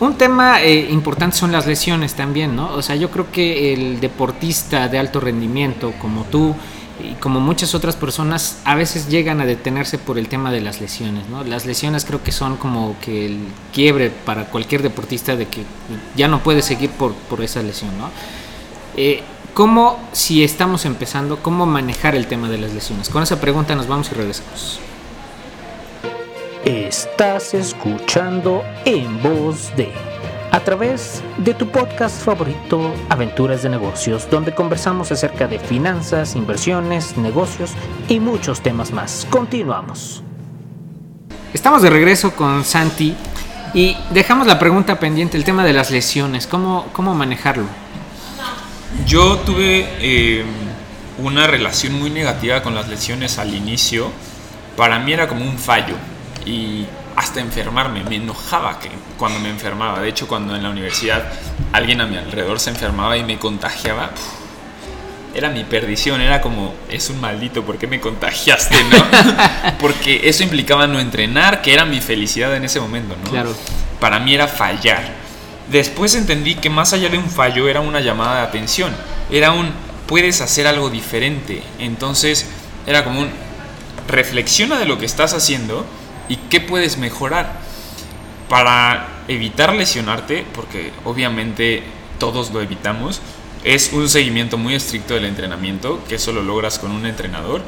un 0.00 0.14
tema 0.14 0.62
eh, 0.62 0.88
importante 0.90 1.36
son 1.36 1.52
las 1.52 1.66
lesiones 1.66 2.14
también, 2.14 2.54
¿no? 2.54 2.72
O 2.74 2.82
sea, 2.82 2.96
yo 2.96 3.10
creo 3.10 3.30
que 3.32 3.72
el 3.72 4.00
deportista 4.00 4.88
de 4.88 4.98
alto 4.98 5.20
rendimiento 5.20 5.92
como 6.00 6.24
tú 6.24 6.54
y 7.02 7.14
como 7.14 7.40
muchas 7.40 7.74
otras 7.74 7.96
personas 7.96 8.60
a 8.64 8.74
veces 8.74 9.08
llegan 9.08 9.40
a 9.40 9.46
detenerse 9.46 9.98
por 9.98 10.18
el 10.18 10.28
tema 10.28 10.50
de 10.50 10.60
las 10.60 10.80
lesiones, 10.80 11.28
¿no? 11.28 11.44
Las 11.44 11.66
lesiones 11.66 12.04
creo 12.04 12.22
que 12.22 12.32
son 12.32 12.56
como 12.56 12.96
que 13.00 13.26
el 13.26 13.38
quiebre 13.72 14.10
para 14.10 14.46
cualquier 14.46 14.82
deportista 14.82 15.36
de 15.36 15.46
que 15.46 15.62
ya 16.16 16.28
no 16.28 16.42
puede 16.42 16.62
seguir 16.62 16.90
por, 16.90 17.14
por 17.14 17.42
esa 17.42 17.62
lesión, 17.62 17.96
¿no? 17.98 18.10
Eh, 18.96 19.22
¿Cómo, 19.54 19.98
si 20.12 20.44
estamos 20.44 20.84
empezando, 20.84 21.38
cómo 21.42 21.66
manejar 21.66 22.14
el 22.14 22.28
tema 22.28 22.48
de 22.48 22.58
las 22.58 22.72
lesiones? 22.72 23.08
Con 23.08 23.24
esa 23.24 23.40
pregunta 23.40 23.74
nos 23.74 23.88
vamos 23.88 24.10
y 24.12 24.14
regresamos. 24.14 24.78
Estás 26.64 27.54
escuchando 27.54 28.64
en 28.84 29.22
voz 29.22 29.74
de 29.76 29.92
a 30.50 30.58
través 30.60 31.22
de 31.38 31.54
tu 31.54 31.68
podcast 31.68 32.20
favorito 32.22 32.92
Aventuras 33.08 33.62
de 33.62 33.68
Negocios, 33.68 34.28
donde 34.28 34.52
conversamos 34.52 35.12
acerca 35.12 35.46
de 35.46 35.60
finanzas, 35.60 36.34
inversiones, 36.34 37.16
negocios 37.16 37.70
y 38.08 38.18
muchos 38.18 38.60
temas 38.60 38.90
más. 38.90 39.26
Continuamos. 39.30 40.24
Estamos 41.54 41.80
de 41.80 41.90
regreso 41.90 42.34
con 42.34 42.64
Santi 42.64 43.14
y 43.72 43.96
dejamos 44.10 44.48
la 44.48 44.58
pregunta 44.58 44.98
pendiente, 44.98 45.36
el 45.36 45.44
tema 45.44 45.64
de 45.64 45.72
las 45.72 45.92
lesiones, 45.92 46.48
¿cómo, 46.48 46.86
cómo 46.92 47.14
manejarlo? 47.14 47.66
Yo 49.06 49.36
tuve 49.38 49.88
eh, 50.00 50.44
una 51.18 51.46
relación 51.46 51.98
muy 51.98 52.10
negativa 52.10 52.62
con 52.62 52.74
las 52.74 52.88
lesiones 52.88 53.38
al 53.38 53.54
inicio. 53.54 54.10
Para 54.76 54.98
mí 54.98 55.12
era 55.12 55.28
como 55.28 55.44
un 55.44 55.56
fallo 55.56 55.94
y 56.48 56.86
hasta 57.14 57.40
enfermarme. 57.40 58.02
Me 58.04 58.16
enojaba 58.16 58.80
que 58.80 58.88
cuando 59.18 59.38
me 59.38 59.50
enfermaba. 59.50 60.00
De 60.00 60.08
hecho, 60.08 60.26
cuando 60.26 60.56
en 60.56 60.62
la 60.62 60.70
universidad 60.70 61.30
alguien 61.72 62.00
a 62.00 62.06
mi 62.06 62.16
alrededor 62.16 62.58
se 62.58 62.70
enfermaba 62.70 63.16
y 63.18 63.22
me 63.22 63.38
contagiaba, 63.38 64.10
era 65.34 65.50
mi 65.50 65.64
perdición. 65.64 66.22
Era 66.22 66.40
como, 66.40 66.74
es 66.88 67.10
un 67.10 67.20
maldito, 67.20 67.64
¿por 67.64 67.76
qué 67.76 67.86
me 67.86 68.00
contagiaste? 68.00 68.76
¿no? 68.84 69.04
Porque 69.78 70.28
eso 70.28 70.42
implicaba 70.42 70.86
no 70.86 70.98
entrenar, 70.98 71.60
que 71.60 71.74
era 71.74 71.84
mi 71.84 72.00
felicidad 72.00 72.56
en 72.56 72.64
ese 72.64 72.80
momento. 72.80 73.14
¿no? 73.24 73.30
Claro. 73.30 73.54
Para 74.00 74.18
mí 74.18 74.34
era 74.34 74.48
fallar. 74.48 75.28
Después 75.70 76.14
entendí 76.14 76.54
que 76.54 76.70
más 76.70 76.94
allá 76.94 77.10
de 77.10 77.18
un 77.18 77.28
fallo 77.28 77.68
era 77.68 77.80
una 77.80 78.00
llamada 78.00 78.36
de 78.36 78.42
atención. 78.42 78.90
Era 79.30 79.52
un, 79.52 79.70
puedes 80.06 80.40
hacer 80.40 80.66
algo 80.66 80.88
diferente. 80.88 81.62
Entonces 81.78 82.46
era 82.86 83.04
como 83.04 83.20
un, 83.20 83.30
reflexiona 84.08 84.78
de 84.78 84.86
lo 84.86 84.98
que 84.98 85.04
estás 85.04 85.34
haciendo 85.34 85.84
¿Y 86.28 86.36
qué 86.36 86.60
puedes 86.60 86.98
mejorar? 86.98 87.60
Para 88.48 89.08
evitar 89.28 89.74
lesionarte, 89.74 90.44
porque 90.54 90.92
obviamente 91.04 91.82
todos 92.18 92.50
lo 92.50 92.60
evitamos, 92.60 93.20
es 93.64 93.92
un 93.92 94.08
seguimiento 94.08 94.56
muy 94.56 94.74
estricto 94.74 95.14
del 95.14 95.24
entrenamiento, 95.24 96.02
que 96.08 96.16
eso 96.16 96.32
lo 96.32 96.42
logras 96.42 96.78
con 96.78 96.90
un 96.90 97.06
entrenador. 97.06 97.62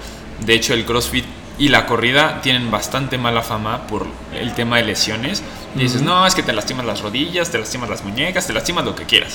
De 0.45 0.55
hecho, 0.55 0.75
el 0.75 0.85
CrossFit 0.85 1.25
y 1.59 1.69
la 1.69 1.85
corrida 1.85 2.41
tienen 2.41 2.71
bastante 2.71 3.19
mala 3.19 3.43
fama 3.43 3.87
por 3.87 4.07
el 4.35 4.55
tema 4.55 4.79
de 4.79 4.85
lesiones. 4.85 5.43
Y 5.77 5.81
dices, 5.81 6.01
no, 6.01 6.27
es 6.27 6.35
que 6.35 6.43
te 6.43 6.53
lastimas 6.53 6.87
las 6.87 7.03
rodillas, 7.03 7.51
te 7.51 7.59
lastimas 7.59 7.91
las 7.91 8.03
muñecas, 8.03 8.47
te 8.47 8.53
lastimas 8.53 8.85
lo 8.85 8.95
que 8.95 9.05
quieras. 9.05 9.35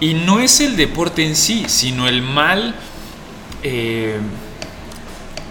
Y 0.00 0.14
no 0.14 0.38
es 0.38 0.60
el 0.60 0.76
deporte 0.76 1.26
en 1.26 1.34
sí, 1.34 1.64
sino 1.66 2.06
el 2.06 2.22
mal, 2.22 2.74
eh, 3.64 4.18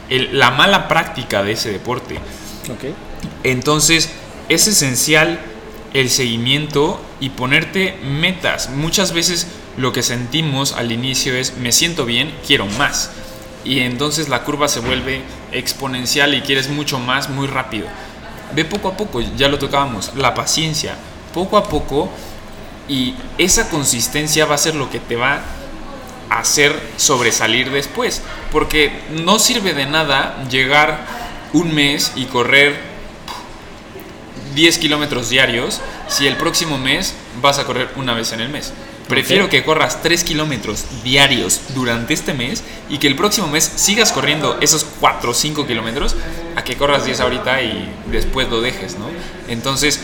la 0.09 0.51
mala 0.51 0.87
práctica 0.87 1.43
de 1.43 1.51
ese 1.51 1.69
deporte. 1.71 2.17
Entonces, 3.43 4.09
es 4.49 4.67
esencial 4.67 5.39
el 5.93 6.09
seguimiento 6.09 7.01
y 7.19 7.29
ponerte 7.29 7.97
metas. 8.03 8.69
Muchas 8.69 9.13
veces 9.13 9.47
lo 9.77 9.91
que 9.91 10.03
sentimos 10.03 10.73
al 10.73 10.91
inicio 10.91 11.35
es 11.35 11.57
me 11.57 11.71
siento 11.71 12.05
bien, 12.05 12.33
quiero 12.45 12.65
más. 12.65 13.11
Y 13.63 13.79
entonces 13.79 14.29
la 14.29 14.43
curva 14.43 14.67
se 14.67 14.79
vuelve 14.79 15.21
exponencial 15.51 16.33
y 16.33 16.41
quieres 16.41 16.69
mucho 16.69 16.99
más 16.99 17.29
muy 17.29 17.47
rápido. 17.47 17.87
Ve 18.55 18.63
poco 18.63 18.89
a 18.89 18.97
poco, 18.97 19.19
ya 19.21 19.49
lo 19.49 19.59
tocábamos, 19.59 20.13
la 20.15 20.33
paciencia. 20.33 20.95
Poco 21.33 21.57
a 21.57 21.67
poco 21.67 22.09
y 22.87 23.15
esa 23.37 23.69
consistencia 23.69 24.45
va 24.45 24.55
a 24.55 24.59
ser 24.59 24.75
lo 24.75 24.89
que 24.89 24.99
te 24.99 25.15
va 25.15 25.41
a 26.29 26.39
hacer 26.39 26.73
sobresalir 26.95 27.71
después. 27.71 28.21
Porque 28.51 28.91
no 29.23 29.39
sirve 29.39 29.73
de 29.73 29.85
nada 29.85 30.43
llegar 30.49 31.16
un 31.53 31.73
mes 31.73 32.11
y 32.15 32.25
correr 32.25 32.75
10 34.55 34.77
kilómetros 34.79 35.29
diarios 35.29 35.81
si 36.07 36.27
el 36.27 36.35
próximo 36.35 36.77
mes 36.77 37.13
vas 37.41 37.59
a 37.59 37.65
correr 37.65 37.89
una 37.95 38.13
vez 38.13 38.31
en 38.33 38.41
el 38.41 38.49
mes. 38.49 38.73
Prefiero 39.07 39.47
que 39.49 39.63
corras 39.63 40.01
3 40.01 40.23
kilómetros 40.25 40.83
diarios 41.03 41.61
durante 41.73 42.13
este 42.13 42.33
mes 42.33 42.63
y 42.89 42.97
que 42.97 43.07
el 43.07 43.15
próximo 43.15 43.47
mes 43.47 43.63
sigas 43.63 44.11
corriendo 44.11 44.57
esos 44.59 44.85
4 44.99 45.31
o 45.31 45.33
5 45.33 45.65
kilómetros 45.65 46.15
a 46.55 46.63
que 46.63 46.75
corras 46.75 47.05
10 47.05 47.21
ahorita 47.21 47.61
y 47.61 47.89
después 48.11 48.49
lo 48.49 48.59
dejes, 48.59 48.97
¿no? 48.97 49.05
Entonces, 49.47 50.01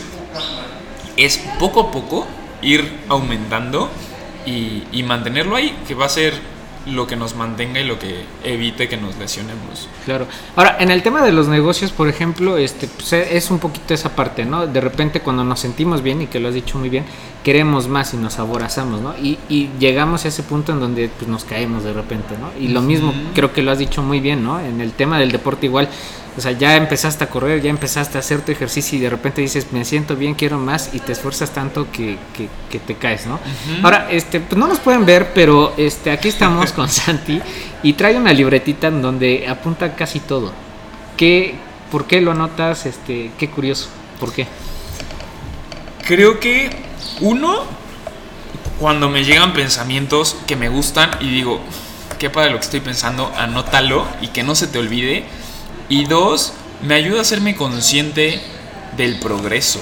es 1.16 1.38
poco 1.58 1.80
a 1.80 1.90
poco 1.90 2.26
ir 2.62 2.90
aumentando 3.08 3.90
y, 4.46 4.84
y 4.90 5.02
mantenerlo 5.02 5.56
ahí, 5.56 5.76
que 5.86 5.94
va 5.94 6.06
a 6.06 6.08
ser 6.08 6.53
lo 6.86 7.06
que 7.06 7.16
nos 7.16 7.34
mantenga 7.34 7.80
y 7.80 7.84
lo 7.84 7.98
que 7.98 8.24
evite 8.42 8.88
que 8.88 8.96
nos 8.96 9.16
lesionemos. 9.16 9.88
Claro. 10.04 10.26
Ahora, 10.56 10.76
en 10.80 10.90
el 10.90 11.02
tema 11.02 11.22
de 11.22 11.32
los 11.32 11.48
negocios, 11.48 11.92
por 11.92 12.08
ejemplo, 12.08 12.56
este 12.56 12.88
pues, 12.88 13.12
es 13.12 13.50
un 13.50 13.58
poquito 13.58 13.94
esa 13.94 14.14
parte, 14.14 14.44
¿no? 14.44 14.66
De 14.66 14.80
repente 14.80 15.20
cuando 15.20 15.44
nos 15.44 15.60
sentimos 15.60 16.02
bien, 16.02 16.22
y 16.22 16.26
que 16.26 16.40
lo 16.40 16.48
has 16.48 16.54
dicho 16.54 16.78
muy 16.78 16.88
bien, 16.88 17.04
queremos 17.42 17.88
más 17.88 18.14
y 18.14 18.16
nos 18.16 18.38
aborazamos, 18.38 19.00
¿no? 19.00 19.14
Y, 19.16 19.38
y 19.48 19.70
llegamos 19.78 20.24
a 20.24 20.28
ese 20.28 20.42
punto 20.42 20.72
en 20.72 20.80
donde 20.80 21.08
pues, 21.08 21.28
nos 21.28 21.44
caemos 21.44 21.84
de 21.84 21.92
repente, 21.92 22.36
¿no? 22.38 22.50
Y 22.60 22.68
lo 22.68 22.82
mismo, 22.82 23.14
creo 23.34 23.52
que 23.52 23.62
lo 23.62 23.70
has 23.70 23.78
dicho 23.78 24.02
muy 24.02 24.20
bien, 24.20 24.44
¿no? 24.44 24.60
En 24.60 24.80
el 24.80 24.92
tema 24.92 25.18
del 25.18 25.32
deporte 25.32 25.66
igual, 25.66 25.88
o 26.36 26.40
sea, 26.40 26.52
ya 26.52 26.76
empezaste 26.76 27.22
a 27.22 27.28
correr, 27.28 27.62
ya 27.62 27.70
empezaste 27.70 28.18
a 28.18 28.20
hacer 28.20 28.40
tu 28.40 28.50
ejercicio 28.50 28.98
y 28.98 29.02
de 29.02 29.10
repente 29.10 29.40
dices, 29.40 29.68
me 29.70 29.84
siento 29.84 30.16
bien, 30.16 30.34
quiero 30.34 30.58
más 30.58 30.90
y 30.92 30.98
te 30.98 31.12
esfuerzas 31.12 31.52
tanto 31.52 31.90
que, 31.92 32.18
que, 32.70 32.78
te 32.80 32.96
caes, 32.96 33.26
¿no? 33.26 33.38
Ahora, 33.84 34.08
este, 34.10 34.40
pues 34.40 34.58
no 34.58 34.66
nos 34.66 34.80
pueden 34.80 35.06
ver, 35.06 35.32
pero 35.32 35.74
este, 35.76 36.10
aquí 36.10 36.28
estamos 36.28 36.72
con 36.72 36.88
Santi 36.90 37.40
y 37.84 37.92
trae 37.92 38.16
una 38.16 38.32
libretita 38.32 38.88
en 38.88 39.00
donde 39.00 39.46
apunta 39.48 39.94
casi 39.94 40.18
todo. 40.18 40.52
¿Qué, 41.16 41.54
¿Por 41.92 42.06
qué 42.06 42.20
lo 42.20 42.32
anotas? 42.32 42.86
Este, 42.86 43.30
qué 43.38 43.48
curioso, 43.48 43.88
¿por 44.18 44.32
qué? 44.32 44.48
Creo 46.04 46.40
que 46.40 46.70
uno, 47.20 47.62
cuando 48.80 49.08
me 49.08 49.24
llegan 49.24 49.52
pensamientos 49.52 50.36
que 50.48 50.56
me 50.56 50.68
gustan 50.68 51.10
y 51.20 51.30
digo, 51.30 51.60
qué 52.18 52.28
padre 52.28 52.50
lo 52.50 52.56
que 52.56 52.64
estoy 52.64 52.80
pensando, 52.80 53.32
anótalo 53.36 54.04
y 54.20 54.28
que 54.28 54.42
no 54.42 54.56
se 54.56 54.66
te 54.66 54.80
olvide 54.80 55.24
y 55.88 56.06
dos, 56.06 56.52
me 56.82 56.94
ayuda 56.94 57.18
a 57.18 57.22
hacerme 57.22 57.56
consciente 57.56 58.40
del 58.96 59.18
progreso. 59.18 59.80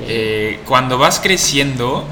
Eh, 0.00 0.60
cuando 0.66 0.98
vas 0.98 1.20
creciendo, 1.20 2.04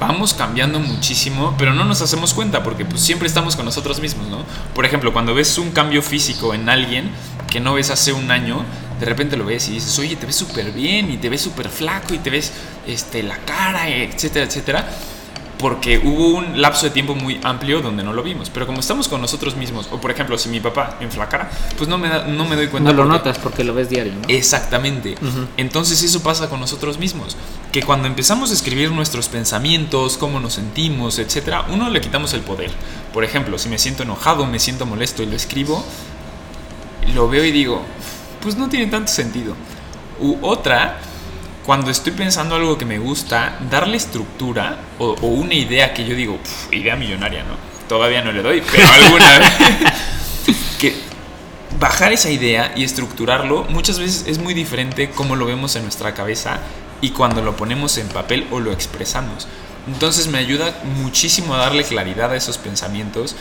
vamos 0.00 0.34
cambiando 0.34 0.80
muchísimo, 0.80 1.54
pero 1.56 1.72
no 1.72 1.84
nos 1.84 2.02
hacemos 2.02 2.34
cuenta 2.34 2.62
porque 2.62 2.84
pues, 2.84 3.02
siempre 3.02 3.28
estamos 3.28 3.54
con 3.54 3.64
nosotros 3.64 4.00
mismos, 4.00 4.26
¿no? 4.28 4.38
Por 4.74 4.84
ejemplo, 4.84 5.12
cuando 5.12 5.34
ves 5.34 5.58
un 5.58 5.70
cambio 5.70 6.02
físico 6.02 6.54
en 6.54 6.68
alguien 6.68 7.10
que 7.50 7.60
no 7.60 7.74
ves 7.74 7.90
hace 7.90 8.12
un 8.12 8.30
año, 8.30 8.64
de 8.98 9.06
repente 9.06 9.36
lo 9.36 9.44
ves 9.44 9.68
y 9.68 9.72
dices, 9.72 9.98
oye, 9.98 10.16
te 10.16 10.26
ves 10.26 10.36
súper 10.36 10.72
bien 10.72 11.10
y 11.10 11.18
te 11.18 11.28
ves 11.28 11.42
súper 11.42 11.68
flaco 11.68 12.14
y 12.14 12.18
te 12.18 12.30
ves 12.30 12.52
este, 12.86 13.22
la 13.22 13.36
cara, 13.38 13.88
etcétera, 13.88 14.46
etcétera 14.46 14.88
porque 15.62 15.98
hubo 15.98 16.30
un 16.30 16.60
lapso 16.60 16.86
de 16.86 16.90
tiempo 16.90 17.14
muy 17.14 17.38
amplio 17.44 17.80
donde 17.80 18.02
no 18.02 18.12
lo 18.12 18.24
vimos. 18.24 18.50
Pero 18.50 18.66
como 18.66 18.80
estamos 18.80 19.06
con 19.06 19.20
nosotros 19.20 19.56
mismos, 19.56 19.88
o 19.92 20.00
por 20.00 20.10
ejemplo, 20.10 20.36
si 20.36 20.48
mi 20.48 20.58
papá 20.58 20.96
enflacara, 21.00 21.50
pues 21.78 21.88
no 21.88 21.98
me, 21.98 22.08
no 22.26 22.44
me 22.44 22.56
doy 22.56 22.66
cuenta. 22.66 22.92
No 22.92 23.04
lo 23.04 23.08
notas 23.08 23.38
porque 23.38 23.62
lo 23.62 23.72
ves 23.72 23.88
diario, 23.88 24.12
¿no? 24.12 24.22
Exactamente. 24.26 25.14
Entonces 25.56 26.02
eso 26.02 26.20
pasa 26.20 26.50
con 26.50 26.58
nosotros 26.58 26.98
mismos. 26.98 27.36
Que 27.70 27.84
cuando 27.84 28.08
empezamos 28.08 28.50
a 28.50 28.54
escribir 28.54 28.90
nuestros 28.90 29.28
pensamientos, 29.28 30.18
cómo 30.18 30.40
nos 30.40 30.54
sentimos, 30.54 31.20
etcétera, 31.20 31.66
uno 31.70 31.88
le 31.90 32.00
quitamos 32.00 32.34
el 32.34 32.40
poder. 32.40 32.72
Por 33.14 33.22
ejemplo, 33.22 33.56
si 33.56 33.68
me 33.68 33.78
siento 33.78 34.02
enojado, 34.02 34.46
me 34.46 34.58
siento 34.58 34.84
molesto 34.84 35.22
y 35.22 35.26
lo 35.26 35.36
escribo, 35.36 35.84
lo 37.14 37.28
veo 37.28 37.44
y 37.44 37.52
digo, 37.52 37.82
pues 38.42 38.56
no 38.56 38.68
tiene 38.68 38.88
tanto 38.88 39.12
sentido. 39.12 39.54
U 40.18 40.38
otra 40.42 40.98
cuando 41.64 41.90
estoy 41.90 42.12
pensando 42.12 42.56
algo 42.56 42.76
que 42.76 42.84
me 42.84 42.98
gusta, 42.98 43.58
darle 43.70 43.96
estructura 43.96 44.78
o, 44.98 45.14
una 45.22 45.54
idea 45.54 45.94
que 45.94 46.04
yo 46.04 46.14
digo, 46.14 46.38
idea 46.70 46.96
millonaria, 46.96 47.44
¿no? 47.44 47.54
Todavía 47.88 48.22
no 48.22 48.32
le 48.32 48.42
doy, 48.42 48.62
pero 48.70 48.88
alguna 49.04 49.38
vez. 49.38 49.50
que 50.78 50.94
bajar 51.78 52.12
esa 52.12 52.30
idea 52.30 52.72
y 52.76 52.84
estructurarlo 52.84 53.64
muchas 53.64 53.98
veces 53.98 54.24
es 54.26 54.38
muy 54.38 54.54
diferente 54.54 55.10
como 55.10 55.36
lo 55.36 55.46
vemos 55.46 55.76
en 55.76 55.82
nuestra 55.82 56.14
cabeza 56.14 56.58
y 57.00 57.10
cuando 57.10 57.42
lo 57.42 57.56
ponemos 57.56 57.98
en 57.98 58.08
papel 58.08 58.46
o 58.50 58.60
lo 58.60 58.72
expresamos. 58.72 59.46
Entonces 59.86 60.28
me 60.28 60.38
ayuda 60.38 60.80
muchísimo 60.96 61.54
a 61.54 61.58
darle 61.58 61.84
claridad 61.84 62.32
a 62.32 62.36
esos 62.36 62.58
pensamientos 62.58 63.34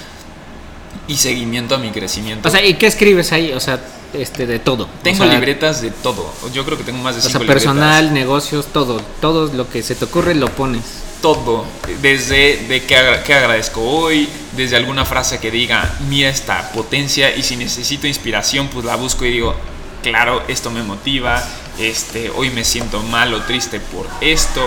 y 1.07 1.17
seguimiento 1.17 1.75
a 1.75 1.77
mi 1.77 1.91
crecimiento. 1.91 2.47
O 2.47 2.51
sea, 2.51 2.65
¿y 2.65 2.75
qué 2.75 2.87
escribes 2.87 3.31
ahí? 3.31 3.53
O 3.53 3.59
sea, 3.59 3.79
este, 4.13 4.45
de 4.45 4.59
todo. 4.59 4.87
Tengo 5.03 5.25
libretas 5.25 5.81
de 5.81 5.91
todo. 5.91 6.31
Yo 6.53 6.65
creo 6.65 6.77
que 6.77 6.83
tengo 6.83 6.99
más 6.99 7.15
de 7.15 7.21
cinco 7.21 7.37
o 7.37 7.41
sea, 7.41 7.47
personal, 7.47 8.13
negocios, 8.13 8.67
todo. 8.67 9.01
Todo 9.19 9.51
lo 9.53 9.69
que 9.69 9.83
se 9.83 9.95
te 9.95 10.05
ocurre 10.05 10.35
lo 10.35 10.47
pones. 10.49 10.83
Todo. 11.21 11.65
Desde 12.01 12.57
de 12.67 12.83
qué, 12.83 12.95
agradezco 12.95 13.81
hoy, 13.81 14.27
desde 14.55 14.75
alguna 14.75 15.05
frase 15.05 15.39
que 15.39 15.51
diga, 15.51 15.93
mira 16.09 16.29
esta 16.29 16.71
potencia 16.71 17.35
y 17.35 17.43
si 17.43 17.55
necesito 17.55 18.07
inspiración, 18.07 18.69
pues 18.69 18.85
la 18.85 18.95
busco 18.95 19.25
y 19.25 19.31
digo, 19.31 19.55
claro, 20.01 20.43
esto 20.47 20.71
me 20.71 20.83
motiva. 20.83 21.43
Este, 21.79 22.29
hoy 22.31 22.49
me 22.49 22.63
siento 22.63 23.01
mal 23.03 23.33
o 23.33 23.41
triste 23.41 23.79
por 23.79 24.07
esto. 24.19 24.61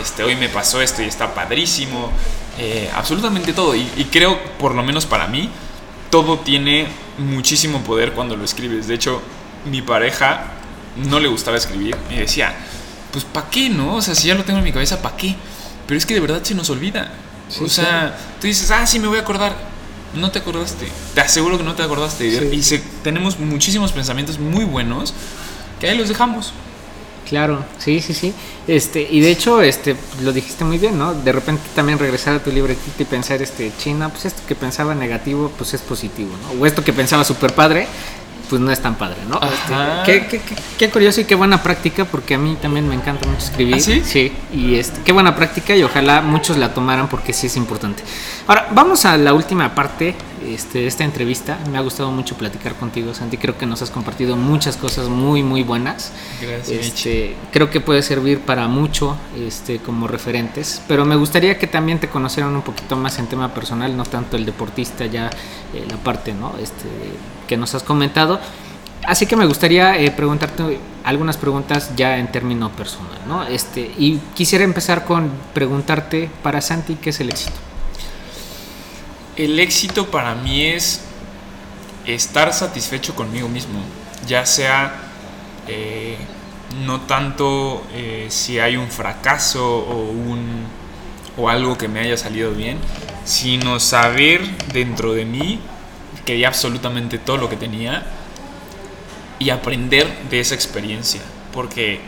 Este, 0.00 0.22
hoy 0.22 0.36
me 0.36 0.48
pasó 0.48 0.80
esto 0.80 1.02
y 1.02 1.06
está 1.06 1.34
padrísimo. 1.34 2.10
Eh, 2.58 2.90
absolutamente 2.94 3.52
todo. 3.52 3.74
y 3.74 4.08
creo, 4.10 4.38
por 4.58 4.74
lo 4.74 4.82
menos 4.82 5.04
para 5.04 5.26
mí, 5.26 5.50
todo 6.10 6.38
tiene 6.38 6.86
muchísimo 7.18 7.82
poder 7.82 8.12
cuando 8.12 8.36
lo 8.36 8.44
escribes. 8.44 8.86
De 8.86 8.94
hecho, 8.94 9.22
mi 9.70 9.82
pareja 9.82 10.52
no 10.96 11.20
le 11.20 11.28
gustaba 11.28 11.56
escribir 11.56 11.96
y 12.10 12.16
decía, 12.16 12.54
pues 13.12 13.24
¿para 13.24 13.48
qué 13.50 13.68
no? 13.68 13.96
O 13.96 14.02
sea, 14.02 14.14
si 14.14 14.28
ya 14.28 14.34
lo 14.34 14.44
tengo 14.44 14.58
en 14.58 14.64
mi 14.64 14.72
cabeza, 14.72 15.02
¿para 15.02 15.16
qué? 15.16 15.34
Pero 15.86 15.98
es 15.98 16.06
que 16.06 16.14
de 16.14 16.20
verdad 16.20 16.42
se 16.42 16.54
nos 16.54 16.70
olvida. 16.70 17.12
o 17.60 17.68
sea, 17.68 18.16
tú 18.40 18.46
dices, 18.46 18.70
ah, 18.70 18.86
sí, 18.86 18.98
me 18.98 19.08
voy 19.08 19.18
a 19.18 19.22
acordar. 19.22 19.54
No 20.14 20.30
te 20.30 20.38
acordaste. 20.38 20.88
Te 21.14 21.20
aseguro 21.20 21.58
que 21.58 21.64
no 21.64 21.74
te 21.74 21.82
acordaste. 21.82 22.26
Y 22.26 22.62
tenemos 23.02 23.38
muchísimos 23.38 23.92
pensamientos 23.92 24.38
muy 24.38 24.64
buenos 24.64 25.12
que 25.80 25.88
ahí 25.88 25.96
los 25.96 26.08
dejamos. 26.08 26.52
Claro, 27.28 27.64
sí, 27.78 28.00
sí, 28.00 28.14
sí. 28.14 28.32
Este, 28.68 29.06
y 29.10 29.20
de 29.20 29.30
hecho, 29.30 29.60
este, 29.60 29.96
lo 30.22 30.32
dijiste 30.32 30.64
muy 30.64 30.78
bien, 30.78 30.96
¿no? 30.98 31.12
De 31.12 31.32
repente 31.32 31.62
también 31.74 31.98
regresar 31.98 32.34
a 32.34 32.38
tu 32.38 32.52
libretita 32.52 33.02
y 33.02 33.04
pensar, 33.04 33.42
este, 33.42 33.72
China, 33.78 34.08
pues 34.08 34.26
esto 34.26 34.42
que 34.46 34.54
pensaba 34.54 34.94
negativo, 34.94 35.50
pues 35.56 35.74
es 35.74 35.82
positivo, 35.82 36.30
¿no? 36.42 36.60
O 36.60 36.66
esto 36.66 36.84
que 36.84 36.92
pensaba 36.92 37.24
super 37.24 37.52
padre, 37.52 37.88
pues 38.48 38.60
no 38.60 38.70
es 38.70 38.80
tan 38.80 38.94
padre, 38.94 39.16
¿no? 39.28 39.40
Este, 39.42 40.28
qué, 40.28 40.40
qué, 40.78 40.90
curioso 40.90 41.20
y 41.20 41.24
qué 41.24 41.34
buena 41.34 41.62
práctica, 41.62 42.04
porque 42.04 42.34
a 42.34 42.38
mí 42.38 42.56
también 42.60 42.88
me 42.88 42.94
encanta 42.94 43.28
mucho 43.28 43.44
escribir. 43.44 43.74
¿Ah, 43.74 43.80
sí? 43.80 44.02
Sí, 44.04 44.32
y 44.54 44.76
este, 44.76 45.00
qué 45.02 45.12
buena 45.12 45.34
práctica 45.34 45.74
y 45.74 45.82
ojalá 45.82 46.22
muchos 46.22 46.56
la 46.56 46.72
tomaran 46.72 47.08
porque 47.08 47.32
sí 47.32 47.48
es 47.48 47.56
importante. 47.56 48.04
Ahora, 48.46 48.68
vamos 48.72 49.04
a 49.04 49.16
la 49.16 49.34
última 49.34 49.74
parte 49.74 50.14
este, 50.54 50.86
esta 50.86 51.04
entrevista. 51.04 51.58
Me 51.70 51.78
ha 51.78 51.80
gustado 51.80 52.10
mucho 52.10 52.36
platicar 52.36 52.74
contigo, 52.74 53.14
Santi. 53.14 53.36
Creo 53.36 53.56
que 53.58 53.66
nos 53.66 53.82
has 53.82 53.90
compartido 53.90 54.36
muchas 54.36 54.76
cosas 54.76 55.08
muy, 55.08 55.42
muy 55.42 55.62
buenas. 55.62 56.12
Gracias. 56.40 56.86
Este, 56.86 57.36
creo 57.52 57.70
que 57.70 57.80
puede 57.80 58.02
servir 58.02 58.40
para 58.40 58.68
mucho 58.68 59.16
este, 59.36 59.78
como 59.78 60.06
referentes, 60.06 60.82
pero 60.88 61.04
me 61.04 61.16
gustaría 61.16 61.58
que 61.58 61.66
también 61.66 61.98
te 61.98 62.08
conocieran 62.08 62.54
un 62.54 62.62
poquito 62.62 62.96
más 62.96 63.18
en 63.18 63.26
tema 63.26 63.52
personal, 63.54 63.96
no 63.96 64.04
tanto 64.04 64.36
el 64.36 64.44
deportista, 64.44 65.06
ya 65.06 65.30
eh, 65.74 65.84
la 65.88 65.96
parte 65.96 66.34
¿no? 66.34 66.54
este, 66.62 66.88
que 67.46 67.56
nos 67.56 67.74
has 67.74 67.82
comentado. 67.82 68.40
Así 69.06 69.26
que 69.26 69.36
me 69.36 69.46
gustaría 69.46 69.98
eh, 69.98 70.10
preguntarte 70.10 70.78
algunas 71.04 71.36
preguntas 71.36 71.92
ya 71.94 72.18
en 72.18 72.26
término 72.32 72.70
personal, 72.72 73.20
¿no? 73.28 73.44
Este, 73.44 73.92
y 73.96 74.18
quisiera 74.34 74.64
empezar 74.64 75.04
con 75.04 75.30
preguntarte 75.54 76.28
para 76.42 76.60
Santi, 76.60 76.96
¿qué 76.96 77.10
es 77.10 77.20
el 77.20 77.28
éxito? 77.28 77.54
El 79.36 79.58
éxito 79.58 80.10
para 80.10 80.34
mí 80.34 80.64
es 80.64 81.02
estar 82.06 82.52
satisfecho 82.54 83.14
conmigo 83.14 83.48
mismo, 83.48 83.80
ya 84.26 84.46
sea 84.46 84.94
eh, 85.68 86.16
no 86.84 87.02
tanto 87.02 87.86
eh, 87.92 88.26
si 88.30 88.58
hay 88.58 88.76
un 88.76 88.90
fracaso 88.90 89.78
o, 89.78 90.10
un, 90.10 90.64
o 91.36 91.48
algo 91.48 91.76
que 91.76 91.86
me 91.86 92.00
haya 92.00 92.16
salido 92.16 92.52
bien, 92.52 92.78
sino 93.24 93.78
saber 93.78 94.40
dentro 94.72 95.12
de 95.12 95.24
mí 95.24 95.60
que 96.24 96.34
di 96.34 96.44
absolutamente 96.44 97.18
todo 97.18 97.36
lo 97.36 97.48
que 97.48 97.56
tenía 97.56 98.04
y 99.38 99.50
aprender 99.50 100.06
de 100.30 100.40
esa 100.40 100.54
experiencia. 100.54 101.20
Porque 101.52 102.00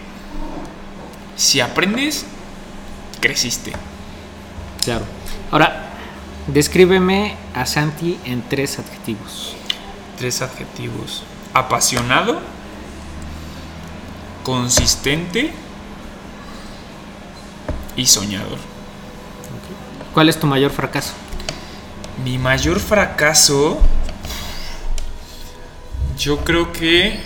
si 1.37 1.61
aprendes, 1.61 2.25
creciste. 3.21 3.73
Claro. 4.83 5.05
Ahora, 5.51 5.88
descríbeme 6.49 7.37
a 7.55 7.67
Santi 7.67 8.19
en 8.25 8.43
tres 8.49 8.79
adjetivos. 8.79 9.55
Tres 10.19 10.43
adjetivos. 10.43 11.23
Apasionado, 11.55 12.41
consistente 14.43 15.53
y 17.97 18.07
soñador. 18.07 18.59
¿Cuál 20.13 20.29
es 20.29 20.39
tu 20.39 20.47
mayor 20.47 20.71
fracaso? 20.71 21.13
Mi 22.25 22.39
mayor 22.39 22.81
fracaso 22.81 23.81
yo 26.19 26.39
creo 26.39 26.73
que. 26.73 27.21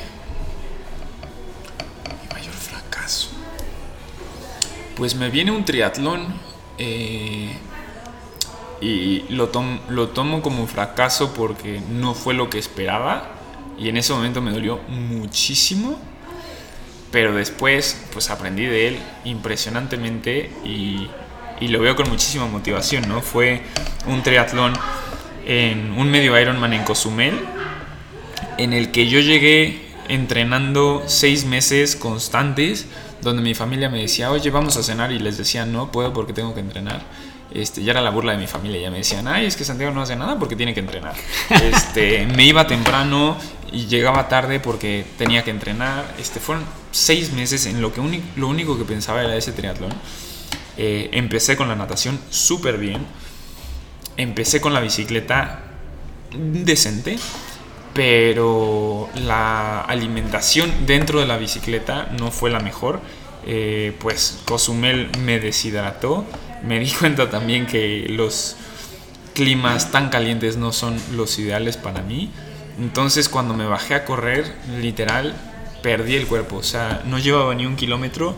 Mi 2.05 2.35
mayor 2.35 2.55
fracaso. 2.55 3.31
Pues 4.97 5.15
me 5.15 5.31
viene 5.31 5.51
un 5.51 5.65
triatlón. 5.65 6.35
Eh, 6.77 7.57
y 8.83 9.25
lo, 9.31 9.51
lo 9.89 10.09
tomo 10.09 10.43
como 10.43 10.63
un 10.63 10.69
fracaso 10.69 11.33
porque 11.35 11.81
no 11.91 12.15
fue 12.15 12.35
lo 12.35 12.51
que 12.51 12.59
esperaba. 12.59 13.31
Y 13.79 13.89
en 13.89 13.97
ese 13.97 14.13
momento 14.13 14.43
me 14.43 14.51
dolió 14.51 14.81
muchísimo. 14.89 15.99
Pero 17.11 17.35
después, 17.35 18.05
pues 18.13 18.31
aprendí 18.31 18.65
de 18.65 18.89
él 18.89 18.99
impresionantemente 19.25 20.51
y, 20.65 21.09
y 21.61 21.69
lo 21.69 21.81
veo 21.81 21.95
con 21.95 22.09
muchísima 22.09 22.47
motivación, 22.47 23.07
¿no? 23.07 23.21
Fue 23.21 23.63
un 24.07 24.23
triatlón 24.23 24.73
en 25.47 25.93
un 25.93 26.11
medio 26.11 26.39
Ironman 26.41 26.73
en 26.73 26.85
Cozumel 26.85 27.39
en 28.59 28.73
el 28.73 28.91
que 28.93 29.09
yo 29.09 29.21
llegué 29.21 29.83
entrenando 30.09 31.03
seis 31.07 31.45
meses 31.45 31.97
constantes, 31.97 32.87
donde 33.21 33.43
mi 33.43 33.55
familia 33.55 33.89
me 33.89 34.01
decía, 34.01 34.31
oye, 34.31 34.51
vamos 34.51 34.77
a 34.77 34.83
cenar, 34.83 35.13
y 35.13 35.19
les 35.19 35.39
decía, 35.39 35.65
no 35.65 35.93
puedo 35.93 36.13
porque 36.13 36.33
tengo 36.33 36.55
que 36.55 36.61
entrenar. 36.61 37.03
Este, 37.55 37.83
ya 37.83 37.93
era 37.93 38.01
la 38.01 38.11
burla 38.11 38.33
de 38.33 38.39
mi 38.39 38.47
familia, 38.47 38.81
ya 38.81 38.91
me 38.91 38.99
decían, 38.99 39.29
ay, 39.29 39.47
es 39.47 39.57
que 39.57 39.65
Santiago 39.65 39.93
no 39.93 40.03
hace 40.03 40.17
nada 40.17 40.39
porque 40.39 40.57
tiene 40.57 40.75
que 40.75 40.81
entrenar. 40.81 41.15
Este, 41.51 42.27
me 42.27 42.45
iba 42.45 42.67
temprano 42.67 43.37
y 43.71 43.87
llegaba 43.87 44.29
tarde 44.29 44.61
porque 44.61 45.05
tenía 45.19 45.45
que 45.45 45.51
entrenar. 45.51 46.15
Este, 46.19 46.41
fueron 46.41 46.65
seis 46.91 47.33
meses 47.33 47.67
en 47.67 47.81
lo 47.81 47.93
que 47.93 48.01
lo 48.37 48.49
único 48.49 48.79
que 48.79 48.85
pensaba 48.85 49.23
era 49.23 49.37
ese 49.37 49.53
triatlón. 49.53 49.93
Eh, 50.77 51.11
empecé 51.13 51.57
con 51.57 51.69
la 51.69 51.77
natación 51.77 52.19
súper 52.31 52.79
bien. 52.79 53.05
Empecé 54.17 54.61
con 54.61 54.75
la 54.75 54.81
bicicleta 54.81 55.65
decente 56.33 57.19
pero 57.95 59.11
la 59.15 59.81
alimentación 59.83 60.73
dentro 60.87 61.21
de 61.21 61.27
la 61.27 61.37
bicicleta 61.37 62.09
no 62.19 62.31
fue 62.31 62.51
la 62.51 62.61
mejor. 62.61 63.01
Eh, 63.47 63.95
pues 63.99 64.41
Cozumel 64.45 65.11
me 65.25 65.41
deshidrató. 65.41 66.25
Me 66.67 66.79
di 66.81 66.91
cuenta 66.91 67.31
también 67.31 67.67
que 67.67 68.07
los 68.09 68.57
climas 69.35 69.91
tan 69.91 70.11
calientes 70.11 70.57
no 70.57 70.73
son 70.73 71.01
los 71.15 71.39
ideales 71.39 71.77
para 71.77 72.03
mí. 72.03 72.31
Entonces 72.81 73.29
cuando 73.29 73.55
me 73.55 73.67
bajé 73.67 73.95
a 73.95 74.05
correr, 74.05 74.55
literal, 74.81 75.35
perdí 75.83 76.17
el 76.17 76.27
cuerpo. 76.27 76.57
O 76.57 76.63
sea, 76.63 77.03
no 77.07 77.19
llevaba 77.19 77.55
ni 77.55 77.67
un 77.67 77.77
kilómetro. 77.77 78.37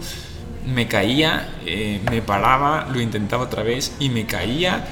Me 0.66 0.88
caía, 0.88 1.48
eh, 1.66 2.00
me 2.10 2.22
paraba, 2.22 2.88
lo 2.90 3.00
intentaba 3.00 3.44
otra 3.44 3.62
vez 3.62 3.92
y 3.98 4.08
me 4.08 4.24
caía 4.26 4.86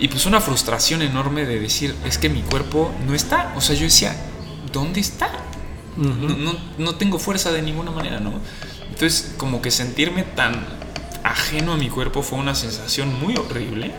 y 0.00 0.08
pues 0.08 0.24
una 0.24 0.40
frustración 0.40 1.02
enorme 1.02 1.44
de 1.44 1.60
decir, 1.60 1.94
es 2.06 2.16
que 2.16 2.30
mi 2.30 2.40
cuerpo 2.40 2.90
no 3.06 3.14
está. 3.14 3.52
O 3.54 3.60
sea, 3.60 3.76
yo 3.76 3.82
decía, 3.82 4.16
¿dónde 4.72 5.00
está? 5.00 5.30
no, 5.96 6.56
no, 6.78 6.94
tengo 6.94 7.18
fuerza 7.18 7.52
de 7.52 7.60
ninguna 7.60 7.90
manera, 7.90 8.20
¿no? 8.20 8.32
Entonces, 8.88 9.34
como 9.36 9.60
que 9.60 9.70
sentirme 9.70 10.22
tan 10.22 10.64
ajeno 11.30 11.72
a 11.72 11.76
mi 11.76 11.88
cuerpo 11.88 12.22
fue 12.22 12.38
una 12.38 12.54
sensación 12.54 13.18
muy 13.20 13.36
horrible. 13.36 13.92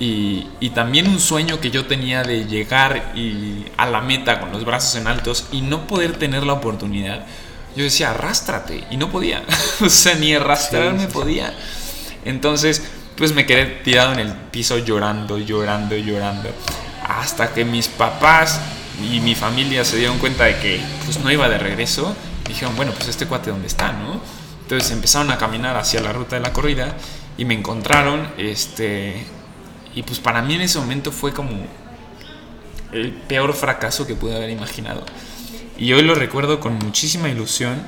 Y, 0.00 0.48
y, 0.58 0.70
también 0.70 1.08
un 1.08 1.20
sueño 1.20 1.60
que 1.60 1.70
yo 1.70 1.86
tenía 1.86 2.24
de 2.24 2.46
llegar 2.46 3.12
y 3.14 3.64
a 3.76 3.86
la 3.86 4.00
meta 4.00 4.40
con 4.40 4.50
los 4.50 4.64
brazos 4.64 4.96
en 4.96 5.06
altos 5.06 5.46
y 5.52 5.60
no 5.60 5.86
poder 5.86 6.16
tener 6.18 6.42
la 6.42 6.54
oportunidad. 6.54 7.24
Yo 7.76 7.84
decía, 7.84 8.10
arrástrate. 8.10 8.84
Y 8.90 8.96
no 8.96 9.10
podía. 9.10 9.42
o 9.80 9.88
sea, 9.88 10.14
ni 10.14 10.34
arrastrarme 10.34 11.06
podía. 11.06 11.54
Entonces, 12.24 12.82
pues 13.16 13.34
me 13.34 13.46
quedé 13.46 13.66
tirado 13.66 14.12
en 14.12 14.20
el 14.20 14.32
piso 14.32 14.78
llorando, 14.78 15.38
llorando, 15.38 15.96
llorando. 15.96 16.50
Hasta 17.06 17.52
que 17.52 17.64
mis 17.64 17.88
papás 17.88 18.60
y 19.10 19.20
mi 19.20 19.34
familia 19.34 19.84
se 19.84 19.96
dieron 19.96 20.18
cuenta 20.18 20.44
de 20.44 20.58
que 20.58 20.80
pues 21.04 21.20
no 21.20 21.30
iba 21.30 21.48
de 21.48 21.58
regreso. 21.58 22.16
Dijeron, 22.46 22.74
bueno, 22.76 22.92
pues 22.92 23.08
este 23.08 23.26
cuate 23.26 23.50
dónde 23.50 23.66
está, 23.66 23.92
¿no? 23.92 24.20
Entonces 24.64 24.90
empezaron 24.90 25.30
a 25.30 25.38
caminar 25.38 25.76
hacia 25.76 26.00
la 26.00 26.12
ruta 26.12 26.36
de 26.36 26.42
la 26.42 26.52
corrida 26.52 26.96
y 27.36 27.44
me 27.44 27.54
encontraron, 27.54 28.26
este, 28.38 29.24
y 29.94 30.02
pues 30.02 30.18
para 30.18 30.42
mí 30.42 30.54
en 30.54 30.62
ese 30.62 30.78
momento 30.78 31.12
fue 31.12 31.32
como 31.32 31.50
el 32.92 33.12
peor 33.12 33.52
fracaso 33.52 34.06
que 34.06 34.14
pude 34.14 34.36
haber 34.36 34.50
imaginado. 34.50 35.04
Y 35.76 35.92
hoy 35.92 36.02
lo 36.02 36.14
recuerdo 36.14 36.60
con 36.60 36.78
muchísima 36.78 37.28
ilusión 37.28 37.82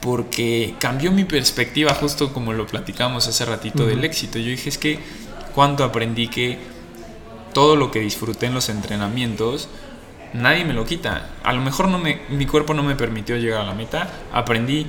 porque 0.00 0.74
cambió 0.78 1.12
mi 1.12 1.24
perspectiva 1.24 1.94
justo 1.94 2.32
como 2.32 2.52
lo 2.52 2.66
platicamos 2.66 3.26
hace 3.26 3.44
ratito 3.44 3.86
del 3.86 4.04
éxito. 4.04 4.38
Yo 4.38 4.50
dije, 4.50 4.68
es 4.68 4.78
que 4.78 4.98
cuando 5.54 5.84
aprendí 5.84 6.28
que 6.28 6.58
todo 7.52 7.76
lo 7.76 7.90
que 7.90 8.00
disfruté 8.00 8.46
en 8.46 8.54
los 8.54 8.68
entrenamientos, 8.68 9.68
nadie 10.34 10.64
me 10.64 10.74
lo 10.74 10.84
quita. 10.84 11.30
A 11.42 11.52
lo 11.52 11.60
mejor 11.60 11.88
no 11.88 11.98
me, 11.98 12.22
mi 12.28 12.46
cuerpo 12.46 12.74
no 12.74 12.82
me 12.82 12.96
permitió 12.96 13.36
llegar 13.36 13.62
a 13.62 13.64
la 13.64 13.74
meta, 13.74 14.10
aprendí 14.32 14.86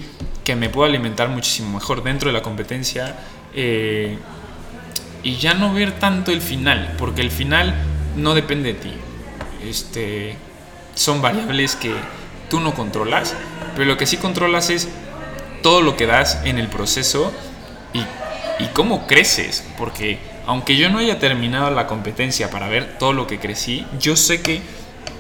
que 0.49 0.55
me 0.55 0.69
puedo 0.69 0.89
alimentar 0.89 1.29
muchísimo 1.29 1.69
mejor 1.73 2.01
dentro 2.01 2.29
de 2.29 2.33
la 2.33 2.41
competencia 2.41 3.15
eh, 3.53 4.17
y 5.21 5.35
ya 5.35 5.53
no 5.53 5.75
ver 5.75 5.99
tanto 5.99 6.31
el 6.31 6.41
final, 6.41 6.95
porque 6.97 7.21
el 7.21 7.29
final 7.29 7.75
no 8.15 8.33
depende 8.33 8.73
de 8.73 8.79
ti. 8.79 8.93
Este, 9.63 10.35
son 10.95 11.21
variables 11.21 11.75
que 11.75 11.93
tú 12.49 12.59
no 12.59 12.73
controlas, 12.73 13.35
pero 13.75 13.85
lo 13.85 13.95
que 13.95 14.07
sí 14.07 14.17
controlas 14.17 14.71
es 14.71 14.89
todo 15.61 15.81
lo 15.81 15.95
que 15.95 16.07
das 16.07 16.41
en 16.45 16.57
el 16.57 16.67
proceso 16.67 17.31
y, 17.93 18.03
cómo 18.73 19.05
creces, 19.05 19.63
porque 19.77 20.17
aunque 20.47 20.77
yo 20.77 20.89
no 20.89 20.97
haya 20.97 21.19
terminado 21.19 21.69
la 21.69 21.85
competencia 21.85 22.49
para 22.49 22.67
ver 22.67 22.97
todo 22.97 23.13
lo 23.13 23.27
que 23.27 23.37
crecí, 23.37 23.85
yo 23.99 24.15
sé 24.15 24.41
que 24.41 24.63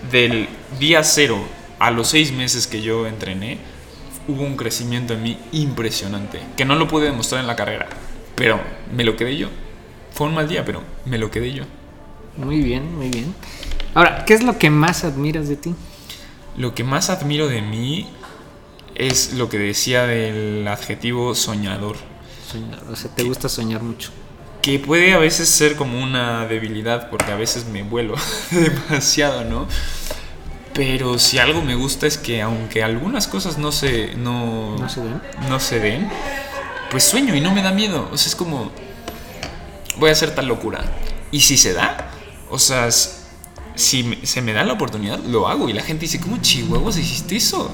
del 0.09 0.49
día 0.79 1.03
cero 1.03 1.37
a 1.77 1.91
los 1.91 2.07
seis 2.07 2.31
meses 2.31 2.65
que 2.65 2.81
yo 2.81 3.05
entrené, 3.05 3.59
hubo 4.29 4.43
un 4.43 4.55
crecimiento 4.55 5.13
en 5.13 5.23
mí 5.23 5.37
impresionante, 5.51 6.39
que 6.55 6.65
no 6.65 6.75
lo 6.75 6.87
pude 6.87 7.05
demostrar 7.05 7.41
en 7.41 7.47
la 7.47 7.55
carrera, 7.55 7.87
pero 8.35 8.59
me 8.95 9.03
lo 9.03 9.15
quedé 9.15 9.37
yo. 9.37 9.49
Fue 10.13 10.27
un 10.27 10.35
mal 10.35 10.47
día, 10.47 10.63
pero 10.63 10.83
me 11.05 11.17
lo 11.17 11.31
quedé 11.31 11.51
yo. 11.53 11.63
Muy 12.37 12.61
bien, 12.61 12.95
muy 12.95 13.09
bien. 13.09 13.33
Ahora, 13.93 14.23
¿qué 14.25 14.33
es 14.33 14.43
lo 14.43 14.57
que 14.57 14.69
más 14.69 15.03
admiras 15.03 15.47
de 15.49 15.55
ti? 15.55 15.75
Lo 16.57 16.75
que 16.75 16.83
más 16.83 17.09
admiro 17.09 17.47
de 17.47 17.61
mí 17.61 18.07
es 18.95 19.33
lo 19.33 19.49
que 19.49 19.57
decía 19.57 20.05
del 20.05 20.67
adjetivo 20.67 21.33
soñador. 21.33 21.97
O 22.91 22.95
sea, 22.95 23.13
te 23.15 23.23
gusta 23.23 23.49
soñar 23.49 23.81
mucho. 23.81 24.11
Que 24.61 24.77
puede 24.77 25.13
a 25.13 25.17
veces 25.17 25.49
ser 25.49 25.75
como 25.75 26.01
una 26.01 26.45
debilidad 26.45 27.09
porque 27.09 27.31
a 27.31 27.35
veces 27.35 27.65
me 27.65 27.83
vuelo 27.83 28.15
demasiado, 28.51 29.45
¿no? 29.45 29.67
Pero 30.79 31.19
si 31.19 31.39
algo 31.39 31.61
me 31.61 31.75
gusta 31.75 32.07
es 32.07 32.17
que 32.17 32.41
aunque 32.41 32.83
algunas 32.83 33.27
cosas 33.27 33.57
no 33.57 33.73
se, 33.73 34.15
no, 34.15 34.77
¿No 34.77 34.87
se 34.87 35.01
den, 35.01 35.21
no 35.49 35.59
se 35.59 35.79
den 35.81 36.09
pues 36.89 37.03
sueño 37.03 37.35
y 37.35 37.41
no 37.41 37.53
me 37.53 37.61
da 37.61 37.73
miedo. 37.73 38.07
O 38.13 38.17
sea, 38.17 38.29
es 38.29 38.35
como, 38.35 38.71
voy 39.97 40.07
a 40.07 40.13
hacer 40.13 40.33
tal 40.33 40.47
locura. 40.47 40.85
Y 41.31 41.41
si 41.41 41.57
se 41.57 41.73
da, 41.73 42.09
o 42.49 42.57
sea, 42.57 42.87
si 43.75 44.19
se 44.23 44.41
me 44.41 44.53
da 44.53 44.63
la 44.63 44.71
oportunidad, 44.71 45.19
lo 45.19 45.49
hago. 45.49 45.67
Y 45.67 45.73
la 45.73 45.83
gente 45.83 46.03
dice, 46.03 46.21
¿cómo 46.21 46.37
chihuahuas 46.37 46.97
hiciste 46.97 47.35
eso? 47.35 47.69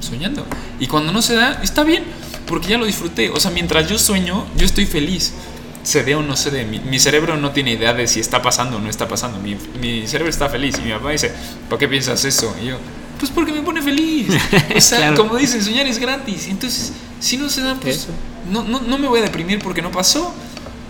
Soñando. 0.00 0.46
Y 0.80 0.86
cuando 0.86 1.12
no 1.12 1.20
se 1.20 1.34
da, 1.34 1.60
está 1.62 1.84
bien, 1.84 2.02
porque 2.46 2.68
ya 2.68 2.78
lo 2.78 2.86
disfruté. 2.86 3.28
O 3.28 3.38
sea, 3.38 3.50
mientras 3.50 3.90
yo 3.90 3.98
sueño, 3.98 4.46
yo 4.56 4.64
estoy 4.64 4.86
feliz. 4.86 5.34
Se 5.82 6.02
dé 6.04 6.14
o 6.14 6.22
no 6.22 6.36
se 6.36 6.50
dé. 6.50 6.64
Mi, 6.64 6.98
cerebro 6.98 7.36
no 7.36 7.50
tiene 7.52 7.72
idea 7.72 7.92
de 7.94 8.06
si 8.06 8.20
está 8.20 8.42
pasando 8.42 8.76
o 8.76 8.80
no 8.80 8.90
está 8.90 9.08
pasando. 9.08 9.38
Mi, 9.38 9.56
mi, 9.80 10.06
cerebro 10.06 10.30
está 10.30 10.48
feliz. 10.48 10.76
Y 10.78 10.82
mi 10.82 10.92
papá 10.92 11.10
dice, 11.10 11.32
¿por 11.68 11.78
qué 11.78 11.88
piensas 11.88 12.24
eso? 12.24 12.54
Y 12.62 12.66
yo, 12.66 12.78
Pues 13.18 13.30
porque 13.30 13.52
me 13.52 13.62
pone 13.62 13.80
feliz. 13.82 14.28
O 14.76 14.80
sea, 14.80 14.98
Claro. 14.98 15.16
como 15.16 15.36
dicen, 15.36 15.62
soñar 15.62 15.86
es 15.86 15.98
gratis. 15.98 16.48
Entonces, 16.48 16.92
si 17.20 17.36
no 17.36 17.48
se 17.48 17.62
da, 17.62 17.74
pues 17.76 18.08
no, 18.50 18.64
no, 18.64 18.80
no 18.80 18.98
me 18.98 19.08
voy 19.08 19.20
a 19.20 19.22
deprimir 19.22 19.60
porque 19.60 19.82
no 19.82 19.90
pasó. 19.90 20.34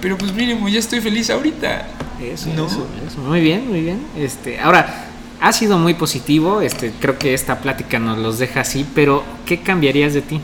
Pero 0.01 0.16
pues 0.16 0.32
mínimo, 0.32 0.68
ya 0.68 0.78
estoy 0.78 1.01
feliz 1.01 1.28
ahorita. 1.30 1.86
Eso, 2.22 2.49
No. 2.55 2.66
eso, 2.66 2.86
eso. 3.07 3.18
Muy 3.20 3.41
bien, 3.41 3.68
muy 3.68 3.80
bien. 3.80 4.01
Este, 4.16 4.61
ahora, 4.61 5.07
ha 5.41 5.53
sido 5.53 5.78
muy 5.78 5.95
positivo. 5.95 6.61
Este, 6.61 6.93
creo 7.01 7.18
que 7.18 7.34
esta 7.34 7.61
plática 7.61 7.99
nos 7.99 8.18
los 8.18 8.39
deja 8.39 8.61
así, 8.61 8.84
pero 8.95 9.24
¿qué 9.47 9.61
cambiarías 9.61 10.14
de 10.14 10.22
ti? 10.22 10.41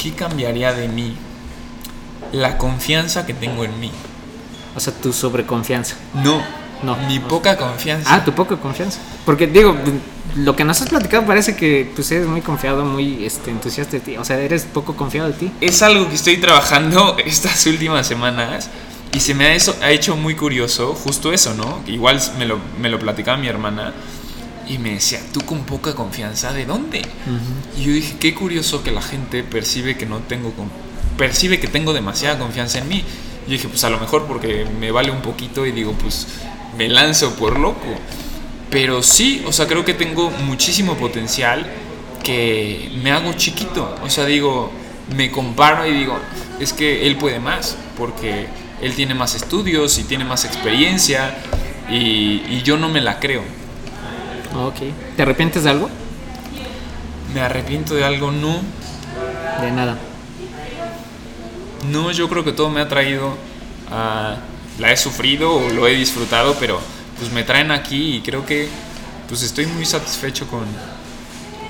¿Qué 0.00 0.12
cambiaría 0.12 0.72
de 0.72 0.88
mí? 0.88 1.14
La 2.32 2.58
confianza 2.58 3.26
que 3.26 3.34
tengo 3.34 3.64
en 3.64 3.78
mí. 3.80 3.90
O 4.76 4.80
sea, 4.80 4.92
tu 4.92 5.12
sobreconfianza. 5.12 5.96
No, 6.14 6.40
No. 6.82 6.96
mi 7.08 7.18
poca 7.18 7.56
confianza. 7.56 8.14
Ah, 8.14 8.24
tu 8.24 8.32
poca 8.32 8.56
confianza. 8.56 8.98
Porque 9.26 9.46
digo, 9.46 9.76
lo 10.36 10.54
que 10.56 10.64
nos 10.64 10.80
has 10.80 10.88
platicado 10.88 11.26
parece 11.26 11.56
que 11.56 11.90
pues 11.94 12.10
eres 12.12 12.26
muy 12.26 12.40
confiado, 12.40 12.84
muy 12.84 13.24
este, 13.24 13.50
entusiasta 13.50 13.92
de 13.92 14.00
ti. 14.00 14.16
O 14.16 14.24
sea, 14.24 14.38
eres 14.38 14.62
poco 14.62 14.94
confiado 14.96 15.28
de 15.28 15.34
ti. 15.34 15.52
es 15.60 15.82
algo 15.82 16.08
que 16.08 16.14
estoy 16.14 16.36
trabajando 16.38 17.16
estas 17.26 17.66
últimas 17.66 18.06
semanas 18.06 18.70
y 19.12 19.20
se 19.20 19.34
me 19.34 19.46
ha, 19.46 19.54
eso, 19.54 19.74
ha 19.82 19.90
hecho 19.90 20.16
muy 20.16 20.36
curioso 20.36 20.94
justo 20.94 21.32
eso, 21.32 21.52
¿no? 21.54 21.80
Igual 21.88 22.20
me 22.38 22.46
lo, 22.46 22.58
me 22.80 22.88
lo 22.88 22.98
platicaba 23.00 23.36
mi 23.36 23.48
hermana 23.48 23.92
y 24.68 24.78
me 24.78 24.92
decía, 24.92 25.20
tú 25.32 25.40
con 25.40 25.64
poca 25.64 25.96
confianza, 25.96 26.52
¿de 26.52 26.64
dónde? 26.64 27.02
Y 27.76 27.82
yo 27.82 27.92
dije, 27.92 28.14
qué 28.20 28.34
curioso 28.36 28.84
que 28.84 28.92
la 28.92 29.02
gente 29.02 29.42
percibe 29.42 29.96
que 29.96 30.06
no 30.06 30.18
tengo, 30.18 30.52
percibe 31.16 31.60
que 31.60 31.68
tengo 31.68 31.92
demasiada 31.92 32.38
confianza 32.38 32.78
en 32.78 32.88
mí. 32.88 33.04
Y 33.46 33.52
dije, 33.52 33.68
pues 33.68 33.82
a 33.84 33.90
lo 33.90 33.98
mejor 33.98 34.26
porque 34.26 34.66
me 34.78 34.90
vale 34.90 35.10
un 35.10 35.22
poquito 35.22 35.66
y 35.66 35.72
digo, 35.72 35.92
pues 35.92 36.26
me 36.76 36.88
lanzo 36.88 37.34
por 37.36 37.58
loco. 37.58 37.86
Pero 38.70 39.02
sí, 39.02 39.42
o 39.46 39.52
sea, 39.52 39.66
creo 39.66 39.84
que 39.84 39.94
tengo 39.94 40.30
muchísimo 40.30 40.94
potencial 40.96 41.66
que 42.22 42.90
me 43.02 43.10
hago 43.10 43.32
chiquito. 43.32 43.96
O 44.02 44.10
sea, 44.10 44.24
digo, 44.26 44.70
me 45.16 45.30
comparo 45.30 45.86
y 45.86 45.92
digo, 45.92 46.18
es 46.60 46.72
que 46.72 47.06
él 47.06 47.16
puede 47.16 47.40
más, 47.40 47.76
porque 47.96 48.46
él 48.80 48.94
tiene 48.94 49.14
más 49.14 49.34
estudios 49.34 49.98
y 49.98 50.04
tiene 50.04 50.24
más 50.24 50.44
experiencia 50.44 51.36
y, 51.90 52.42
y 52.48 52.62
yo 52.64 52.76
no 52.76 52.88
me 52.88 53.00
la 53.00 53.18
creo. 53.18 53.42
Ok. 54.56 54.76
¿Te 55.16 55.22
arrepientes 55.22 55.64
de 55.64 55.70
algo? 55.70 55.88
Me 57.34 57.40
arrepiento 57.40 57.94
de 57.94 58.04
algo, 58.04 58.30
no. 58.30 58.60
De 59.60 59.70
nada. 59.70 59.98
No, 61.88 62.10
yo 62.10 62.28
creo 62.28 62.44
que 62.44 62.52
todo 62.52 62.70
me 62.70 62.80
ha 62.80 62.88
traído 62.88 63.36
a... 63.90 64.36
La 64.78 64.92
he 64.92 64.96
sufrido 64.96 65.52
o 65.54 65.68
lo 65.70 65.86
he 65.86 65.94
disfrutado, 65.94 66.56
pero 66.58 66.80
pues 67.18 67.30
me 67.32 67.42
traen 67.42 67.70
aquí 67.70 68.16
y 68.16 68.20
creo 68.22 68.46
que 68.46 68.66
pues 69.28 69.42
estoy 69.42 69.66
muy 69.66 69.84
satisfecho 69.84 70.46
con, 70.48 70.64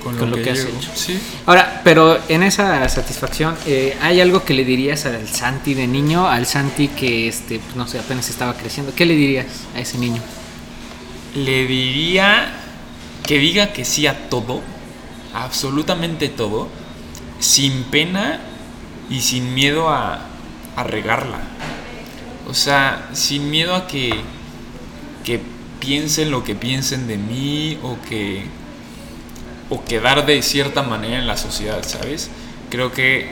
con, 0.01 0.17
Con 0.17 0.31
lo 0.31 0.37
que 0.41 0.49
has 0.49 0.59
hecho. 0.59 0.89
Sí. 0.95 1.19
Ahora, 1.45 1.81
pero 1.83 2.19
en 2.29 2.43
esa 2.43 2.87
satisfacción, 2.89 3.55
eh, 3.67 3.97
¿hay 4.01 4.21
algo 4.21 4.43
que 4.43 4.53
le 4.53 4.63
dirías 4.63 5.05
al 5.05 5.27
Santi 5.27 5.73
de 5.73 5.87
niño, 5.87 6.27
al 6.27 6.45
Santi 6.45 6.87
que, 6.87 7.27
este, 7.27 7.59
pues, 7.59 7.75
no 7.75 7.87
sé, 7.87 7.99
apenas 7.99 8.29
estaba 8.29 8.55
creciendo? 8.55 8.93
¿Qué 8.95 9.05
le 9.05 9.15
dirías 9.15 9.45
a 9.75 9.79
ese 9.79 9.97
niño? 9.97 10.21
Le 11.35 11.67
diría 11.67 12.53
que 13.23 13.37
diga 13.37 13.73
que 13.73 13.85
sí 13.85 14.07
a 14.07 14.29
todo, 14.29 14.61
absolutamente 15.33 16.29
todo, 16.29 16.69
sin 17.39 17.83
pena 17.83 18.39
y 19.11 19.21
sin 19.21 19.53
miedo 19.53 19.89
a, 19.89 20.25
a 20.75 20.83
regarla. 20.83 21.39
O 22.47 22.53
sea, 22.53 23.09
sin 23.13 23.51
miedo 23.51 23.75
a 23.75 23.85
que, 23.85 24.21
que 25.23 25.39
piensen 25.79 26.31
lo 26.31 26.43
que 26.43 26.55
piensen 26.55 27.07
de 27.07 27.17
mí 27.17 27.77
o 27.83 27.97
que 28.07 28.45
o 29.69 29.83
quedar 29.85 30.25
de 30.25 30.41
cierta 30.41 30.83
manera 30.83 31.17
en 31.19 31.27
la 31.27 31.37
sociedad, 31.37 31.81
¿sabes? 31.83 32.29
Creo 32.69 32.91
que 32.91 33.29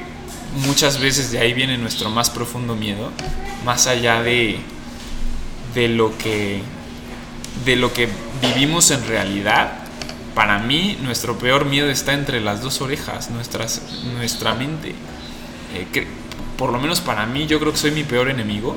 muchas 0.65 0.99
veces 0.99 1.31
de 1.31 1.39
ahí 1.39 1.53
viene 1.53 1.77
nuestro 1.77 2.09
más 2.09 2.29
profundo 2.29 2.75
miedo, 2.75 3.11
más 3.65 3.87
allá 3.87 4.21
de 4.21 4.59
de 5.73 5.87
lo 5.89 6.17
que 6.17 6.61
de 7.65 7.75
lo 7.75 7.93
que 7.93 8.07
vivimos 8.41 8.91
en 8.91 9.05
realidad. 9.07 9.73
Para 10.33 10.59
mí, 10.59 10.97
nuestro 11.01 11.37
peor 11.37 11.65
miedo 11.65 11.89
está 11.89 12.13
entre 12.13 12.39
las 12.39 12.61
dos 12.61 12.79
orejas, 12.79 13.29
nuestras, 13.29 13.81
nuestra 14.15 14.55
mente. 14.55 14.95
Eh, 15.75 15.87
que- 15.91 16.07
por 16.57 16.71
lo 16.73 16.79
menos 16.79 16.99
para 16.99 17.25
mí, 17.25 17.47
yo 17.47 17.59
creo 17.59 17.71
que 17.71 17.77
soy 17.77 17.91
mi 17.91 18.03
peor 18.03 18.29
enemigo, 18.29 18.75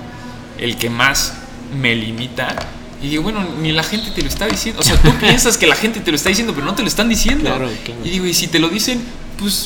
el 0.59 0.77
que 0.77 0.89
más 0.91 1.35
me 1.75 1.95
limita. 1.97 2.55
Y 3.03 3.09
digo, 3.09 3.25
bueno, 3.25 3.45
ni 3.61 3.73
la 3.73 3.83
gente 3.83 4.11
te 4.13 4.23
lo 4.23 4.29
está 4.29 4.47
diciendo. 4.47 4.81
O 4.81 4.85
sea, 4.85 5.01
tú 5.03 5.11
piensas 5.21 5.59
que 5.59 5.67
la 5.67 5.75
gente 5.75 6.01
te 6.01 6.11
lo 6.13 6.17
está 6.17 6.29
diciendo, 6.29 6.53
pero 6.55 6.65
no 6.67 6.75
te 6.75 6.83
lo 6.83 6.89
están 6.89 7.09
diciendo. 7.09 7.45
Claro, 7.51 7.69
claro. 7.85 8.01
Y 8.05 8.11
digo, 8.11 8.27
y 8.27 8.35
si 8.35 8.47
te 8.47 8.59
lo 8.61 8.69
dicen, 8.69 9.03
pues. 9.39 9.65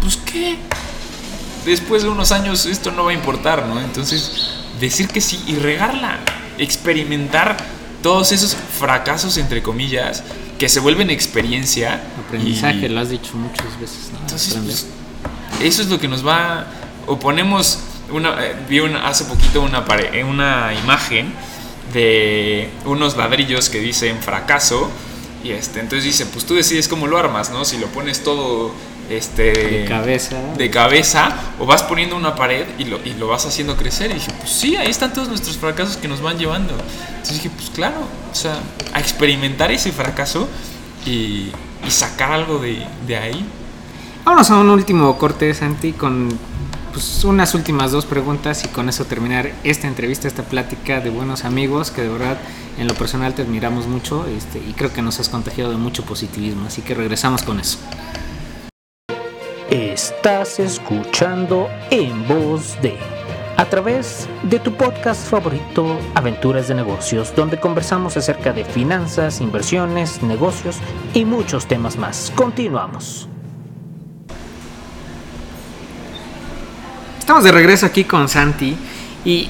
Pues 0.00 0.16
qué. 0.16 0.56
Después 1.64 2.02
de 2.02 2.08
unos 2.08 2.32
años 2.32 2.64
esto 2.66 2.90
no 2.90 3.04
va 3.04 3.10
a 3.10 3.14
importar, 3.14 3.66
¿no? 3.66 3.78
Entonces, 3.80 4.32
decir 4.80 5.08
que 5.08 5.20
sí 5.20 5.40
y 5.46 5.54
regarla. 5.56 6.18
Experimentar 6.58 7.56
todos 8.02 8.32
esos 8.32 8.56
fracasos, 8.78 9.36
entre 9.36 9.62
comillas, 9.62 10.22
que 10.58 10.68
se 10.68 10.80
vuelven 10.80 11.10
experiencia. 11.10 12.02
Aprendizaje, 12.26 12.86
y- 12.86 12.88
lo 12.88 13.00
has 13.00 13.10
dicho 13.10 13.34
muchas 13.36 13.78
veces. 13.78 14.10
¿no? 14.12 14.18
entonces, 14.20 14.54
pues, 14.64 14.86
eso 15.60 15.82
es 15.82 15.88
lo 15.88 15.98
que 15.98 16.08
nos 16.08 16.26
va. 16.26 16.66
O 17.06 17.18
ponemos. 17.18 17.78
Una, 18.10 18.44
eh, 18.44 18.56
vi 18.68 18.80
una- 18.80 19.06
hace 19.06 19.24
poquito 19.24 19.60
una, 19.62 19.84
pare- 19.84 20.18
eh, 20.18 20.24
una 20.24 20.72
imagen 20.74 21.32
de 21.92 22.70
unos 22.84 23.16
ladrillos 23.16 23.68
que 23.70 23.78
dicen 23.80 24.18
fracaso. 24.20 24.90
Y 25.44 25.52
este, 25.52 25.80
entonces 25.80 26.04
dice, 26.04 26.26
pues 26.26 26.44
tú 26.44 26.54
decides 26.54 26.86
cómo 26.88 27.06
lo 27.06 27.16
armas, 27.18 27.50
¿no? 27.50 27.64
Si 27.64 27.78
lo 27.78 27.86
pones 27.86 28.22
todo 28.22 28.72
este, 29.08 29.52
de 29.52 29.84
cabeza. 29.88 30.36
de 30.56 30.70
cabeza 30.70 31.34
o 31.58 31.64
vas 31.66 31.82
poniendo 31.82 32.14
una 32.14 32.34
pared 32.34 32.66
y 32.78 32.84
lo, 32.84 32.98
y 33.04 33.14
lo 33.14 33.28
vas 33.28 33.46
haciendo 33.46 33.76
crecer. 33.76 34.10
Y 34.10 34.14
dije, 34.14 34.30
pues 34.38 34.50
sí, 34.50 34.76
ahí 34.76 34.90
están 34.90 35.12
todos 35.12 35.28
nuestros 35.28 35.56
fracasos 35.56 35.96
que 35.96 36.08
nos 36.08 36.20
van 36.20 36.36
llevando. 36.38 36.74
Entonces 37.08 37.36
dije, 37.42 37.50
pues 37.56 37.70
claro, 37.70 38.00
o 38.30 38.34
sea, 38.34 38.58
a 38.92 39.00
experimentar 39.00 39.70
ese 39.72 39.92
fracaso 39.92 40.46
y, 41.06 41.50
y 41.86 41.90
sacar 41.90 42.32
algo 42.32 42.58
de, 42.58 42.84
de 43.06 43.16
ahí. 43.16 43.44
Vámonos 44.30 44.50
a 44.52 44.60
un 44.60 44.70
último 44.70 45.18
corte, 45.18 45.52
Santi, 45.54 45.92
con 45.92 46.28
pues, 46.92 47.24
unas 47.24 47.52
últimas 47.56 47.90
dos 47.90 48.06
preguntas 48.06 48.64
y 48.64 48.68
con 48.68 48.88
eso 48.88 49.04
terminar 49.04 49.50
esta 49.64 49.88
entrevista, 49.88 50.28
esta 50.28 50.44
plática 50.44 51.00
de 51.00 51.10
buenos 51.10 51.44
amigos 51.44 51.90
que 51.90 52.02
de 52.02 52.10
verdad 52.10 52.38
en 52.78 52.86
lo 52.86 52.94
personal 52.94 53.34
te 53.34 53.42
admiramos 53.42 53.88
mucho 53.88 54.26
este, 54.26 54.60
y 54.60 54.72
creo 54.74 54.92
que 54.92 55.02
nos 55.02 55.18
has 55.18 55.28
contagiado 55.28 55.72
de 55.72 55.78
mucho 55.78 56.04
positivismo. 56.04 56.66
Así 56.68 56.80
que 56.80 56.94
regresamos 56.94 57.42
con 57.42 57.58
eso. 57.58 57.78
Estás 59.68 60.60
escuchando 60.60 61.68
en 61.90 62.28
voz 62.28 62.80
de 62.82 62.96
a 63.56 63.64
través 63.64 64.28
de 64.44 64.60
tu 64.60 64.72
podcast 64.76 65.28
favorito 65.28 65.98
Aventuras 66.14 66.68
de 66.68 66.76
Negocios, 66.76 67.34
donde 67.34 67.58
conversamos 67.58 68.16
acerca 68.16 68.52
de 68.52 68.64
finanzas, 68.64 69.40
inversiones, 69.40 70.22
negocios 70.22 70.76
y 71.14 71.24
muchos 71.24 71.66
temas 71.66 71.96
más. 71.96 72.32
Continuamos. 72.36 73.28
Estamos 77.30 77.44
de 77.44 77.52
regreso 77.52 77.86
aquí 77.86 78.02
con 78.02 78.28
Santi 78.28 78.76
y 79.24 79.48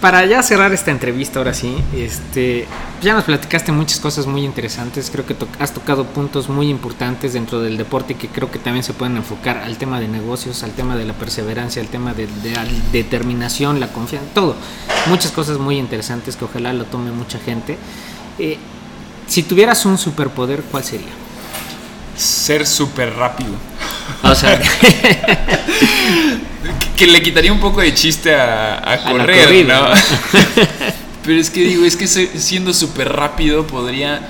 para 0.00 0.24
ya 0.24 0.42
cerrar 0.42 0.72
esta 0.72 0.90
entrevista 0.90 1.38
ahora 1.38 1.52
sí, 1.52 1.76
este, 1.94 2.66
ya 3.02 3.12
nos 3.12 3.24
platicaste 3.24 3.70
muchas 3.70 4.00
cosas 4.00 4.26
muy 4.26 4.46
interesantes, 4.46 5.10
creo 5.10 5.26
que 5.26 5.36
has 5.58 5.74
tocado 5.74 6.06
puntos 6.06 6.48
muy 6.48 6.70
importantes 6.70 7.34
dentro 7.34 7.60
del 7.60 7.76
deporte 7.76 8.14
que 8.14 8.28
creo 8.28 8.50
que 8.50 8.58
también 8.58 8.82
se 8.82 8.94
pueden 8.94 9.18
enfocar 9.18 9.58
al 9.58 9.76
tema 9.76 10.00
de 10.00 10.08
negocios, 10.08 10.62
al 10.62 10.70
tema 10.70 10.96
de 10.96 11.04
la 11.04 11.12
perseverancia, 11.12 11.82
al 11.82 11.88
tema 11.88 12.14
de, 12.14 12.28
de 12.42 12.52
la 12.52 12.64
determinación, 12.92 13.78
la 13.78 13.88
confianza, 13.88 14.30
todo, 14.32 14.56
muchas 15.04 15.30
cosas 15.30 15.58
muy 15.58 15.76
interesantes 15.76 16.34
que 16.34 16.46
ojalá 16.46 16.72
lo 16.72 16.86
tome 16.86 17.12
mucha 17.12 17.38
gente. 17.38 17.76
Eh, 18.38 18.56
si 19.26 19.42
tuvieras 19.42 19.84
un 19.84 19.98
superpoder, 19.98 20.62
¿cuál 20.62 20.82
sería? 20.82 21.12
Ser 22.16 22.66
súper 22.66 23.14
rápido. 23.16 23.52
O 24.22 24.34
sea, 24.34 24.60
Que, 26.96 27.06
le 27.06 27.22
quitaría 27.22 27.52
un 27.52 27.60
poco 27.60 27.80
de 27.80 27.94
chiste 27.94 28.34
a, 28.34 28.92
a 28.92 28.98
correr, 29.04 29.44
corrida, 29.44 29.80
¿no? 29.80 29.94
Pero 31.24 31.40
es 31.40 31.48
que 31.48 31.60
digo, 31.60 31.84
es 31.84 31.94
que 31.94 32.08
siendo 32.08 32.74
súper 32.74 33.12
rápido 33.12 33.66
podría 33.66 34.28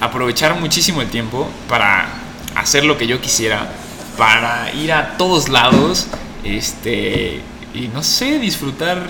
aprovechar 0.00 0.60
muchísimo 0.60 1.02
el 1.02 1.08
tiempo 1.08 1.48
para 1.68 2.06
hacer 2.54 2.84
lo 2.84 2.96
que 2.96 3.08
yo 3.08 3.20
quisiera, 3.20 3.68
para 4.16 4.72
ir 4.74 4.92
a 4.92 5.16
todos 5.16 5.48
lados, 5.48 6.06
este, 6.44 7.40
y 7.74 7.88
no 7.92 8.04
sé, 8.04 8.38
disfrutar 8.38 9.08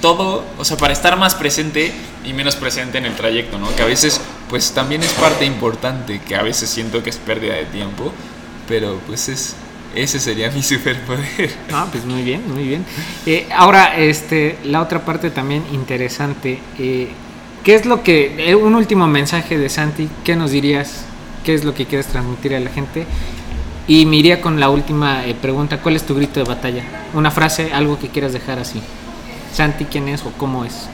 todo, 0.00 0.44
o 0.58 0.64
sea, 0.64 0.76
para 0.76 0.92
estar 0.92 1.16
más 1.16 1.34
presente 1.34 1.92
y 2.24 2.32
menos 2.32 2.54
presente 2.54 2.98
en 2.98 3.06
el 3.06 3.16
trayecto, 3.16 3.58
¿no? 3.58 3.74
Que 3.74 3.82
a 3.82 3.86
veces, 3.86 4.20
pues 4.48 4.72
también 4.72 5.02
es 5.02 5.12
parte 5.14 5.44
importante, 5.44 6.20
que 6.20 6.36
a 6.36 6.42
veces 6.42 6.70
siento 6.70 7.02
que 7.02 7.10
es 7.10 7.16
pérdida 7.16 7.54
de 7.54 7.64
tiempo, 7.64 8.12
pero 8.68 9.00
pues 9.06 9.28
es, 9.28 9.54
ese 9.94 10.18
sería 10.20 10.50
mi 10.50 10.62
superpoder. 10.62 11.50
Ah, 11.72 11.86
pues 11.90 12.04
muy 12.04 12.22
bien, 12.22 12.42
muy 12.52 12.64
bien. 12.66 12.84
Eh, 13.24 13.48
ahora, 13.54 13.96
este, 13.96 14.58
la 14.64 14.82
otra 14.82 15.04
parte 15.04 15.30
también 15.30 15.64
interesante. 15.72 16.58
eh, 16.78 17.08
¿qué 17.64 17.74
es 17.74 17.84
lo 17.84 18.02
que, 18.02 18.50
eh, 18.50 18.54
un 18.54 18.74
último 18.74 19.08
mensaje 19.08 19.58
de 19.58 19.68
Santi, 19.68 20.08
qué 20.24 20.36
nos 20.36 20.52
dirías? 20.52 21.04
¿Qué 21.44 21.54
es 21.54 21.64
lo 21.64 21.74
que 21.74 21.86
quieres 21.86 22.06
transmitir 22.06 22.54
a 22.54 22.60
la 22.60 22.70
gente? 22.70 23.06
Y 23.88 24.04
me 24.06 24.16
iría 24.16 24.40
con 24.40 24.58
la 24.58 24.68
última 24.68 25.22
pregunta, 25.40 25.80
¿cuál 25.80 25.94
es 25.96 26.04
tu 26.04 26.14
grito 26.14 26.40
de 26.40 26.46
batalla? 26.48 26.82
Una 27.14 27.30
frase, 27.30 27.72
algo 27.72 27.98
que 27.98 28.08
quieras 28.08 28.32
dejar 28.32 28.58
así. 28.58 28.80
Santi, 29.52 29.84
¿quién 29.84 30.08
es 30.08 30.22
o 30.22 30.32
cómo 30.32 30.64
es? 30.64 30.88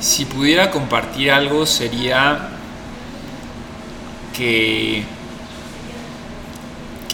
Si 0.00 0.26
pudiera 0.26 0.70
compartir 0.70 1.30
algo 1.30 1.64
sería 1.64 2.50
que 4.36 5.02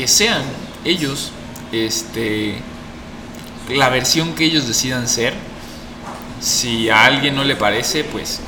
que 0.00 0.08
sean 0.08 0.42
ellos 0.82 1.30
este 1.72 2.54
la 3.68 3.90
versión 3.90 4.34
que 4.34 4.46
ellos 4.46 4.66
decidan 4.66 5.06
ser. 5.06 5.34
Si 6.40 6.88
a 6.88 7.04
alguien 7.04 7.36
no 7.36 7.44
le 7.44 7.54
parece, 7.54 8.02
pues 8.04 8.40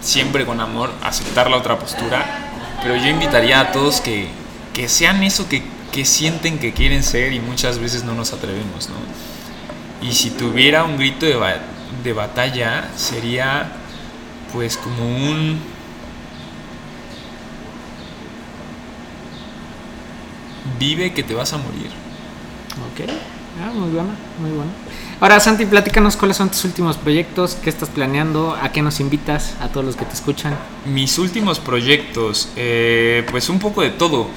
siempre 0.00 0.44
con 0.44 0.60
amor 0.60 0.90
aceptar 1.00 1.48
la 1.48 1.58
otra 1.58 1.78
postura. 1.78 2.50
Pero 2.82 2.96
yo 2.96 3.06
invitaría 3.06 3.60
a 3.60 3.70
todos 3.70 4.00
que, 4.00 4.26
que 4.74 4.88
sean 4.88 5.22
eso 5.22 5.48
que, 5.48 5.62
que 5.92 6.04
sienten 6.04 6.58
que 6.58 6.72
quieren 6.72 7.04
ser 7.04 7.32
y 7.32 7.38
muchas 7.38 7.78
veces 7.78 8.02
no 8.02 8.14
nos 8.14 8.32
atrevemos, 8.32 8.88
¿no? 8.88 8.96
Y 10.08 10.12
si 10.12 10.30
tuviera 10.30 10.82
un 10.82 10.98
grito 10.98 11.24
de, 11.24 11.38
de 12.02 12.12
batalla, 12.12 12.88
sería 12.96 13.70
pues 14.52 14.76
como 14.76 15.06
un... 15.06 15.77
Vive 20.78 21.12
que 21.12 21.22
te 21.22 21.34
vas 21.34 21.52
a 21.52 21.58
morir. 21.58 21.90
Ok, 22.92 23.08
ah, 23.62 23.72
muy 23.74 23.90
bueno, 23.90 24.10
muy 24.40 24.50
bueno. 24.50 24.70
Ahora, 25.20 25.40
Santi, 25.40 25.66
platícanos 25.66 26.16
cuáles 26.16 26.36
son 26.36 26.48
tus 26.48 26.64
últimos 26.64 26.96
proyectos, 26.96 27.56
qué 27.56 27.70
estás 27.70 27.88
planeando, 27.88 28.56
a 28.60 28.70
qué 28.70 28.82
nos 28.82 29.00
invitas, 29.00 29.56
a 29.60 29.68
todos 29.68 29.84
los 29.84 29.96
que 29.96 30.04
te 30.04 30.14
escuchan. 30.14 30.56
Mis 30.86 31.18
últimos 31.18 31.58
proyectos, 31.58 32.50
eh, 32.54 33.26
pues 33.30 33.48
un 33.48 33.58
poco 33.58 33.82
de 33.82 33.90
todo. 33.90 34.28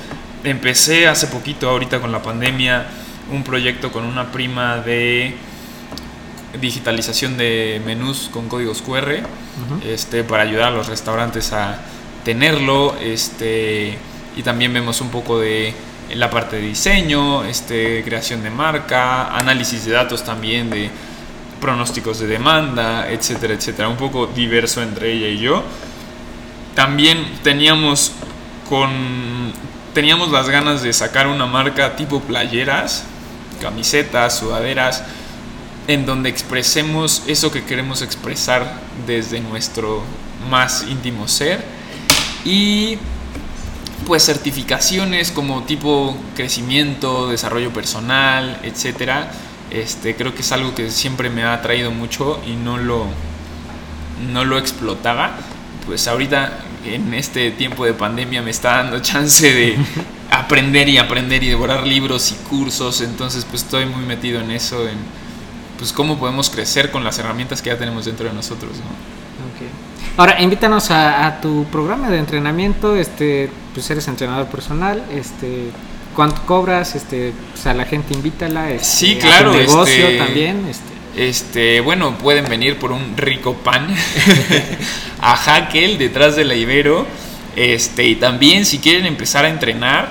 Empecé 0.44 1.08
hace 1.08 1.28
poquito, 1.28 1.70
ahorita 1.70 2.02
con 2.02 2.12
la 2.12 2.24
pandemia, 2.24 2.88
un 3.32 3.44
proyecto 3.44 3.92
con 3.92 4.06
una 4.06 4.32
prima 4.32 4.78
de 4.78 5.36
digitalización 6.60 7.38
de 7.38 7.82
menús 7.86 8.30
con 8.34 8.50
códigos 8.50 8.82
QR, 8.82 9.24
este, 9.86 10.24
para 10.24 10.44
ayudar 10.44 10.70
a 10.70 10.72
los 10.72 10.88
restaurantes 10.88 11.54
a 11.54 11.80
tenerlo, 12.26 12.96
este, 13.00 13.98
y 14.36 14.44
también 14.44 14.74
vemos 14.74 15.00
un 15.00 15.10
poco 15.10 15.40
de 15.40 15.74
la 16.16 16.30
parte 16.30 16.58
de 16.58 16.64
diseño, 16.64 17.44
este, 17.44 18.04
creación 18.04 18.44
de 18.44 18.50
marca, 18.50 19.36
análisis 19.36 19.86
de 19.86 19.92
datos 19.92 20.24
también 20.24 20.70
de 20.70 20.90
pronósticos 21.60 22.20
de 22.20 22.28
demanda, 22.28 23.10
etcétera, 23.10 23.54
etcétera, 23.54 23.88
un 23.88 23.98
poco 23.98 24.28
diverso 24.28 24.82
entre 24.82 25.14
ella 25.14 25.28
y 25.28 25.38
yo. 25.38 25.64
También 26.76 27.26
teníamos 27.44 28.12
con 28.68 29.54
teníamos 29.94 30.32
las 30.32 30.50
ganas 30.50 30.82
de 30.82 30.94
sacar 30.94 31.28
una 31.28 31.46
marca 31.46 31.96
tipo 31.96 32.22
playeras, 32.22 33.04
camisetas, 33.62 34.40
sudaderas 34.40 35.04
en 35.88 36.06
donde 36.06 36.30
expresemos 36.30 37.24
eso 37.28 37.52
que 37.52 37.64
queremos 37.64 38.02
expresar 38.02 38.80
desde 39.06 39.40
nuestro 39.40 40.04
más 40.50 40.86
íntimo 40.88 41.28
ser 41.28 41.64
y 42.46 42.98
pues 44.06 44.26
certificaciones 44.26 45.32
como 45.32 45.64
tipo 45.64 46.16
crecimiento, 46.36 47.30
desarrollo 47.30 47.72
personal, 47.72 48.60
etcétera. 48.64 49.32
Este, 49.70 50.16
creo 50.16 50.36
que 50.36 50.42
es 50.42 50.52
algo 50.52 50.76
que 50.76 50.92
siempre 50.92 51.30
me 51.30 51.44
ha 51.44 51.54
atraído 51.54 51.92
mucho 51.92 52.42
y 52.46 52.52
no 52.52 52.78
lo 52.78 53.06
no 54.32 54.46
lo 54.46 54.58
explotaba. 54.58 55.32
Pues 55.86 56.08
ahorita 56.08 56.60
en 56.86 57.14
este 57.14 57.52
tiempo 57.52 57.86
de 57.86 57.94
pandemia 57.94 58.42
me 58.42 58.52
está 58.52 58.78
dando 58.78 59.00
chance 59.00 59.52
de 59.52 59.78
aprender 60.32 60.90
y 60.90 60.98
aprender 60.98 61.44
y 61.44 61.50
devorar 61.50 61.86
libros 61.86 62.32
y 62.32 62.36
cursos, 62.50 63.02
entonces 63.02 63.46
pues 63.46 63.64
estoy 63.64 63.86
muy 63.86 64.06
metido 64.06 64.40
en 64.42 64.52
eso 64.52 64.88
en 64.88 64.98
pues 65.78 65.94
cómo 65.94 66.20
podemos 66.20 66.50
crecer 66.50 66.92
con 66.92 67.04
las 67.04 67.18
herramientas 67.18 67.62
que 67.62 67.70
ya 67.70 67.78
tenemos 67.78 68.06
dentro 68.06 68.28
de 68.28 68.34
nosotros, 68.34 68.74
¿no? 68.78 69.22
Ahora, 70.18 70.42
invítanos 70.42 70.92
a, 70.92 71.26
a 71.26 71.42
tu 71.42 71.66
programa 71.72 72.10
de 72.10 72.18
entrenamiento, 72.18 72.96
este, 72.96 73.50
pues 73.74 73.90
eres 73.90 74.08
entrenador 74.08 74.48
personal, 74.48 75.04
este, 75.12 75.70
¿cuánto 76.16 76.42
cobras? 76.46 76.96
Este, 76.96 77.34
pues 77.52 77.66
a 77.66 77.74
la 77.74 77.86
gente 77.86 78.14
invítala, 78.14 78.70
este, 78.72 78.86
Sí, 78.86 79.12
a 79.12 79.16
tu 79.16 79.28
claro, 79.28 79.54
negocio 79.54 80.08
este- 80.08 80.18
también, 80.18 80.66
este. 80.70 80.92
Este, 81.14 81.82
bueno, 81.82 82.18
pueden 82.18 82.46
venir 82.48 82.80
por 82.80 82.94
un 82.94 83.18
rico 83.18 83.54
pan 83.56 83.88
a 85.22 85.36
Hackel 85.36 85.98
detrás 85.98 86.36
de 86.38 86.46
la 86.46 86.56
Ibero. 86.56 87.06
Este, 87.58 88.06
y 88.08 88.16
también 88.16 88.66
si 88.66 88.80
quieren 88.80 89.06
empezar 89.06 89.44
a 89.44 89.50
entrenar, 89.50 90.08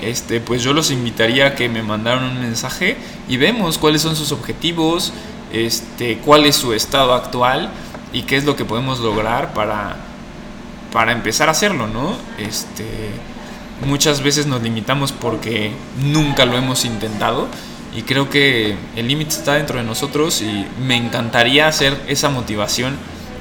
este, 0.00 0.40
pues 0.40 0.62
yo 0.62 0.72
los 0.72 0.90
invitaría 0.90 1.48
a 1.48 1.54
que 1.54 1.68
me 1.68 1.82
mandaran 1.82 2.24
un 2.24 2.40
mensaje 2.40 2.96
y 3.28 3.36
vemos 3.36 3.76
cuáles 3.76 4.00
son 4.00 4.16
sus 4.16 4.32
objetivos, 4.32 5.12
este, 5.52 6.16
cuál 6.24 6.46
es 6.46 6.56
su 6.56 6.72
estado 6.72 7.12
actual 7.12 7.68
y 8.14 8.22
qué 8.22 8.36
es 8.36 8.44
lo 8.44 8.56
que 8.56 8.64
podemos 8.64 8.98
lograr 9.00 9.52
para, 9.52 9.96
para 10.92 11.12
empezar 11.12 11.48
a 11.48 11.52
hacerlo, 11.52 11.86
¿no? 11.86 12.16
Este, 12.38 12.84
muchas 13.86 14.22
veces 14.22 14.46
nos 14.46 14.62
limitamos 14.62 15.12
porque 15.12 15.72
nunca 16.02 16.44
lo 16.44 16.56
hemos 16.56 16.84
intentado 16.84 17.48
y 17.94 18.02
creo 18.02 18.30
que 18.30 18.76
el 18.96 19.08
límite 19.08 19.30
está 19.30 19.54
dentro 19.54 19.78
de 19.78 19.84
nosotros 19.84 20.42
y 20.42 20.66
me 20.82 20.96
encantaría 20.96 21.66
hacer 21.66 21.96
esa 22.06 22.28
motivación 22.28 22.96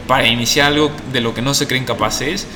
para 0.08 0.28
iniciar 0.28 0.68
algo 0.68 0.92
de 1.14 1.22
lo 1.22 1.34
que 1.34 1.42
no 1.42 1.54
se 1.54 1.68
creen 1.68 1.86
capaces 1.86 2.48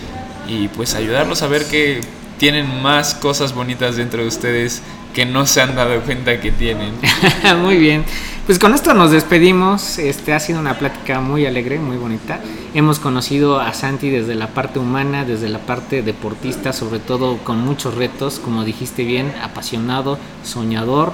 y 0.48 0.70
pues 0.70 0.96
ayudarlos 0.96 1.44
a 1.44 1.48
ver 1.48 1.66
que 1.66 2.02
tienen 2.40 2.82
más 2.82 3.14
cosas 3.14 3.54
bonitas 3.54 3.96
dentro 3.96 4.22
de 4.22 4.28
ustedes 4.28 4.82
que 5.14 5.26
no 5.26 5.46
se 5.46 5.62
han 5.62 5.76
dado 5.76 6.02
cuenta 6.02 6.40
que 6.42 6.52
tienen. 6.52 6.94
muy 7.62 7.78
bien. 7.78 8.04
Pues 8.46 8.60
con 8.60 8.74
esto 8.74 8.94
nos 8.94 9.12
despedimos. 9.12 10.00
Este 10.00 10.34
ha 10.34 10.40
sido 10.40 10.60
una 10.60 10.78
plática 10.78 11.22
muy 11.22 11.46
alegre, 11.46 11.80
muy 11.80 11.96
bonita. 11.96 12.42
Hemos 12.74 13.00
conocido 13.00 13.62
a 13.62 13.74
Santi 13.74 14.10
desde 14.10 14.36
la 14.36 14.48
parte 14.48 14.80
humana, 14.80 15.24
desde 15.24 15.48
la 15.48 15.60
parte 15.60 16.02
deportista, 16.02 16.74
sobre 16.74 17.00
todo 17.00 17.38
con 17.38 17.60
muchos 17.60 17.96
retos, 17.96 18.40
como 18.40 18.66
dijiste 18.66 19.06
bien, 19.06 19.32
apasionado, 19.42 20.18
soñador. 20.44 21.14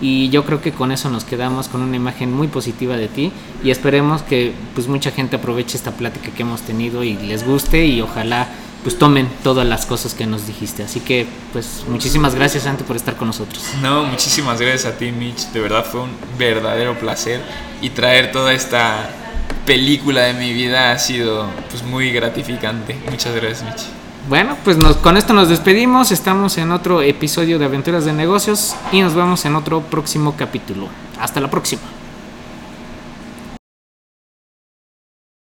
Y 0.00 0.30
yo 0.30 0.46
creo 0.46 0.62
que 0.62 0.72
con 0.72 0.92
eso 0.92 1.10
nos 1.10 1.24
quedamos 1.24 1.68
con 1.68 1.82
una 1.82 1.96
imagen 1.96 2.32
muy 2.32 2.48
positiva 2.48 2.96
de 2.96 3.08
ti 3.08 3.30
y 3.62 3.70
esperemos 3.70 4.22
que 4.22 4.54
pues 4.74 4.88
mucha 4.88 5.10
gente 5.10 5.36
aproveche 5.36 5.76
esta 5.76 5.90
plática 5.90 6.30
que 6.30 6.42
hemos 6.42 6.62
tenido 6.62 7.04
y 7.04 7.18
les 7.18 7.44
guste 7.44 7.84
y 7.84 8.00
ojalá 8.00 8.48
pues 8.82 8.98
tomen 8.98 9.28
todas 9.42 9.66
las 9.66 9.84
cosas 9.86 10.14
que 10.14 10.26
nos 10.26 10.46
dijiste. 10.46 10.82
Así 10.82 11.00
que 11.00 11.26
pues 11.52 11.84
muchísimas 11.88 12.34
gracias 12.34 12.64
Santi 12.64 12.84
por 12.84 12.96
estar 12.96 13.16
con 13.16 13.26
nosotros. 13.28 13.62
No, 13.82 14.04
muchísimas 14.04 14.60
gracias 14.60 14.86
a 14.94 14.96
ti, 14.98 15.12
Mitch. 15.12 15.48
De 15.52 15.60
verdad 15.60 15.84
fue 15.84 16.00
un 16.00 16.10
verdadero 16.38 16.98
placer. 16.98 17.40
Y 17.82 17.90
traer 17.90 18.32
toda 18.32 18.52
esta 18.52 19.10
película 19.66 20.22
de 20.22 20.34
mi 20.34 20.52
vida 20.52 20.92
ha 20.92 20.98
sido 20.98 21.46
pues 21.70 21.82
muy 21.82 22.10
gratificante. 22.12 22.96
Muchas 23.10 23.34
gracias, 23.34 23.62
Mitch. 23.62 23.82
Bueno, 24.28 24.56
pues 24.64 24.76
nos- 24.76 24.96
con 24.96 25.16
esto 25.16 25.32
nos 25.32 25.48
despedimos. 25.48 26.12
Estamos 26.12 26.56
en 26.58 26.72
otro 26.72 27.02
episodio 27.02 27.58
de 27.58 27.64
Aventuras 27.64 28.04
de 28.04 28.12
Negocios 28.12 28.74
y 28.92 29.00
nos 29.00 29.14
vemos 29.14 29.44
en 29.44 29.56
otro 29.56 29.80
próximo 29.80 30.36
capítulo. 30.36 30.88
Hasta 31.18 31.40
la 31.40 31.50
próxima. 31.50 31.82